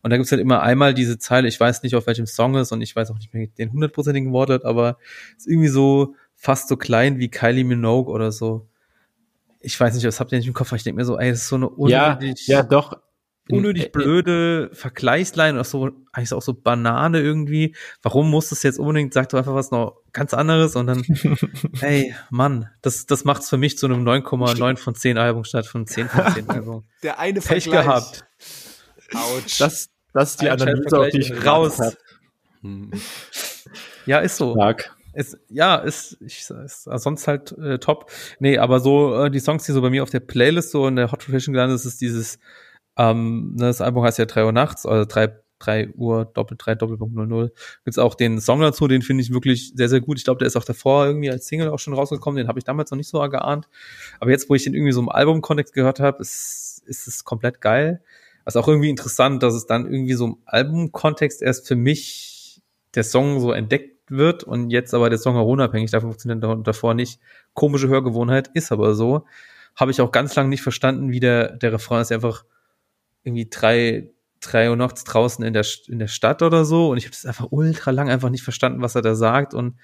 Und 0.02 0.10
da 0.10 0.18
gibt 0.18 0.26
es 0.26 0.32
halt 0.32 0.42
immer 0.42 0.62
einmal 0.62 0.94
diese 0.94 1.18
Zeile, 1.18 1.48
ich 1.48 1.60
weiß 1.60 1.84
nicht, 1.84 1.96
auf 1.96 2.08
welchem 2.08 2.26
Song 2.26 2.56
ist 2.56 2.72
und 2.72 2.82
ich 2.82 2.96
weiß 2.96 3.12
auch 3.12 3.18
nicht 3.18 3.34
mehr 3.34 3.48
den 3.48 3.72
hundertprozentigen 3.72 4.32
Wortlaut, 4.34 4.66
aber 4.66 4.98
es 5.38 5.46
ist 5.46 5.48
irgendwie 5.48 5.70
so 5.70 6.16
fast 6.36 6.70
so 6.70 6.78
klein 6.78 7.20
wie 7.20 7.30
Kylie 7.30 7.64
Minogue 7.64 8.12
oder 8.12 8.32
so. 8.32 8.68
Ich 9.62 9.80
weiß 9.80 9.94
nicht, 9.94 10.06
was 10.06 10.20
habt 10.20 10.32
ihr 10.32 10.38
nicht 10.38 10.48
im 10.48 10.54
Kopf, 10.54 10.72
ich 10.72 10.84
denke 10.84 10.98
mir 10.98 11.06
so, 11.06 11.20
ey, 11.20 11.32
das 11.32 11.40
ist 11.40 11.50
so 11.50 11.58
eine 11.58 11.70
unnötig. 11.70 12.48
Ja, 12.48 12.58
ja, 12.58 12.64
doch, 12.64 12.98
unnötig 13.52 13.86
äh, 13.86 13.90
blöde 13.90 14.70
Vergleichsline, 14.74 15.60
auch 15.60 15.66
so, 15.66 15.90
eigentlich 16.12 16.34
auch 16.34 16.42
so 16.42 16.54
Banane 16.54 17.22
irgendwie. 17.22 17.76
Warum 18.02 18.30
muss 18.30 18.50
das 18.50 18.64
jetzt 18.64 18.80
unbedingt, 18.80 19.14
sag 19.14 19.30
doch 19.30 19.38
einfach 19.38 19.56
was 19.56 19.72
noch 19.72 19.98
ganz 20.14 20.34
anderes 20.34 20.76
und 20.76 20.88
dann, 20.88 21.04
hey, 21.80 22.16
Mann, 22.30 22.70
das, 22.82 23.06
das 23.06 23.26
macht's 23.26 23.50
für 23.50 23.58
mich 23.58 23.78
zu 23.78 23.86
einem 23.86 24.08
9,9 24.08 24.78
von 24.78 24.96
10 24.96 25.18
Album 25.18 25.44
statt 25.44 25.66
von 25.66 25.86
10 25.88 26.10
von 26.10 26.34
10 26.34 26.50
Album. 26.50 26.84
Der 27.04 27.20
eine 27.20 27.42
Pech 27.42 27.64
Vergleich. 27.64 27.86
gehabt. 27.86 28.26
Autsch. 29.14 29.60
Das, 29.60 29.90
das 30.14 30.32
ist 30.32 30.42
die 30.42 30.50
Analyse, 30.50 31.00
auf 31.00 31.10
die 31.10 31.20
ich 31.20 31.46
raus. 31.46 31.80
Ja, 34.06 34.20
ist 34.20 34.38
so. 34.38 34.54
Stark. 34.54 34.96
Ist, 35.14 35.38
ja, 35.50 35.76
ist, 35.76 36.18
ich, 36.22 36.50
ist 36.50 36.84
sonst 36.84 37.28
halt 37.28 37.52
äh, 37.58 37.80
top. 37.80 38.12
Nee, 38.40 38.58
aber 38.58 38.80
so 38.80 39.26
äh, 39.26 39.32
die 39.32 39.40
Songs, 39.40 39.66
die 39.66 39.72
so 39.72 39.82
bei 39.82 39.90
mir 39.90 40.04
auf 40.04 40.10
der 40.10 40.20
Playlist 40.20 40.72
so 40.72 40.88
in 40.88 40.96
der 40.96 41.12
Hot 41.12 41.28
Rotation 41.28 41.54
gelandet 41.54 41.76
ist, 41.76 41.86
ist 41.86 42.02
dieses 42.02 42.40
ähm, 43.00 43.54
ne, 43.56 43.68
das 43.68 43.80
Album 43.80 44.04
heißt 44.04 44.20
ja 44.20 44.26
3 44.26 44.46
Uhr 44.46 44.52
nachts, 44.52 44.86
also 44.86 45.06
3, 45.06 45.34
3 45.60 45.94
Uhr 45.96 46.26
Doppel 46.26 46.58
3 46.60 46.76
Doppelpunkt 46.76 47.16
00. 47.16 47.52
Gibt's 47.86 47.98
auch 47.98 48.14
den 48.14 48.42
Song 48.42 48.60
dazu, 48.60 48.88
den 48.90 49.02
finde 49.02 49.24
ich 49.24 49.32
wirklich 49.32 49.72
sehr, 49.74 49.88
sehr 49.88 50.02
gut. 50.02 50.18
Ich 50.18 50.26
glaube, 50.26 50.40
der 50.40 50.48
ist 50.48 50.58
auch 50.58 50.66
davor 50.66 51.06
irgendwie 51.06 51.32
als 51.32 51.48
Single 51.48 51.70
auch 51.70 51.80
schon 51.80 51.94
rausgekommen, 51.94 52.38
den 52.38 52.50
habe 52.50 52.60
ich 52.60 52.66
damals 52.66 52.92
noch 52.92 52.98
nicht 52.98 53.08
so 53.08 53.20
geahnt. 53.30 53.70
Aber 54.20 54.32
jetzt, 54.32 54.50
wo 54.50 54.56
ich 54.56 54.66
den 54.66 54.74
irgendwie 54.74 54.92
so 54.92 55.00
im 55.00 55.08
Album-Kontext 55.08 55.74
gehört 55.74 56.02
habe, 56.02 56.22
ist, 56.22 56.84
ist 56.88 57.08
es 57.08 57.24
komplett 57.24 57.62
geil. 57.62 58.02
Was 58.44 58.58
auch 58.58 58.68
irgendwie 58.68 58.90
interessant, 58.90 59.44
dass 59.44 59.54
es 59.54 59.66
dann 59.66 59.86
irgendwie 59.86 60.14
so 60.14 60.26
im 60.26 60.38
Album-Kontext 60.46 61.42
erst 61.42 61.68
für 61.68 61.78
mich 61.78 62.62
der 62.96 63.06
Song 63.06 63.40
so 63.40 63.54
entdeckt 63.54 64.12
wird 64.12 64.44
und 64.44 64.72
jetzt 64.72 64.94
aber 64.94 65.10
der 65.10 65.20
Song 65.20 65.38
auch 65.38 65.48
unabhängig 65.48 65.92
davon 65.92 66.10
funktioniert 66.10 66.44
und 66.44 66.68
davor 66.68 66.96
nicht. 66.96 67.22
Komische 67.54 67.88
Hörgewohnheit, 67.88 68.50
ist 68.54 68.74
aber 68.74 68.94
so. 68.94 69.26
Habe 69.76 69.92
ich 69.92 70.02
auch 70.02 70.12
ganz 70.12 70.36
lange 70.36 70.50
nicht 70.50 70.64
verstanden, 70.64 71.12
wie 71.12 71.22
der, 71.22 71.56
der 71.56 71.72
Refrain 71.72 72.02
ist 72.02 72.12
einfach 72.12 72.44
irgendwie 73.24 73.48
drei, 73.50 74.10
drei 74.42 74.70
Uhr 74.70 74.76
nachts 74.76 75.04
draußen 75.04 75.44
in 75.44 75.54
der, 75.54 75.66
in 75.88 76.00
der 76.00 76.08
Stadt 76.08 76.42
oder 76.42 76.66
so 76.66 76.92
und 76.92 76.98
ich 76.98 77.06
habe 77.06 77.12
das 77.12 77.26
einfach 77.26 77.48
ultra 77.52 77.92
lang 77.92 78.10
einfach 78.10 78.30
nicht 78.30 78.44
verstanden, 78.44 78.82
was 78.82 78.96
er 78.96 79.02
da 79.02 79.16
sagt 79.16 79.54
und 79.54 79.76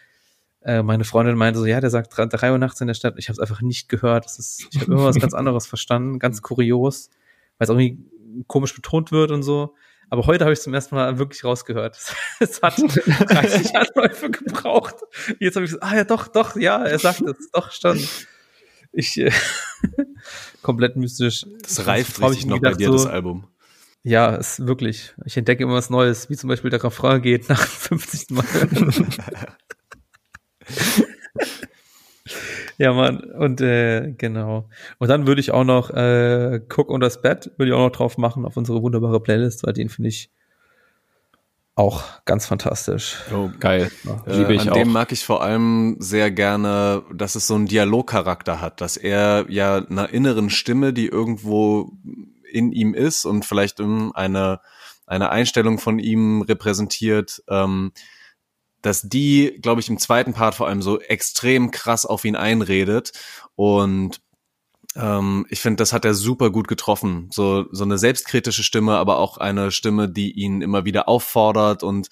äh, 0.65 0.81
meine 0.81 1.03
Freundin 1.03 1.38
meinte 1.38 1.59
so, 1.59 1.65
ja, 1.65 1.79
der 1.79 1.91
sagt 1.91 2.17
drei, 2.17 2.25
drei 2.25 2.51
Uhr 2.51 2.57
nachts 2.57 2.81
in 2.81 2.88
der 2.88 2.95
Stadt. 2.95 3.13
Ich 3.17 3.27
habe 3.29 3.33
es 3.33 3.39
einfach 3.39 3.61
nicht 3.61 3.88
gehört. 3.88 4.25
Das 4.25 4.39
ist, 4.39 4.67
ich 4.71 4.81
habe 4.81 4.93
immer 4.93 5.05
was 5.05 5.19
ganz 5.19 5.36
anderes 5.36 5.67
verstanden, 5.67 6.17
ganz 6.17 6.41
kurios, 6.41 7.11
weil 7.59 7.65
es 7.65 7.69
irgendwie 7.69 7.99
komisch 8.47 8.73
betont 8.73 9.11
wird 9.11 9.29
und 9.29 9.43
so. 9.43 9.75
Aber 10.09 10.25
heute 10.25 10.43
habe 10.43 10.53
ich 10.53 10.61
zum 10.61 10.73
ersten 10.73 10.95
Mal 10.95 11.19
wirklich 11.19 11.43
rausgehört. 11.43 11.99
Es 12.39 12.61
hat 12.61 12.77
30 12.77 13.75
Anläufe 13.75 14.29
gebraucht. 14.29 14.95
Jetzt 15.39 15.55
habe 15.55 15.65
ich 15.65 15.71
gesagt, 15.71 15.83
ah 15.83 15.95
ja, 15.95 16.03
doch, 16.03 16.27
doch, 16.27 16.55
ja, 16.55 16.83
er 16.83 16.99
sagt 16.99 17.21
es, 17.21 17.51
doch, 17.51 17.71
stand. 17.71 18.27
Ich, 18.95 19.17
äh, 19.17 19.29
komplett 20.61 20.95
mystisch. 20.95 21.45
Das 21.61 21.85
reift 21.85 22.21
richtig 22.21 22.45
noch 22.45 22.55
gedacht, 22.55 22.75
bei 22.75 22.77
dir, 22.77 22.87
so, 22.87 22.93
das 22.93 23.05
Album. 23.07 23.47
Ja, 24.03 24.35
ist 24.35 24.65
wirklich. 24.65 25.13
Ich 25.25 25.35
entdecke 25.35 25.63
immer 25.63 25.73
was 25.73 25.89
Neues, 25.89 26.29
wie 26.29 26.37
zum 26.37 26.47
Beispiel 26.47 26.69
der 26.69 26.81
Refrain 26.83 27.21
geht 27.21 27.49
nach 27.49 27.59
50. 27.67 28.29
Mal. 28.31 28.45
ja, 32.77 32.93
Mann. 32.93 33.19
Und 33.19 33.59
äh, 33.59 34.13
genau. 34.17 34.69
Und 34.97 35.09
dann 35.09 35.27
würde 35.27 35.41
ich 35.41 35.51
auch 35.51 35.65
noch 35.65 35.89
äh, 35.89 36.61
Cook 36.69 36.89
und 36.89 37.01
das 37.01 37.21
Bett 37.21 37.51
würde 37.57 37.71
ich 37.71 37.73
auch 37.73 37.85
noch 37.85 37.91
drauf 37.91 38.17
machen 38.17 38.45
auf 38.45 38.55
unsere 38.55 38.81
wunderbare 38.81 39.19
Playlist, 39.19 39.65
weil 39.65 39.73
den 39.73 39.89
finde 39.89 40.07
ich 40.07 40.31
auch 41.76 42.03
ganz 42.23 42.45
fantastisch. 42.45 43.17
Oh, 43.34 43.49
geil. 43.59 43.91
Ja, 44.05 44.23
Liebe 44.26 44.53
ich 44.53 44.61
an 44.61 44.69
auch. 44.69 44.73
dem 44.73 44.91
mag 44.91 45.11
ich 45.11 45.26
vor 45.26 45.43
allem 45.43 45.97
sehr 45.99 46.32
gerne, 46.32 47.03
dass 47.13 47.36
es 47.36 47.47
so 47.47 47.55
einen 47.55 47.67
Dialogcharakter 47.67 48.61
hat, 48.61 48.80
dass 48.80 48.95
er 48.95 49.45
ja 49.49 49.78
einer 49.78 50.09
inneren 50.09 50.49
Stimme, 50.49 50.93
die 50.93 51.07
irgendwo 51.07 51.91
in 52.49 52.71
ihm 52.71 52.93
ist 52.93 53.26
und 53.26 53.43
vielleicht 53.43 53.82
eine, 53.82 54.61
eine 55.05 55.30
Einstellung 55.30 55.78
von 55.78 55.99
ihm 55.99 56.41
repräsentiert, 56.41 57.43
ähm, 57.49 57.91
dass 58.82 59.01
die, 59.01 59.59
glaube 59.61 59.82
ich, 59.82 59.89
im 59.89 59.97
zweiten 59.97 60.34
Part 60.34 60.55
vor 60.55 60.67
allem 60.67 60.82
so 60.82 61.01
extrem 61.01 61.71
krass 61.71 62.05
auf 62.05 62.23
ihn 62.23 62.38
einredet 62.38 63.11
und 63.55 64.21
ähm, 64.95 65.45
ich 65.49 65.59
finde, 65.59 65.77
das 65.77 65.93
hat 65.93 66.05
er 66.05 66.13
super 66.13 66.49
gut 66.49 66.67
getroffen. 66.67 67.29
So, 67.31 67.65
so 67.71 67.83
eine 67.83 67.97
selbstkritische 67.97 68.63
Stimme, 68.63 68.97
aber 68.97 69.17
auch 69.17 69.37
eine 69.37 69.71
Stimme, 69.71 70.09
die 70.09 70.31
ihn 70.31 70.61
immer 70.61 70.85
wieder 70.85 71.07
auffordert 71.07 71.83
und 71.83 72.09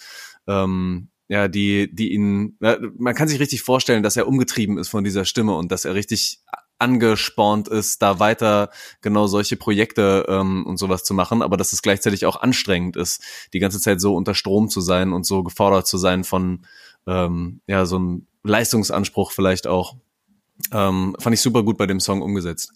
ähm, 0.48 1.10
ja, 1.30 1.48
die, 1.48 1.94
die 1.94 2.14
ihn, 2.14 2.58
ja, 2.62 2.78
man 2.98 3.16
kann 3.16 3.28
sich 3.28 3.40
richtig 3.40 3.62
vorstellen, 3.64 4.04
dass 4.04 4.18
er 4.18 4.28
umgetrieben 4.28 4.78
ist 4.78 4.90
von 4.90 5.04
dieser 5.04 5.26
Stimme 5.26 5.56
und 5.56 5.72
dass 5.72 5.86
er 5.86 5.96
richtig 5.96 6.40
angespornt 6.80 7.70
ist, 7.70 8.02
da 8.02 8.20
weiter 8.20 8.70
genau 9.02 9.28
solche 9.28 9.56
Projekte 9.56 10.26
ähm, 10.28 10.66
und 10.66 10.78
sowas 10.78 11.04
zu 11.06 11.14
machen, 11.14 11.42
aber 11.42 11.56
dass 11.56 11.72
es 11.72 11.82
gleichzeitig 11.82 12.26
auch 12.26 12.42
anstrengend 12.42 12.98
ist, 12.98 13.24
die 13.54 13.60
ganze 13.60 13.80
Zeit 13.80 14.02
so 14.02 14.16
unter 14.16 14.36
Strom 14.36 14.70
zu 14.70 14.82
sein 14.82 15.14
und 15.14 15.26
so 15.26 15.44
gefordert 15.44 15.88
zu 15.88 15.98
sein 15.98 16.26
von 16.26 16.66
ähm, 17.08 17.62
ja 17.68 17.86
so 17.86 17.96
einem 17.96 18.28
Leistungsanspruch 18.44 19.32
vielleicht 19.32 19.66
auch. 19.66 19.96
Ähm, 20.72 21.16
fand 21.20 21.34
ich 21.34 21.42
super 21.42 21.64
gut 21.64 21.78
bei 21.78 21.88
dem 21.88 22.00
Song 22.00 22.22
umgesetzt. 22.22 22.74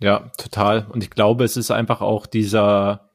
Ja, 0.00 0.30
total. 0.38 0.86
Und 0.90 1.02
ich 1.02 1.10
glaube, 1.10 1.44
es 1.44 1.56
ist 1.56 1.70
einfach 1.70 2.00
auch 2.00 2.26
dieser, 2.26 3.10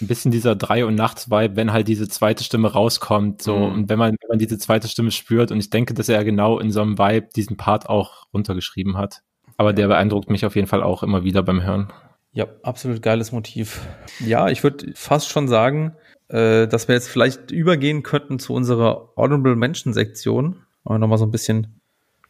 ein 0.00 0.06
bisschen 0.06 0.30
dieser 0.30 0.54
Drei- 0.54 0.84
und 0.84 0.94
Nachts-Vibe, 0.94 1.56
wenn 1.56 1.72
halt 1.72 1.88
diese 1.88 2.08
zweite 2.08 2.44
Stimme 2.44 2.72
rauskommt, 2.72 3.42
so, 3.42 3.56
mhm. 3.56 3.74
und 3.74 3.88
wenn 3.88 3.98
man, 3.98 4.10
wenn 4.20 4.28
man 4.28 4.38
diese 4.38 4.58
zweite 4.58 4.88
Stimme 4.88 5.10
spürt, 5.10 5.50
und 5.50 5.58
ich 5.58 5.70
denke, 5.70 5.94
dass 5.94 6.08
er 6.08 6.24
genau 6.24 6.58
in 6.58 6.70
so 6.70 6.80
einem 6.80 6.98
Vibe 6.98 7.28
diesen 7.34 7.56
Part 7.56 7.88
auch 7.88 8.26
runtergeschrieben 8.32 8.96
hat. 8.96 9.22
Aber 9.56 9.72
der 9.72 9.88
beeindruckt 9.88 10.30
mich 10.30 10.44
auf 10.44 10.54
jeden 10.54 10.68
Fall 10.68 10.82
auch 10.82 11.02
immer 11.02 11.24
wieder 11.24 11.42
beim 11.42 11.62
Hören. 11.62 11.92
Ja, 12.32 12.46
absolut 12.62 13.00
geiles 13.00 13.32
Motiv. 13.32 13.80
Ja, 14.20 14.48
ich 14.48 14.62
würde 14.62 14.92
fast 14.94 15.30
schon 15.30 15.48
sagen, 15.48 15.96
äh, 16.28 16.68
dass 16.68 16.86
wir 16.86 16.94
jetzt 16.94 17.08
vielleicht 17.08 17.50
übergehen 17.50 18.02
könnten 18.02 18.38
zu 18.38 18.52
unserer 18.52 19.12
Honorable 19.16 19.56
Mention 19.56 19.94
Sektion. 19.94 20.56
Aber 20.84 20.98
nochmal 20.98 21.18
so 21.18 21.24
ein 21.24 21.30
bisschen 21.30 21.80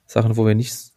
Sachen, 0.07 0.37
wo 0.37 0.47
wir 0.47 0.55
nicht 0.55 0.93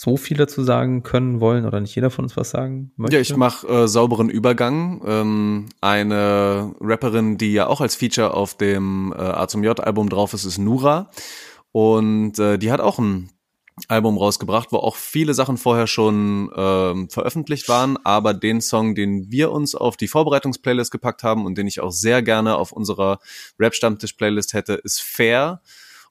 so 0.00 0.16
viel 0.16 0.36
dazu 0.36 0.62
sagen 0.62 1.02
können 1.02 1.40
wollen 1.40 1.64
oder 1.64 1.80
nicht 1.80 1.94
jeder 1.94 2.10
von 2.10 2.26
uns 2.26 2.36
was 2.36 2.50
sagen 2.50 2.92
möchte? 2.96 3.16
Ja, 3.16 3.22
ich 3.22 3.34
mache 3.34 3.66
äh, 3.66 3.88
sauberen 3.88 4.28
Übergang. 4.28 5.00
Ähm, 5.06 5.68
eine 5.80 6.74
Rapperin, 6.80 7.38
die 7.38 7.52
ja 7.52 7.66
auch 7.66 7.80
als 7.80 7.96
Feature 7.96 8.34
auf 8.34 8.56
dem 8.56 9.14
äh, 9.16 9.20
A 9.20 9.48
zum 9.48 9.64
J-Album 9.64 10.08
drauf 10.08 10.34
ist, 10.34 10.44
ist 10.44 10.58
Nura. 10.58 11.10
Und 11.72 12.38
äh, 12.38 12.58
die 12.58 12.70
hat 12.70 12.80
auch 12.80 12.98
ein 12.98 13.30
Album 13.88 14.18
rausgebracht, 14.18 14.70
wo 14.70 14.76
auch 14.76 14.96
viele 14.96 15.34
Sachen 15.34 15.56
vorher 15.56 15.86
schon 15.86 16.50
ähm, 16.54 17.08
veröffentlicht 17.10 17.68
waren, 17.68 17.98
aber 18.04 18.32
den 18.32 18.60
Song, 18.60 18.94
den 18.94 19.30
wir 19.30 19.50
uns 19.50 19.74
auf 19.74 19.96
die 19.96 20.08
Vorbereitungsplaylist 20.08 20.90
gepackt 20.90 21.22
haben 21.22 21.44
und 21.44 21.58
den 21.58 21.66
ich 21.66 21.80
auch 21.80 21.90
sehr 21.90 22.22
gerne 22.22 22.56
auf 22.56 22.72
unserer 22.72 23.18
Rap-Stammtisch-Playlist 23.58 24.54
hätte, 24.54 24.74
ist 24.74 25.02
Fair 25.02 25.60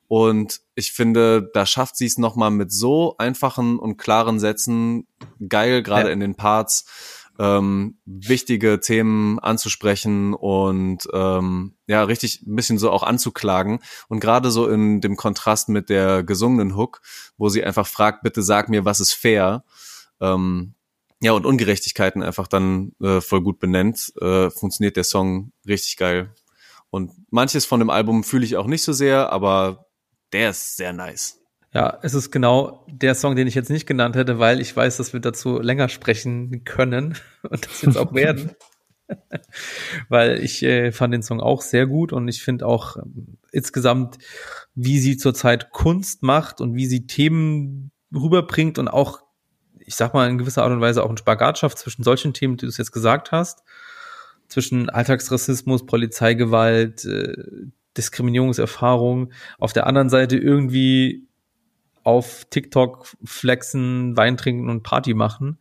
und 0.07 0.61
ich 0.75 0.91
finde, 0.91 1.49
da 1.53 1.65
schafft 1.65 1.95
sie 1.97 2.05
es 2.05 2.17
nochmal 2.17 2.51
mit 2.51 2.71
so 2.71 3.15
einfachen 3.17 3.79
und 3.79 3.97
klaren 3.97 4.39
Sätzen, 4.39 5.07
geil, 5.47 5.81
gerade 5.81 6.07
ja. 6.07 6.13
in 6.13 6.19
den 6.19 6.35
Parts, 6.35 6.85
ähm, 7.39 7.97
wichtige 8.05 8.79
Themen 8.79 9.39
anzusprechen 9.39 10.33
und 10.33 11.07
ähm, 11.13 11.75
ja, 11.87 12.03
richtig 12.03 12.43
ein 12.45 12.55
bisschen 12.55 12.77
so 12.77 12.91
auch 12.91 13.03
anzuklagen. 13.03 13.79
Und 14.07 14.19
gerade 14.19 14.51
so 14.51 14.67
in 14.67 15.01
dem 15.01 15.15
Kontrast 15.15 15.69
mit 15.69 15.89
der 15.89 16.23
gesungenen 16.23 16.75
Hook, 16.75 17.01
wo 17.37 17.49
sie 17.49 17.63
einfach 17.63 17.87
fragt, 17.87 18.23
bitte 18.23 18.43
sag 18.43 18.69
mir, 18.69 18.85
was 18.85 18.99
ist 18.99 19.13
fair. 19.13 19.63
Ähm, 20.21 20.75
ja, 21.21 21.31
und 21.31 21.45
Ungerechtigkeiten 21.45 22.21
einfach 22.21 22.47
dann 22.47 22.91
äh, 23.01 23.21
voll 23.21 23.41
gut 23.41 23.59
benennt, 23.59 24.13
äh, 24.21 24.49
funktioniert 24.49 24.97
der 24.97 25.03
Song 25.03 25.51
richtig 25.67 25.97
geil. 25.97 26.33
Und 26.89 27.11
manches 27.29 27.65
von 27.65 27.79
dem 27.79 27.89
Album 27.89 28.23
fühle 28.23 28.45
ich 28.45 28.55
auch 28.55 28.67
nicht 28.67 28.83
so 28.83 28.93
sehr, 28.93 29.31
aber 29.33 29.84
der 30.35 30.49
ist 30.49 30.75
sehr 30.75 30.91
nice. 30.91 31.39
Ja, 31.73 31.97
es 32.03 32.13
ist 32.13 32.29
genau 32.29 32.85
der 32.89 33.15
Song, 33.15 33.35
den 33.35 33.47
ich 33.47 33.55
jetzt 33.55 33.69
nicht 33.69 33.85
genannt 33.85 34.15
hätte, 34.15 34.37
weil 34.37 34.59
ich 34.59 34.75
weiß, 34.75 34.97
dass 34.97 35.13
wir 35.13 35.21
dazu 35.21 35.59
länger 35.59 35.87
sprechen 35.87 36.65
können 36.65 37.17
und 37.49 37.65
das 37.65 37.81
jetzt 37.81 37.97
auch 37.97 38.13
werden. 38.13 38.51
weil 40.09 40.43
ich 40.43 40.61
äh, 40.63 40.91
fand 40.91 41.13
den 41.13 41.21
Song 41.21 41.39
auch 41.39 41.61
sehr 41.61 41.85
gut 41.87 42.11
und 42.11 42.27
ich 42.27 42.43
finde 42.43 42.65
auch 42.65 42.97
ähm, 42.97 43.37
insgesamt, 43.51 44.17
wie 44.73 44.99
sie 44.99 45.15
zurzeit 45.15 45.71
Kunst 45.71 46.21
macht 46.21 46.59
und 46.59 46.75
wie 46.75 46.87
sie 46.87 47.07
Themen 47.07 47.91
rüberbringt 48.13 48.77
und 48.77 48.89
auch, 48.89 49.21
ich 49.79 49.95
sag 49.95 50.13
mal, 50.13 50.29
in 50.29 50.37
gewisser 50.37 50.63
Art 50.63 50.73
und 50.73 50.81
Weise 50.81 51.03
auch 51.03 51.09
einen 51.09 51.17
Spagat 51.17 51.59
schafft 51.59 51.77
zwischen 51.77 52.03
solchen 52.03 52.33
Themen, 52.33 52.57
die 52.57 52.65
du 52.65 52.69
es 52.69 52.77
jetzt 52.77 52.91
gesagt 52.91 53.31
hast, 53.31 53.63
zwischen 54.49 54.89
Alltagsrassismus, 54.89 55.85
Polizeigewalt, 55.85 57.05
äh, 57.05 57.35
Diskriminierungserfahrung, 57.97 59.31
auf 59.59 59.73
der 59.73 59.87
anderen 59.87 60.09
Seite 60.09 60.37
irgendwie 60.37 61.27
auf 62.03 62.45
TikTok 62.49 63.07
flexen, 63.23 64.15
Wein 64.15 64.37
trinken 64.37 64.69
und 64.69 64.83
Party 64.83 65.13
machen, 65.13 65.57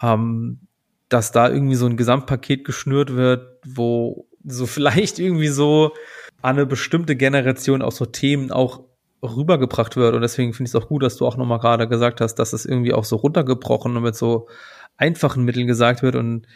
ähm, 0.00 0.60
dass 1.08 1.32
da 1.32 1.50
irgendwie 1.50 1.74
so 1.74 1.86
ein 1.86 1.96
Gesamtpaket 1.96 2.64
geschnürt 2.64 3.14
wird, 3.14 3.58
wo 3.66 4.26
so 4.44 4.66
vielleicht 4.66 5.18
irgendwie 5.18 5.48
so 5.48 5.92
eine 6.40 6.66
bestimmte 6.66 7.16
Generation 7.16 7.82
auch 7.82 7.92
so 7.92 8.06
Themen 8.06 8.50
auch 8.50 8.84
rübergebracht 9.22 9.96
wird. 9.96 10.14
Und 10.14 10.22
deswegen 10.22 10.52
finde 10.52 10.68
ich 10.68 10.74
es 10.74 10.80
auch 10.80 10.88
gut, 10.88 11.02
dass 11.02 11.16
du 11.16 11.26
auch 11.26 11.36
nochmal 11.36 11.60
gerade 11.60 11.88
gesagt 11.88 12.20
hast, 12.20 12.36
dass 12.36 12.52
es 12.52 12.66
irgendwie 12.66 12.92
auch 12.92 13.04
so 13.04 13.16
runtergebrochen 13.16 13.96
und 13.96 14.02
mit 14.02 14.16
so 14.16 14.48
einfachen 14.96 15.44
Mitteln 15.44 15.66
gesagt 15.66 16.02
wird 16.02 16.16
und 16.16 16.46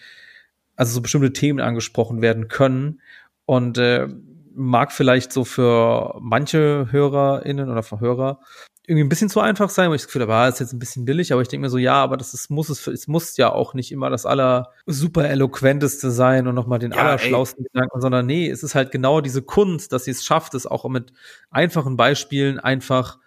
also 0.74 0.94
so 0.94 1.00
bestimmte 1.00 1.32
Themen 1.32 1.60
angesprochen 1.60 2.22
werden 2.22 2.48
können. 2.48 3.00
Und 3.44 3.78
äh, 3.78 4.08
mag 4.56 4.92
vielleicht 4.92 5.32
so 5.32 5.44
für 5.44 6.16
manche 6.20 6.88
HörerInnen 6.90 7.70
oder 7.70 7.82
für 7.82 8.00
Hörer 8.00 8.40
irgendwie 8.86 9.04
ein 9.04 9.08
bisschen 9.08 9.28
zu 9.28 9.40
einfach 9.40 9.68
sein, 9.68 9.88
weil 9.88 9.96
ich 9.96 10.02
das 10.02 10.06
Gefühl 10.06 10.22
habe, 10.22 10.34
ah, 10.34 10.48
ist 10.48 10.60
jetzt 10.60 10.72
ein 10.72 10.78
bisschen 10.78 11.04
billig, 11.04 11.32
aber 11.32 11.42
ich 11.42 11.48
denke 11.48 11.62
mir 11.62 11.70
so, 11.70 11.78
ja, 11.78 11.94
aber 11.94 12.16
das 12.16 12.34
ist, 12.34 12.50
muss 12.50 12.68
es, 12.68 12.86
es 12.86 13.08
muss 13.08 13.36
ja 13.36 13.52
auch 13.52 13.74
nicht 13.74 13.90
immer 13.90 14.10
das 14.10 14.26
aller 14.26 14.70
super 14.86 15.28
eloquenteste 15.28 16.12
sein 16.12 16.46
und 16.46 16.54
nochmal 16.54 16.78
den 16.78 16.92
ja, 16.92 16.98
allerschlausten 16.98 17.64
ey. 17.64 17.70
Gedanken, 17.72 18.00
sondern 18.00 18.26
nee, 18.26 18.48
es 18.48 18.62
ist 18.62 18.76
halt 18.76 18.92
genau 18.92 19.20
diese 19.20 19.42
Kunst, 19.42 19.92
dass 19.92 20.04
sie 20.04 20.12
es 20.12 20.24
schafft, 20.24 20.54
es 20.54 20.66
auch 20.66 20.88
mit 20.88 21.12
einfachen 21.50 21.96
Beispielen 21.96 22.60
einfach 22.60 23.18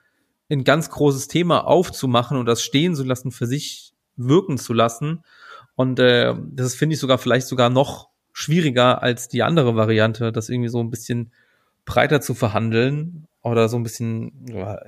ein 0.49 0.63
ganz 0.63 0.89
großes 0.89 1.27
Thema 1.27 1.67
aufzumachen 1.67 2.37
und 2.37 2.45
das 2.45 2.63
stehen 2.63 2.95
zu 2.95 3.03
lassen, 3.03 3.31
für 3.31 3.45
sich 3.45 3.93
wirken 4.15 4.57
zu 4.57 4.73
lassen. 4.73 5.23
Und 5.75 5.99
äh, 5.99 6.35
das 6.51 6.75
finde 6.75 6.93
ich 6.93 6.99
sogar 6.99 7.17
vielleicht 7.17 7.47
sogar 7.47 7.69
noch 7.69 8.09
schwieriger 8.33 9.01
als 9.01 9.27
die 9.27 9.43
andere 9.43 9.75
Variante, 9.75 10.31
das 10.31 10.49
irgendwie 10.49 10.69
so 10.69 10.79
ein 10.79 10.89
bisschen 10.89 11.31
breiter 11.85 12.21
zu 12.21 12.33
verhandeln 12.33 13.27
oder 13.41 13.69
so 13.69 13.77
ein 13.77 13.83
bisschen, 13.83 14.45
ja, 14.47 14.79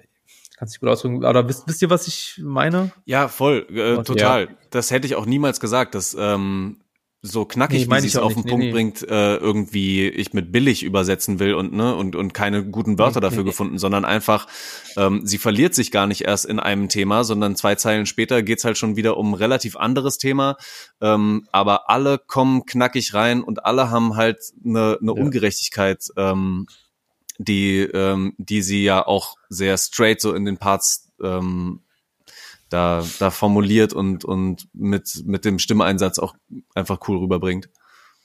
kannst 0.58 0.76
dich 0.76 0.80
gut 0.80 0.90
ausdrücken, 0.90 1.26
oder 1.26 1.48
wisst, 1.48 1.68
wisst 1.68 1.82
ihr, 1.82 1.90
was 1.90 2.08
ich 2.08 2.40
meine? 2.44 2.92
Ja, 3.06 3.28
voll, 3.28 3.66
äh, 3.72 4.04
total. 4.04 4.46
Ja. 4.46 4.48
Das 4.70 4.92
hätte 4.92 5.08
ich 5.08 5.16
auch 5.16 5.26
niemals 5.26 5.60
gesagt, 5.60 5.96
dass 5.96 6.16
ähm, 6.18 6.78
so 7.24 7.46
knackig, 7.46 7.88
nee, 7.88 7.96
wie 7.96 8.02
sie 8.02 8.08
es 8.08 8.18
auf 8.18 8.34
den 8.34 8.44
Punkt 8.44 8.66
nee. 8.66 8.72
bringt, 8.72 9.08
äh, 9.08 9.36
irgendwie 9.36 10.08
ich 10.08 10.34
mit 10.34 10.52
billig 10.52 10.82
übersetzen 10.82 11.38
will 11.38 11.54
und 11.54 11.72
ne 11.72 11.96
und 11.96 12.16
und 12.16 12.34
keine 12.34 12.66
guten 12.66 12.98
Wörter 12.98 13.22
dafür 13.22 13.44
gefunden, 13.44 13.78
sondern 13.78 14.06
einfach 14.06 14.48
ähm, 14.98 15.22
sie 15.24 15.38
verliert 15.38 15.76
sich 15.76 15.92
gar 15.92 16.08
nicht 16.08 16.22
erst 16.22 16.46
in 16.46 16.60
einem 16.60 16.90
Thema, 16.90 17.24
sondern 17.24 17.56
zwei 17.56 17.76
Zeilen 17.76 18.08
später 18.08 18.42
geht's 18.42 18.66
halt 18.66 18.80
schon 18.80 18.96
wieder 18.96 19.18
um 19.18 19.32
ein 19.32 19.36
relativ 19.36 19.76
anderes 19.76 20.18
Thema, 20.18 20.58
ähm, 21.00 21.48
aber 21.52 21.92
alle 21.92 22.18
kommen 22.18 22.66
knackig 22.66 23.14
rein 23.14 23.44
und 23.44 23.66
alle 23.66 23.92
haben 23.92 24.16
halt 24.16 24.40
eine, 24.66 24.98
eine 25.00 25.14
ja. 25.16 25.22
Ungerechtigkeit, 25.22 26.08
ähm, 26.18 26.66
die 27.38 27.82
ähm, 27.82 28.34
die 28.40 28.64
sie 28.64 28.84
ja 28.84 29.06
auch 29.06 29.36
sehr 29.48 29.78
straight 29.78 30.22
so 30.22 30.34
in 30.34 30.46
den 30.46 30.58
Parts 30.58 31.12
ähm, 31.22 31.82
da, 32.72 33.06
da 33.20 33.30
formuliert 33.30 33.94
und, 33.94 34.26
und 34.26 34.68
mit, 34.74 35.24
mit 35.26 35.46
dem 35.46 35.60
Stimmeinsatz 35.60 36.20
auch 36.20 36.36
einfach 36.74 37.00
cool 37.08 37.18
rüberbringt. 37.18 37.70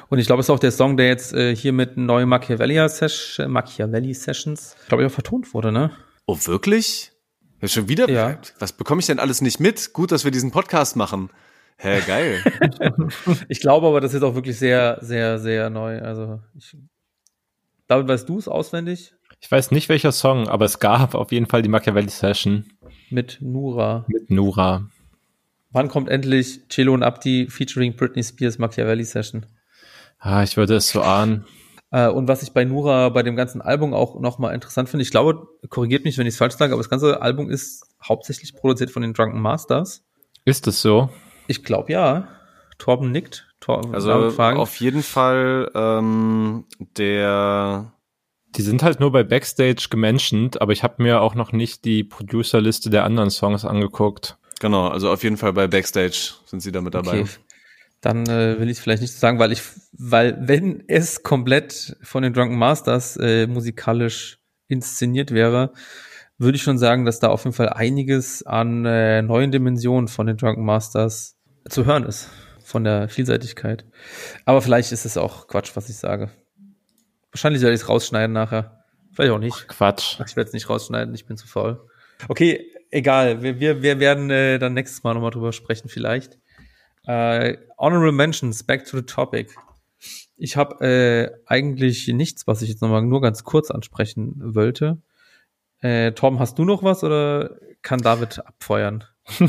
Und 0.08 0.18
ich 0.18 0.26
glaube, 0.26 0.40
es 0.40 0.46
ist 0.46 0.50
auch 0.50 0.58
der 0.58 0.70
Song, 0.70 0.96
der 0.96 1.08
jetzt 1.08 1.32
äh, 1.34 1.54
hier 1.54 1.72
mit 1.72 1.96
neuen 1.96 2.28
Machiavelli, 2.28 2.88
Sesh 2.88 3.42
Machiavelli 3.46 4.14
Sessions, 4.14 4.76
glaube 4.88 5.02
ich, 5.02 5.10
auch 5.10 5.14
vertont 5.14 5.52
wurde, 5.52 5.72
ne? 5.72 5.90
Oh, 6.26 6.38
wirklich? 6.44 7.12
Ja, 7.60 7.68
schon 7.68 7.88
wieder? 7.88 8.08
Ja. 8.08 8.38
Was 8.58 8.72
bekomme 8.72 9.00
ich 9.00 9.06
denn 9.06 9.18
alles 9.18 9.40
nicht 9.40 9.58
mit? 9.58 9.92
Gut, 9.92 10.12
dass 10.12 10.24
wir 10.24 10.30
diesen 10.30 10.52
Podcast 10.52 10.94
machen. 10.94 11.30
Hä, 11.78 12.00
geil. 12.06 12.42
ich 13.48 13.60
glaube 13.60 13.86
aber, 13.88 14.00
das 14.00 14.14
ist 14.14 14.22
auch 14.22 14.34
wirklich 14.34 14.58
sehr, 14.58 14.98
sehr, 15.00 15.38
sehr 15.38 15.70
neu. 15.70 16.00
Also, 16.00 16.40
ich, 16.54 16.76
David, 17.88 18.08
weißt 18.08 18.28
du 18.28 18.38
es 18.38 18.48
auswendig? 18.48 19.12
Ich 19.40 19.50
weiß 19.50 19.70
nicht 19.70 19.88
welcher 19.88 20.12
Song, 20.12 20.48
aber 20.48 20.64
es 20.64 20.78
gab 20.78 21.14
auf 21.14 21.32
jeden 21.32 21.46
Fall 21.46 21.62
die 21.62 21.68
Machiavelli 21.68 22.08
Session. 22.08 22.64
Mit 23.10 23.38
Nura. 23.40 24.04
Mit 24.08 24.30
Nura. 24.30 24.88
Wann 25.70 25.88
kommt 25.88 26.08
endlich 26.08 26.66
Cello 26.68 26.94
und 26.94 27.02
Abdi 27.02 27.48
featuring 27.48 27.96
Britney 27.96 28.22
Spears 28.22 28.58
Machiavelli 28.58 29.04
Session? 29.04 29.46
Ah, 30.18 30.42
ich 30.42 30.56
würde 30.56 30.76
es 30.76 30.90
so 30.90 31.02
ahnen. 31.02 31.44
Äh, 31.90 32.08
und 32.08 32.28
was 32.28 32.42
ich 32.42 32.52
bei 32.52 32.64
Nura 32.64 33.10
bei 33.10 33.22
dem 33.22 33.36
ganzen 33.36 33.60
Album 33.60 33.94
auch 33.94 34.18
nochmal 34.18 34.54
interessant 34.54 34.88
finde, 34.88 35.02
ich 35.02 35.10
glaube, 35.10 35.46
korrigiert 35.68 36.04
mich, 36.04 36.18
wenn 36.18 36.26
ich 36.26 36.34
es 36.34 36.38
falsch 36.38 36.54
sage, 36.56 36.72
aber 36.72 36.82
das 36.82 36.90
ganze 36.90 37.20
Album 37.22 37.50
ist 37.50 37.86
hauptsächlich 38.02 38.54
produziert 38.54 38.90
von 38.90 39.02
den 39.02 39.12
Drunken 39.12 39.40
Masters. 39.40 40.04
Ist 40.44 40.66
es 40.66 40.82
so? 40.82 41.10
Ich 41.46 41.62
glaube 41.62 41.92
ja. 41.92 42.28
Torben 42.78 43.12
nickt. 43.12 43.46
Torben, 43.60 43.94
also 43.94 44.12
auf 44.12 44.76
jeden 44.76 45.02
Fall 45.02 45.70
ähm, 45.74 46.64
der 46.98 47.92
die 48.56 48.62
sind 48.62 48.82
halt 48.82 49.00
nur 49.00 49.12
bei 49.12 49.22
Backstage 49.22 49.88
gementioned, 49.90 50.60
aber 50.60 50.72
ich 50.72 50.82
habe 50.82 51.02
mir 51.02 51.20
auch 51.20 51.34
noch 51.34 51.52
nicht 51.52 51.84
die 51.84 52.04
Producerliste 52.04 52.90
der 52.90 53.04
anderen 53.04 53.30
Songs 53.30 53.64
angeguckt. 53.64 54.38
Genau, 54.60 54.88
also 54.88 55.10
auf 55.10 55.22
jeden 55.22 55.36
Fall 55.36 55.52
bei 55.52 55.66
Backstage 55.66 56.32
sind 56.46 56.60
sie 56.60 56.72
da 56.72 56.80
mit 56.80 56.94
dabei. 56.94 57.20
Okay. 57.20 57.30
Dann 58.00 58.26
äh, 58.26 58.58
will 58.58 58.70
ich 58.70 58.78
vielleicht 58.78 59.02
nicht 59.02 59.12
sagen, 59.12 59.38
weil 59.38 59.52
ich, 59.52 59.62
weil 59.92 60.38
wenn 60.40 60.84
es 60.86 61.22
komplett 61.22 61.96
von 62.02 62.22
den 62.22 62.32
Drunken 62.32 62.56
Masters 62.56 63.16
äh, 63.16 63.46
musikalisch 63.46 64.38
inszeniert 64.68 65.32
wäre, 65.32 65.72
würde 66.38 66.56
ich 66.56 66.62
schon 66.62 66.78
sagen, 66.78 67.04
dass 67.04 67.20
da 67.20 67.28
auf 67.28 67.44
jeden 67.44 67.54
Fall 67.54 67.70
einiges 67.70 68.44
an 68.44 68.84
äh, 68.84 69.22
neuen 69.22 69.50
Dimensionen 69.50 70.08
von 70.08 70.26
den 70.26 70.36
Drunken 70.36 70.64
Masters 70.64 71.36
zu 71.68 71.84
hören 71.84 72.04
ist, 72.04 72.28
von 72.62 72.84
der 72.84 73.08
Vielseitigkeit. 73.08 73.84
Aber 74.44 74.62
vielleicht 74.62 74.92
ist 74.92 75.06
es 75.06 75.16
auch 75.16 75.48
Quatsch, 75.48 75.72
was 75.74 75.88
ich 75.88 75.96
sage. 75.96 76.30
Wahrscheinlich 77.36 77.60
soll 77.60 77.72
ich 77.72 77.82
es 77.82 77.88
rausschneiden 77.90 78.32
nachher. 78.32 78.82
Vielleicht 79.12 79.30
auch 79.30 79.38
nicht. 79.38 79.68
Quatsch. 79.68 80.18
Ich 80.26 80.36
werde 80.36 80.48
es 80.48 80.54
nicht 80.54 80.70
rausschneiden, 80.70 81.14
ich 81.14 81.26
bin 81.26 81.36
zu 81.36 81.46
faul. 81.46 81.86
Okay, 82.28 82.72
egal. 82.90 83.42
Wir, 83.42 83.60
wir, 83.60 83.82
wir 83.82 84.00
werden 84.00 84.30
äh, 84.30 84.58
dann 84.58 84.72
nächstes 84.72 85.02
Mal 85.02 85.12
nochmal 85.12 85.32
drüber 85.32 85.52
sprechen, 85.52 85.90
vielleicht. 85.90 86.38
Äh, 87.04 87.58
honorable 87.76 88.12
Mentions, 88.12 88.64
back 88.64 88.86
to 88.86 88.96
the 88.96 89.02
topic. 89.02 89.50
Ich 90.38 90.56
habe 90.56 90.82
äh, 90.82 91.30
eigentlich 91.44 92.08
nichts, 92.08 92.46
was 92.46 92.62
ich 92.62 92.70
jetzt 92.70 92.80
nochmal 92.80 93.02
nur 93.02 93.20
ganz 93.20 93.44
kurz 93.44 93.70
ansprechen 93.70 94.32
wollte. 94.54 95.02
Äh, 95.80 96.12
Tom, 96.12 96.38
hast 96.38 96.58
du 96.58 96.64
noch 96.64 96.82
was 96.82 97.04
oder 97.04 97.58
kann 97.82 98.00
David 98.00 98.38
abfeuern? 98.46 99.04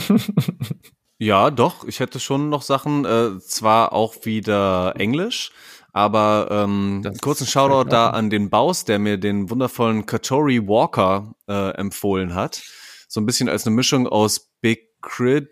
ja, 1.19 1.51
doch. 1.51 1.85
Ich 1.85 2.01
hätte 2.01 2.19
schon 2.19 2.49
noch 2.49 2.63
Sachen, 2.63 3.05
äh, 3.05 3.39
zwar 3.39 3.93
auch 3.93 4.25
wieder 4.25 4.95
Englisch, 4.97 5.53
aber 5.97 6.47
ähm, 6.51 7.01
kurzen 7.21 7.47
Shoutout 7.47 7.89
da 7.89 8.11
an 8.11 8.29
den 8.29 8.51
Baus, 8.51 8.85
der 8.85 8.99
mir 8.99 9.17
den 9.17 9.49
wundervollen 9.49 10.05
Katori 10.05 10.67
Walker 10.67 11.33
äh, 11.47 11.71
empfohlen 11.71 12.35
hat. 12.35 12.61
So 13.07 13.19
ein 13.19 13.25
bisschen 13.25 13.49
als 13.49 13.65
eine 13.65 13.75
Mischung 13.75 14.07
aus 14.07 14.51
Big 14.61 15.01
Crit, 15.01 15.49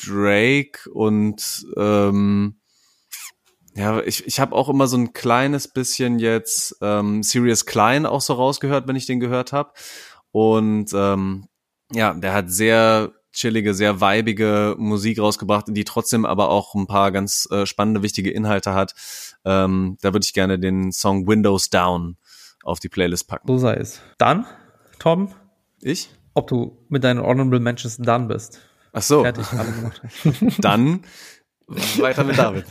Drake 0.00 0.88
und 0.92 1.66
ähm, 1.76 2.60
ja, 3.74 4.00
ich, 4.00 4.24
ich 4.28 4.38
habe 4.38 4.54
auch 4.54 4.68
immer 4.68 4.86
so 4.86 4.96
ein 4.96 5.12
kleines 5.12 5.66
bisschen 5.66 6.20
jetzt 6.20 6.76
ähm, 6.82 7.24
Sirius 7.24 7.66
Klein 7.66 8.06
auch 8.06 8.20
so 8.20 8.34
rausgehört, 8.34 8.86
wenn 8.86 8.96
ich 8.96 9.06
den 9.06 9.18
gehört 9.18 9.52
habe. 9.52 9.72
Und 10.30 10.92
ähm, 10.94 11.48
ja, 11.92 12.14
der 12.14 12.32
hat 12.32 12.50
sehr 12.50 13.12
chillige, 13.32 13.74
sehr 13.74 14.00
weibige 14.00 14.74
Musik 14.78 15.20
rausgebracht, 15.20 15.66
die 15.68 15.84
trotzdem 15.84 16.24
aber 16.24 16.50
auch 16.50 16.74
ein 16.74 16.86
paar 16.86 17.12
ganz 17.12 17.48
äh, 17.50 17.66
spannende, 17.66 18.02
wichtige 18.02 18.30
Inhalte 18.30 18.74
hat. 18.74 18.94
Ähm, 19.44 19.96
da 20.00 20.12
würde 20.12 20.24
ich 20.24 20.32
gerne 20.32 20.58
den 20.58 20.92
Song 20.92 21.26
Windows 21.26 21.70
Down 21.70 22.16
auf 22.64 22.80
die 22.80 22.88
Playlist 22.88 23.28
packen. 23.28 23.46
So 23.46 23.58
sei 23.58 23.74
es. 23.74 24.00
Dann, 24.18 24.46
Tom? 24.98 25.32
Ich? 25.80 26.10
Ob 26.34 26.48
du 26.48 26.76
mit 26.88 27.04
deinen 27.04 27.20
Honorable 27.20 27.60
Mentions 27.60 27.96
done 27.98 28.26
bist. 28.26 28.60
Ach 28.92 29.02
so. 29.02 29.22
Fertig, 29.22 29.46
Dann 30.58 31.04
weiter 31.66 32.24
mit 32.24 32.38
David. 32.38 32.66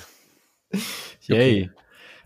Yay. 1.21 1.71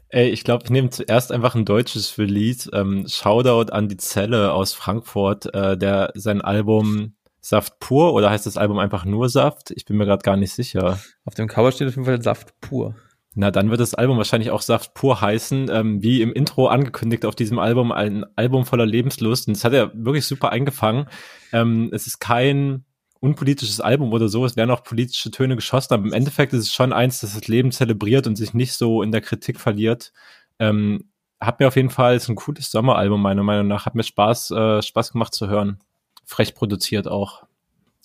Ey, 0.09 0.29
ich 0.29 0.43
glaube, 0.43 0.63
ich 0.65 0.69
nehme 0.69 0.91
zuerst 0.91 1.31
einfach 1.31 1.55
ein 1.55 1.65
deutsches 1.65 2.19
Release. 2.19 2.69
Ähm, 2.71 3.05
Shoutout 3.07 3.71
an 3.71 3.89
die 3.89 3.97
Zelle 3.97 4.53
aus 4.53 4.73
Frankfurt, 4.73 5.53
äh, 5.55 5.75
der 5.75 6.11
sein 6.13 6.41
Album 6.41 7.15
Saft 7.45 7.77
pur 7.79 8.13
oder 8.13 8.29
heißt 8.29 8.45
das 8.45 8.55
Album 8.55 8.79
einfach 8.79 9.03
nur 9.03 9.27
Saft? 9.27 9.71
Ich 9.71 9.83
bin 9.83 9.97
mir 9.97 10.05
gerade 10.05 10.23
gar 10.23 10.37
nicht 10.37 10.53
sicher. 10.53 10.99
Auf 11.25 11.33
dem 11.33 11.49
Cover 11.49 11.73
steht 11.73 11.89
auf 11.89 11.95
jeden 11.95 12.05
Fall 12.05 12.21
Saft 12.21 12.59
pur. 12.61 12.95
Na, 13.35 13.51
dann 13.51 13.69
wird 13.69 13.81
das 13.81 13.93
Album 13.93 14.15
wahrscheinlich 14.15 14.49
auch 14.49 14.61
Saft 14.61 14.93
pur 14.93 15.19
heißen, 15.19 15.69
ähm, 15.69 16.01
wie 16.01 16.21
im 16.21 16.31
Intro 16.31 16.67
angekündigt 16.67 17.25
auf 17.25 17.35
diesem 17.35 17.59
Album, 17.59 17.91
ein 17.91 18.25
Album 18.37 18.65
voller 18.65 18.85
Lebenslust. 18.85 19.49
Und 19.49 19.57
das 19.57 19.65
hat 19.65 19.73
er 19.73 19.91
wirklich 19.93 20.25
super 20.25 20.53
eingefangen. 20.53 21.09
Ähm, 21.51 21.89
es 21.91 22.07
ist 22.07 22.19
kein 22.19 22.85
unpolitisches 23.19 23.81
Album 23.81 24.13
oder 24.13 24.29
so, 24.29 24.45
es 24.45 24.55
werden 24.55 24.71
auch 24.71 24.83
politische 24.83 25.31
Töne 25.31 25.55
geschossen, 25.55 25.93
aber 25.93 26.05
im 26.05 26.13
Endeffekt 26.13 26.53
ist 26.53 26.59
es 26.61 26.73
schon 26.73 26.93
eins, 26.93 27.21
das 27.21 27.33
das 27.33 27.47
Leben 27.47 27.71
zelebriert 27.71 28.27
und 28.27 28.35
sich 28.37 28.53
nicht 28.53 28.73
so 28.73 29.01
in 29.01 29.11
der 29.11 29.21
Kritik 29.21 29.59
verliert. 29.59 30.13
Ähm, 30.59 31.09
hat 31.41 31.59
mir 31.59 31.67
auf 31.67 31.75
jeden 31.75 31.89
Fall, 31.89 32.15
ist 32.15 32.29
ein 32.29 32.35
cooles 32.35 32.71
Sommeralbum, 32.71 33.21
meiner 33.21 33.43
Meinung 33.43 33.67
nach. 33.67 33.85
Hat 33.85 33.95
mir 33.95 34.03
Spaß, 34.03 34.51
äh, 34.51 34.81
Spaß 34.81 35.11
gemacht 35.11 35.33
zu 35.33 35.49
hören 35.49 35.79
frech 36.25 36.55
produziert 36.55 37.07
auch. 37.07 37.43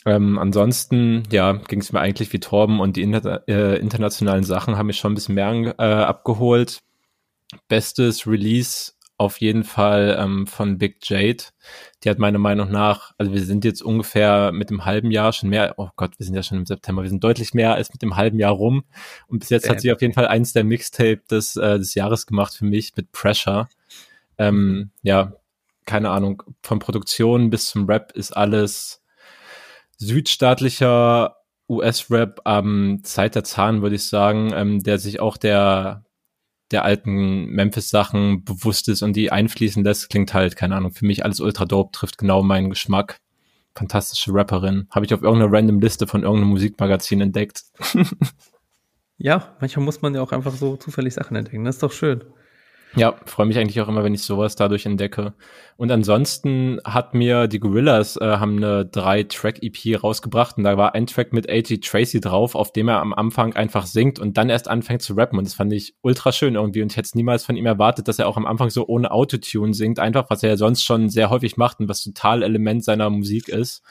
Ähm, 0.06 0.38
ansonsten, 0.38 1.24
ja, 1.30 1.52
ging 1.52 1.80
es 1.80 1.92
mir 1.92 2.00
eigentlich 2.00 2.32
wie 2.32 2.40
Torben 2.40 2.80
und 2.80 2.96
die 2.96 3.02
inter 3.02 3.46
äh, 3.48 3.78
internationalen 3.78 4.44
Sachen 4.44 4.76
haben 4.76 4.86
mich 4.86 4.98
schon 4.98 5.12
ein 5.12 5.14
bisschen 5.16 5.34
mehr 5.34 5.74
äh, 5.78 5.82
abgeholt. 5.82 6.80
Bestes 7.68 8.26
Release 8.26 8.92
auf 9.18 9.40
jeden 9.40 9.64
Fall 9.64 10.16
ähm, 10.18 10.46
von 10.46 10.78
Big 10.78 10.98
Jade. 11.02 11.44
Die 12.02 12.08
hat 12.08 12.20
meiner 12.20 12.38
Meinung 12.38 12.70
nach, 12.70 13.12
also 13.18 13.32
wir 13.32 13.42
sind 13.42 13.64
jetzt 13.64 13.82
ungefähr 13.82 14.52
mit 14.52 14.70
dem 14.70 14.84
halben 14.84 15.10
Jahr 15.10 15.32
schon 15.32 15.48
mehr, 15.50 15.74
oh 15.76 15.88
Gott, 15.96 16.12
wir 16.18 16.24
sind 16.24 16.36
ja 16.36 16.44
schon 16.44 16.58
im 16.58 16.66
September, 16.66 17.02
wir 17.02 17.10
sind 17.10 17.24
deutlich 17.24 17.52
mehr 17.52 17.74
als 17.74 17.92
mit 17.92 18.00
dem 18.00 18.16
halben 18.16 18.38
Jahr 18.38 18.52
rum. 18.52 18.84
Und 19.26 19.40
bis 19.40 19.50
jetzt 19.50 19.68
hat 19.68 19.80
sie 19.80 19.92
auf 19.92 20.00
jeden 20.00 20.14
Fall 20.14 20.28
eins 20.28 20.52
der 20.52 20.62
Mixtape 20.62 21.22
des, 21.28 21.56
äh, 21.56 21.78
des 21.78 21.94
Jahres 21.94 22.26
gemacht 22.26 22.54
für 22.54 22.64
mich 22.64 22.94
mit 22.96 23.10
Pressure. 23.10 23.68
Ähm, 24.38 24.90
ja, 25.02 25.32
keine 25.88 26.10
Ahnung, 26.10 26.42
von 26.62 26.78
Produktion 26.78 27.50
bis 27.50 27.66
zum 27.66 27.86
Rap 27.86 28.12
ist 28.12 28.36
alles 28.36 29.02
südstaatlicher 29.96 31.36
US-Rap 31.68 32.42
am 32.44 33.00
Zeit 33.02 33.34
der 33.34 33.42
Zahn, 33.42 33.80
würde 33.80 33.96
ich 33.96 34.06
sagen, 34.06 34.52
ähm, 34.54 34.82
der 34.82 34.98
sich 34.98 35.18
auch 35.18 35.38
der, 35.38 36.04
der 36.70 36.84
alten 36.84 37.46
Memphis-Sachen 37.46 38.44
bewusst 38.44 38.88
ist 38.88 39.02
und 39.02 39.14
die 39.14 39.32
einfließen 39.32 39.82
lässt, 39.82 40.10
klingt 40.10 40.34
halt, 40.34 40.56
keine 40.56 40.76
Ahnung, 40.76 40.92
für 40.92 41.06
mich 41.06 41.24
alles 41.24 41.40
ultra 41.40 41.64
dope, 41.64 41.90
trifft 41.92 42.18
genau 42.18 42.42
meinen 42.42 42.68
Geschmack. 42.68 43.18
Fantastische 43.74 44.34
Rapperin. 44.34 44.88
Habe 44.90 45.06
ich 45.06 45.14
auf 45.14 45.22
irgendeiner 45.22 45.52
random 45.52 45.80
Liste 45.80 46.06
von 46.06 46.22
irgendeinem 46.22 46.50
Musikmagazin 46.50 47.22
entdeckt. 47.22 47.62
ja, 49.16 49.56
manchmal 49.60 49.86
muss 49.86 50.02
man 50.02 50.14
ja 50.14 50.20
auch 50.20 50.32
einfach 50.32 50.54
so 50.54 50.76
zufällig 50.76 51.14
Sachen 51.14 51.36
entdecken. 51.36 51.64
Das 51.64 51.76
ist 51.76 51.82
doch 51.82 51.92
schön. 51.92 52.24
Ja, 52.96 53.16
freue 53.26 53.46
mich 53.46 53.58
eigentlich 53.58 53.80
auch 53.80 53.88
immer, 53.88 54.02
wenn 54.02 54.14
ich 54.14 54.22
sowas 54.22 54.56
dadurch 54.56 54.86
entdecke. 54.86 55.34
Und 55.76 55.92
ansonsten 55.92 56.80
hat 56.84 57.14
mir 57.14 57.46
die 57.46 57.60
Gorillas 57.60 58.16
äh, 58.16 58.24
haben 58.24 58.56
eine 58.56 58.86
drei 58.86 59.22
Track 59.24 59.62
EP 59.62 60.02
rausgebracht 60.02 60.56
und 60.56 60.64
da 60.64 60.76
war 60.76 60.94
ein 60.94 61.06
Track 61.06 61.32
mit 61.32 61.48
A.G. 61.48 61.78
Tracy 61.78 62.20
drauf, 62.20 62.54
auf 62.54 62.72
dem 62.72 62.88
er 62.88 63.00
am 63.00 63.12
Anfang 63.12 63.54
einfach 63.54 63.86
singt 63.86 64.18
und 64.18 64.36
dann 64.38 64.50
erst 64.50 64.68
anfängt 64.68 65.02
zu 65.02 65.14
rappen 65.14 65.38
und 65.38 65.46
das 65.46 65.54
fand 65.54 65.72
ich 65.72 65.94
ultra 66.02 66.32
schön 66.32 66.54
irgendwie 66.54 66.82
und 66.82 66.90
ich 66.90 66.96
hätte 66.96 67.10
niemals 67.14 67.44
von 67.44 67.56
ihm 67.56 67.66
erwartet, 67.66 68.08
dass 68.08 68.18
er 68.18 68.26
auch 68.26 68.36
am 68.36 68.46
Anfang 68.46 68.70
so 68.70 68.86
ohne 68.86 69.10
Autotune 69.10 69.74
singt, 69.74 69.98
einfach 69.98 70.30
was 70.30 70.42
er 70.42 70.50
ja 70.50 70.56
sonst 70.56 70.82
schon 70.82 71.10
sehr 71.10 71.30
häufig 71.30 71.56
macht 71.56 71.80
und 71.80 71.88
was 71.88 72.02
total 72.02 72.42
Element 72.42 72.84
seiner 72.84 73.10
Musik 73.10 73.48
ist 73.48 73.82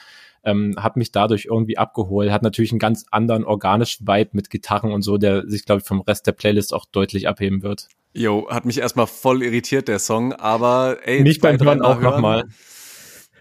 ähm, 0.48 0.76
hat 0.78 0.96
mich 0.96 1.12
dadurch 1.12 1.46
irgendwie 1.46 1.78
abgeholt. 1.78 2.32
Hat 2.32 2.42
natürlich 2.42 2.72
einen 2.72 2.80
ganz 2.80 3.06
anderen 3.12 3.44
organischen 3.44 4.08
Vibe 4.08 4.30
mit 4.32 4.50
Gitarren 4.50 4.94
und 4.94 5.02
so, 5.02 5.18
der 5.18 5.48
sich, 5.48 5.66
glaube 5.66 5.82
ich, 5.82 5.88
vom 5.88 6.02
Rest 6.02 6.26
der 6.26 6.32
Playlist 6.32 6.74
auch 6.74 6.86
deutlich 6.86 7.28
abheben 7.28 7.64
wird. 7.64 7.90
Jo, 8.14 8.48
hat 8.50 8.66
mich 8.66 8.80
erstmal 8.80 9.08
voll 9.08 9.44
irritiert, 9.44 9.90
der 9.90 10.00
Song, 10.00 10.34
aber 10.34 11.00
ey. 11.04 11.22
Mich 11.22 11.42
beim 11.42 11.60
Hören 11.60 11.82
auch 11.82 12.00
nochmal. 12.00 12.46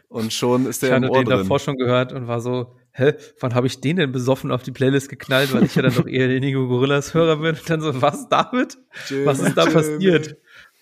Und 0.08 0.32
schon 0.32 0.66
ist 0.66 0.82
der 0.82 0.90
ich 0.90 0.96
im 0.96 1.10
Ohr 1.10 1.18
den 1.18 1.26
drin. 1.26 1.38
davor 1.38 1.58
schon 1.60 1.76
gehört 1.76 2.12
und 2.12 2.26
war 2.26 2.40
so, 2.40 2.74
hä, 2.92 3.12
wann 3.40 3.54
habe 3.54 3.68
ich 3.68 3.80
den 3.80 3.96
denn 3.96 4.12
besoffen 4.12 4.50
auf 4.50 4.62
die 4.62 4.72
Playlist 4.72 5.08
geknallt, 5.08 5.54
weil 5.54 5.64
ich 5.64 5.74
ja 5.74 5.82
dann 5.82 5.94
doch 5.94 6.06
eher 6.06 6.26
der 6.26 6.36
Inigo 6.36 6.66
Gorillas 6.66 7.14
Hörer 7.14 7.36
bin 7.36 7.54
und 7.54 7.70
dann 7.70 7.80
so, 7.80 8.02
was, 8.02 8.28
David? 8.28 8.78
Jimmy, 9.08 9.26
was 9.26 9.38
ist 9.38 9.56
da 9.56 9.62
Jimmy. 9.62 9.74
passiert? 9.74 10.36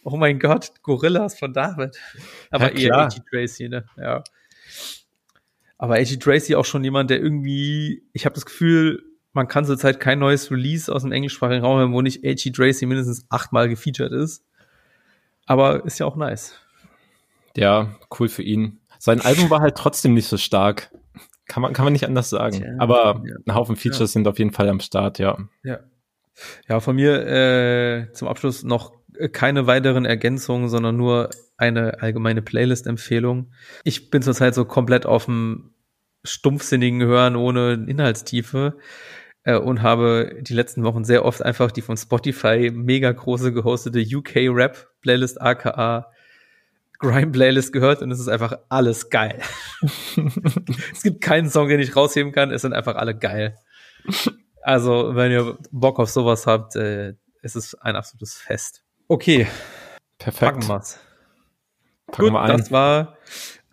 Oh 0.04 0.16
mein 0.16 0.38
Gott, 0.38 0.72
Gorillas 0.82 1.38
von 1.38 1.52
David. 1.52 1.98
Aber 2.50 2.72
ja, 2.74 2.88
eher 2.88 2.98
A.G. 2.98 3.20
Tracy, 3.30 3.68
ne? 3.68 3.84
Ja. 3.96 4.22
Aber 5.84 5.96
A.G. 5.96 6.16
Tracy 6.16 6.54
auch 6.54 6.64
schon 6.64 6.82
jemand, 6.82 7.10
der 7.10 7.20
irgendwie, 7.20 8.04
ich 8.14 8.24
habe 8.24 8.34
das 8.34 8.46
Gefühl, 8.46 9.04
man 9.34 9.48
kann 9.48 9.66
zurzeit 9.66 10.00
kein 10.00 10.18
neues 10.18 10.50
Release 10.50 10.90
aus 10.90 11.02
dem 11.02 11.12
englischsprachigen 11.12 11.62
Raum 11.62 11.78
haben, 11.78 11.92
wo 11.92 12.00
nicht 12.00 12.24
A.G. 12.24 12.52
Tracy 12.52 12.86
mindestens 12.86 13.26
achtmal 13.28 13.68
gefeatured 13.68 14.10
ist. 14.10 14.46
Aber 15.44 15.84
ist 15.84 15.98
ja 15.98 16.06
auch 16.06 16.16
nice. 16.16 16.54
Ja, 17.54 17.96
cool 18.18 18.30
für 18.30 18.42
ihn. 18.42 18.80
Sein 18.98 19.20
Album 19.20 19.50
war 19.50 19.60
halt 19.60 19.76
trotzdem 19.76 20.14
nicht 20.14 20.26
so 20.26 20.38
stark. 20.38 20.90
Kann 21.48 21.60
man, 21.60 21.74
kann 21.74 21.84
man 21.84 21.92
nicht 21.92 22.06
anders 22.06 22.30
sagen. 22.30 22.60
Tja, 22.60 22.76
Aber 22.78 23.22
ja. 23.26 23.34
ein 23.46 23.54
Haufen 23.54 23.76
Features 23.76 24.12
sind 24.12 24.26
auf 24.26 24.38
jeden 24.38 24.52
Fall 24.52 24.70
am 24.70 24.80
Start, 24.80 25.18
ja. 25.18 25.36
Ja. 25.64 25.80
Ja, 26.66 26.80
von 26.80 26.96
mir 26.96 27.26
äh, 27.26 28.12
zum 28.14 28.28
Abschluss 28.28 28.62
noch 28.62 28.94
keine 29.32 29.66
weiteren 29.66 30.06
Ergänzungen, 30.06 30.70
sondern 30.70 30.96
nur 30.96 31.28
eine 31.58 32.00
allgemeine 32.00 32.40
Playlist-Empfehlung. 32.40 33.52
Ich 33.84 34.08
bin 34.08 34.22
zurzeit 34.22 34.54
so 34.54 34.64
komplett 34.64 35.04
auf 35.04 35.26
dem 35.26 35.73
stumpfsinnigen 36.24 37.02
Hören 37.02 37.36
ohne 37.36 37.84
Inhaltstiefe 37.86 38.78
äh, 39.44 39.56
und 39.56 39.82
habe 39.82 40.38
die 40.40 40.54
letzten 40.54 40.82
Wochen 40.84 41.04
sehr 41.04 41.24
oft 41.24 41.42
einfach 41.42 41.70
die 41.70 41.82
von 41.82 41.96
Spotify 41.96 42.70
mega 42.72 43.12
große 43.12 43.52
gehostete 43.52 44.00
UK 44.00 44.48
Rap 44.48 44.88
Playlist 45.00 45.40
aka 45.40 46.10
Grime 46.98 47.32
Playlist 47.32 47.72
gehört 47.72 48.02
und 48.02 48.10
es 48.10 48.20
ist 48.20 48.28
einfach 48.28 48.56
alles 48.68 49.10
geil. 49.10 49.40
es 50.92 51.02
gibt 51.02 51.20
keinen 51.20 51.50
Song, 51.50 51.68
den 51.68 51.80
ich 51.80 51.94
rausheben 51.94 52.32
kann, 52.32 52.50
es 52.50 52.62
sind 52.62 52.72
einfach 52.72 52.94
alle 52.94 53.16
geil. 53.16 53.58
Also, 54.62 55.14
wenn 55.14 55.30
ihr 55.30 55.58
Bock 55.72 55.98
auf 55.98 56.08
sowas 56.08 56.46
habt, 56.46 56.76
äh, 56.76 57.14
es 57.42 57.56
ist 57.56 57.74
ein 57.82 57.96
absolutes 57.96 58.34
Fest. 58.34 58.82
Okay, 59.08 59.46
Perfekt. 60.18 60.40
packen 60.40 60.68
wir's. 60.68 60.98
Packen 62.06 62.22
Gut, 62.22 62.32
wir 62.32 62.40
ein. 62.40 62.56
das 62.56 62.70
war 62.70 63.18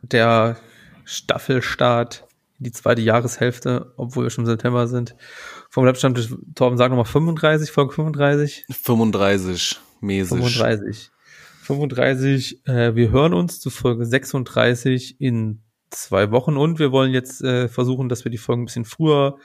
der 0.02 0.58
Staffelstart 1.06 2.28
die 2.62 2.72
zweite 2.72 3.02
Jahreshälfte, 3.02 3.94
obwohl 3.98 4.26
wir 4.26 4.30
schon 4.30 4.44
im 4.44 4.50
September 4.50 4.88
sind. 4.88 5.16
Vom 5.70 5.86
Labstand, 5.86 6.30
Torben, 6.56 6.78
sag 6.78 6.90
nochmal 6.90 7.06
35, 7.06 7.72
Folge 7.72 7.94
35? 7.94 8.66
35 8.70 9.80
mäßig. 10.02 10.38
35. 10.38 11.12
35, 11.64 12.68
äh, 12.68 12.96
wir 12.96 13.12
hören 13.12 13.34
uns 13.34 13.60
zu 13.60 13.70
Folge 13.70 14.06
36 14.06 15.20
in 15.20 15.62
zwei 15.90 16.32
Wochen 16.32 16.58
und 16.58 16.80
wir 16.80 16.92
wollen 16.92 17.12
jetzt 17.12 17.44
äh, 17.44 17.68
versuchen, 17.68 18.10
dass 18.10 18.26
wir 18.26 18.32
die 18.32 18.38
Folgen 18.38 18.64
ein 18.64 18.66
bisschen 18.66 18.86
früher 18.86 19.38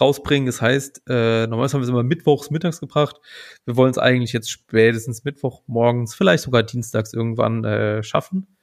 rausbringen. 0.00 0.46
Das 0.46 0.60
heißt, 0.60 1.02
äh, 1.08 1.46
normalerweise 1.46 1.74
haben 1.74 1.80
wir 1.80 1.84
es 1.84 1.90
immer 1.90 2.02
mittwochs 2.02 2.50
mittags 2.50 2.80
gebracht. 2.80 3.16
Wir 3.64 3.76
wollen 3.76 3.90
es 3.90 3.98
eigentlich 3.98 4.32
jetzt 4.32 4.50
spätestens 4.50 5.24
Mittwoch 5.24 5.62
morgens, 5.66 6.14
vielleicht 6.14 6.44
sogar 6.44 6.62
dienstags 6.62 7.12
irgendwann 7.12 7.64
äh, 7.64 8.02
schaffen. 8.02 8.56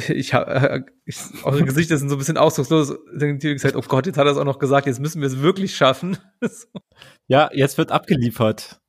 Ich 0.08 0.34
habe, 0.34 0.50
äh, 0.54 0.80
ich, 1.04 1.16
eure 1.44 1.64
Gesichter 1.64 1.96
sind 1.98 2.08
so 2.08 2.16
ein 2.16 2.18
bisschen 2.18 2.36
ausdruckslos. 2.36 2.94
Dann 3.16 3.38
die 3.38 3.52
gesagt, 3.52 3.76
oh 3.76 3.82
Gott, 3.82 4.06
jetzt 4.06 4.18
hat 4.18 4.26
er 4.26 4.32
es 4.32 4.38
auch 4.38 4.44
noch 4.44 4.58
gesagt, 4.58 4.86
jetzt 4.86 5.00
müssen 5.00 5.20
wir 5.20 5.28
es 5.28 5.40
wirklich 5.40 5.76
schaffen. 5.76 6.18
Ja, 7.30 7.50
jetzt 7.52 7.76
wird 7.76 7.92
abgeliefert. 7.92 8.80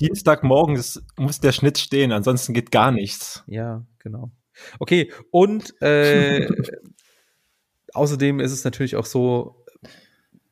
Dienstagmorgen 0.00 0.76
ist- 0.76 1.02
muss 1.16 1.40
der 1.40 1.52
Schnitt 1.52 1.76
stehen, 1.78 2.10
ansonsten 2.10 2.54
geht 2.54 2.70
gar 2.70 2.90
nichts. 2.90 3.44
Ja, 3.46 3.84
genau. 3.98 4.32
Okay, 4.78 5.12
und 5.30 5.74
äh, 5.82 6.48
außerdem 7.92 8.40
ist 8.40 8.52
es 8.52 8.64
natürlich 8.64 8.96
auch 8.96 9.04
so, 9.04 9.64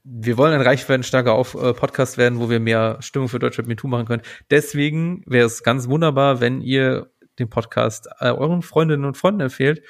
wir 0.05 0.37
wollen 0.37 0.53
ein 0.55 0.61
reichweitenstarker 0.61 1.33
auf 1.33 1.55
äh, 1.55 1.73
Podcast 1.73 2.19
werden, 2.19 2.39
wo 2.41 2.51
wir 2.51 2.61
mehr 2.61 2.99
Stimmung 3.01 3.29
für 3.29 3.39
Deutschrap 3.39 3.67
MeToo 3.67 3.89
machen 3.89 4.07
können. 4.07 4.23
Deswegen 4.51 5.23
wäre 5.27 5.47
es 5.47 5.63
ganz 5.63 5.89
wunderbar, 5.89 6.41
wenn 6.41 6.61
ihr 6.61 7.11
den 7.41 7.51
Podcast 7.51 8.09
äh, 8.21 8.31
euren 8.31 8.63
Freundinnen 8.63 9.05
und 9.05 9.17
Freunden 9.17 9.41
empfehlt 9.41 9.83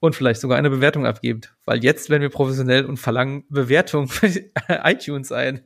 und 0.00 0.16
vielleicht 0.16 0.40
sogar 0.40 0.58
eine 0.58 0.70
Bewertung 0.70 1.06
abgebt. 1.06 1.54
Weil 1.64 1.84
jetzt 1.84 2.10
werden 2.10 2.22
wir 2.22 2.30
professionell 2.30 2.86
und 2.86 2.96
verlangen 2.96 3.44
Bewertung 3.48 4.08
für 4.08 4.28
iTunes 4.68 5.30
ein. 5.30 5.62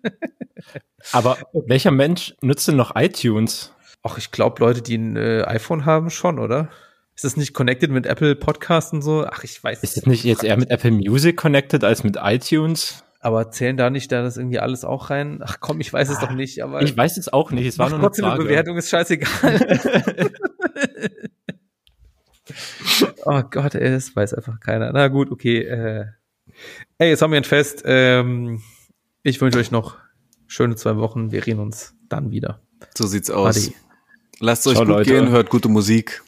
Aber 1.12 1.39
welcher 1.53 1.91
Mensch 1.91 2.34
nutzt 2.43 2.68
denn 2.68 2.76
noch 2.76 2.97
iTunes? 2.97 3.72
Ach, 4.03 4.18
ich 4.18 4.30
glaube, 4.30 4.61
Leute, 4.61 4.82
die 4.82 4.99
ein 4.99 5.16
äh, 5.16 5.43
iPhone 5.47 5.84
haben, 5.84 6.11
schon, 6.11 6.39
oder? 6.39 6.68
Ist 7.14 7.24
das 7.24 7.37
nicht 7.37 7.55
connected 7.55 7.91
mit 7.91 8.05
Apple 8.07 8.37
Podcasts 8.37 8.93
und 8.93 9.01
so? 9.01 9.26
Ach, 9.26 9.43
ich 9.43 9.62
weiß 9.64 9.82
Ist 9.82 9.97
das 9.97 10.05
nicht 10.05 10.24
jetzt 10.24 10.45
eher 10.45 10.59
mit 10.59 10.70
Apple 10.70 10.91
Music 10.91 11.37
connected 11.37 11.82
als 11.82 12.05
mit 12.05 12.18
iTunes? 12.20 13.05
Aber 13.20 13.51
zählen 13.51 13.76
da 13.76 13.89
nicht 13.89 14.12
da 14.12 14.22
das 14.22 14.37
irgendwie 14.37 14.59
alles 14.59 14.84
auch 14.84 15.09
rein? 15.11 15.41
Ach 15.43 15.57
komm, 15.59 15.80
ich 15.80 15.93
weiß 15.93 16.11
es 16.11 16.18
doch 16.20 16.30
nicht, 16.30 16.62
aber 16.62 16.82
Ich 16.82 16.97
weiß 16.97 17.16
es 17.16 17.32
auch 17.32 17.51
nicht, 17.51 17.66
es 17.66 17.78
war 17.78 17.89
nur 17.89 17.99
eine 17.99 18.11
Frage. 18.12 18.45
Bewertung, 18.45 18.76
ist 18.76 18.91
scheißegal. 18.91 20.30
oh 23.24 23.42
Gott, 23.50 23.74
ey, 23.74 23.90
das 23.90 24.14
weiß 24.14 24.34
einfach 24.34 24.61
keiner. 24.61 24.92
Na 24.92 25.09
gut, 25.09 25.30
okay. 25.30 25.62
Äh. 25.62 26.07
Ey, 26.98 27.11
jetzt 27.11 27.22
haben 27.22 27.32
wir 27.32 27.38
ein 27.38 27.44
Fest. 27.44 27.82
Ähm, 27.84 28.62
ich 29.22 29.40
wünsche 29.40 29.59
euch 29.59 29.70
noch 29.70 29.96
schöne 30.46 30.76
zwei 30.76 30.96
Wochen. 30.96 31.32
Wir 31.32 31.46
reden 31.46 31.61
uns 31.61 31.94
dann 32.09 32.30
wieder. 32.30 32.61
So 32.96 33.07
sieht's 33.07 33.30
aus. 33.30 33.57
Adi. 33.57 33.74
Lasst 34.38 34.66
euch 34.66 34.74
Ciao, 34.74 34.84
gut 34.84 34.94
Leute. 34.94 35.11
gehen, 35.11 35.30
hört 35.30 35.50
gute 35.50 35.68
Musik. 35.68 36.22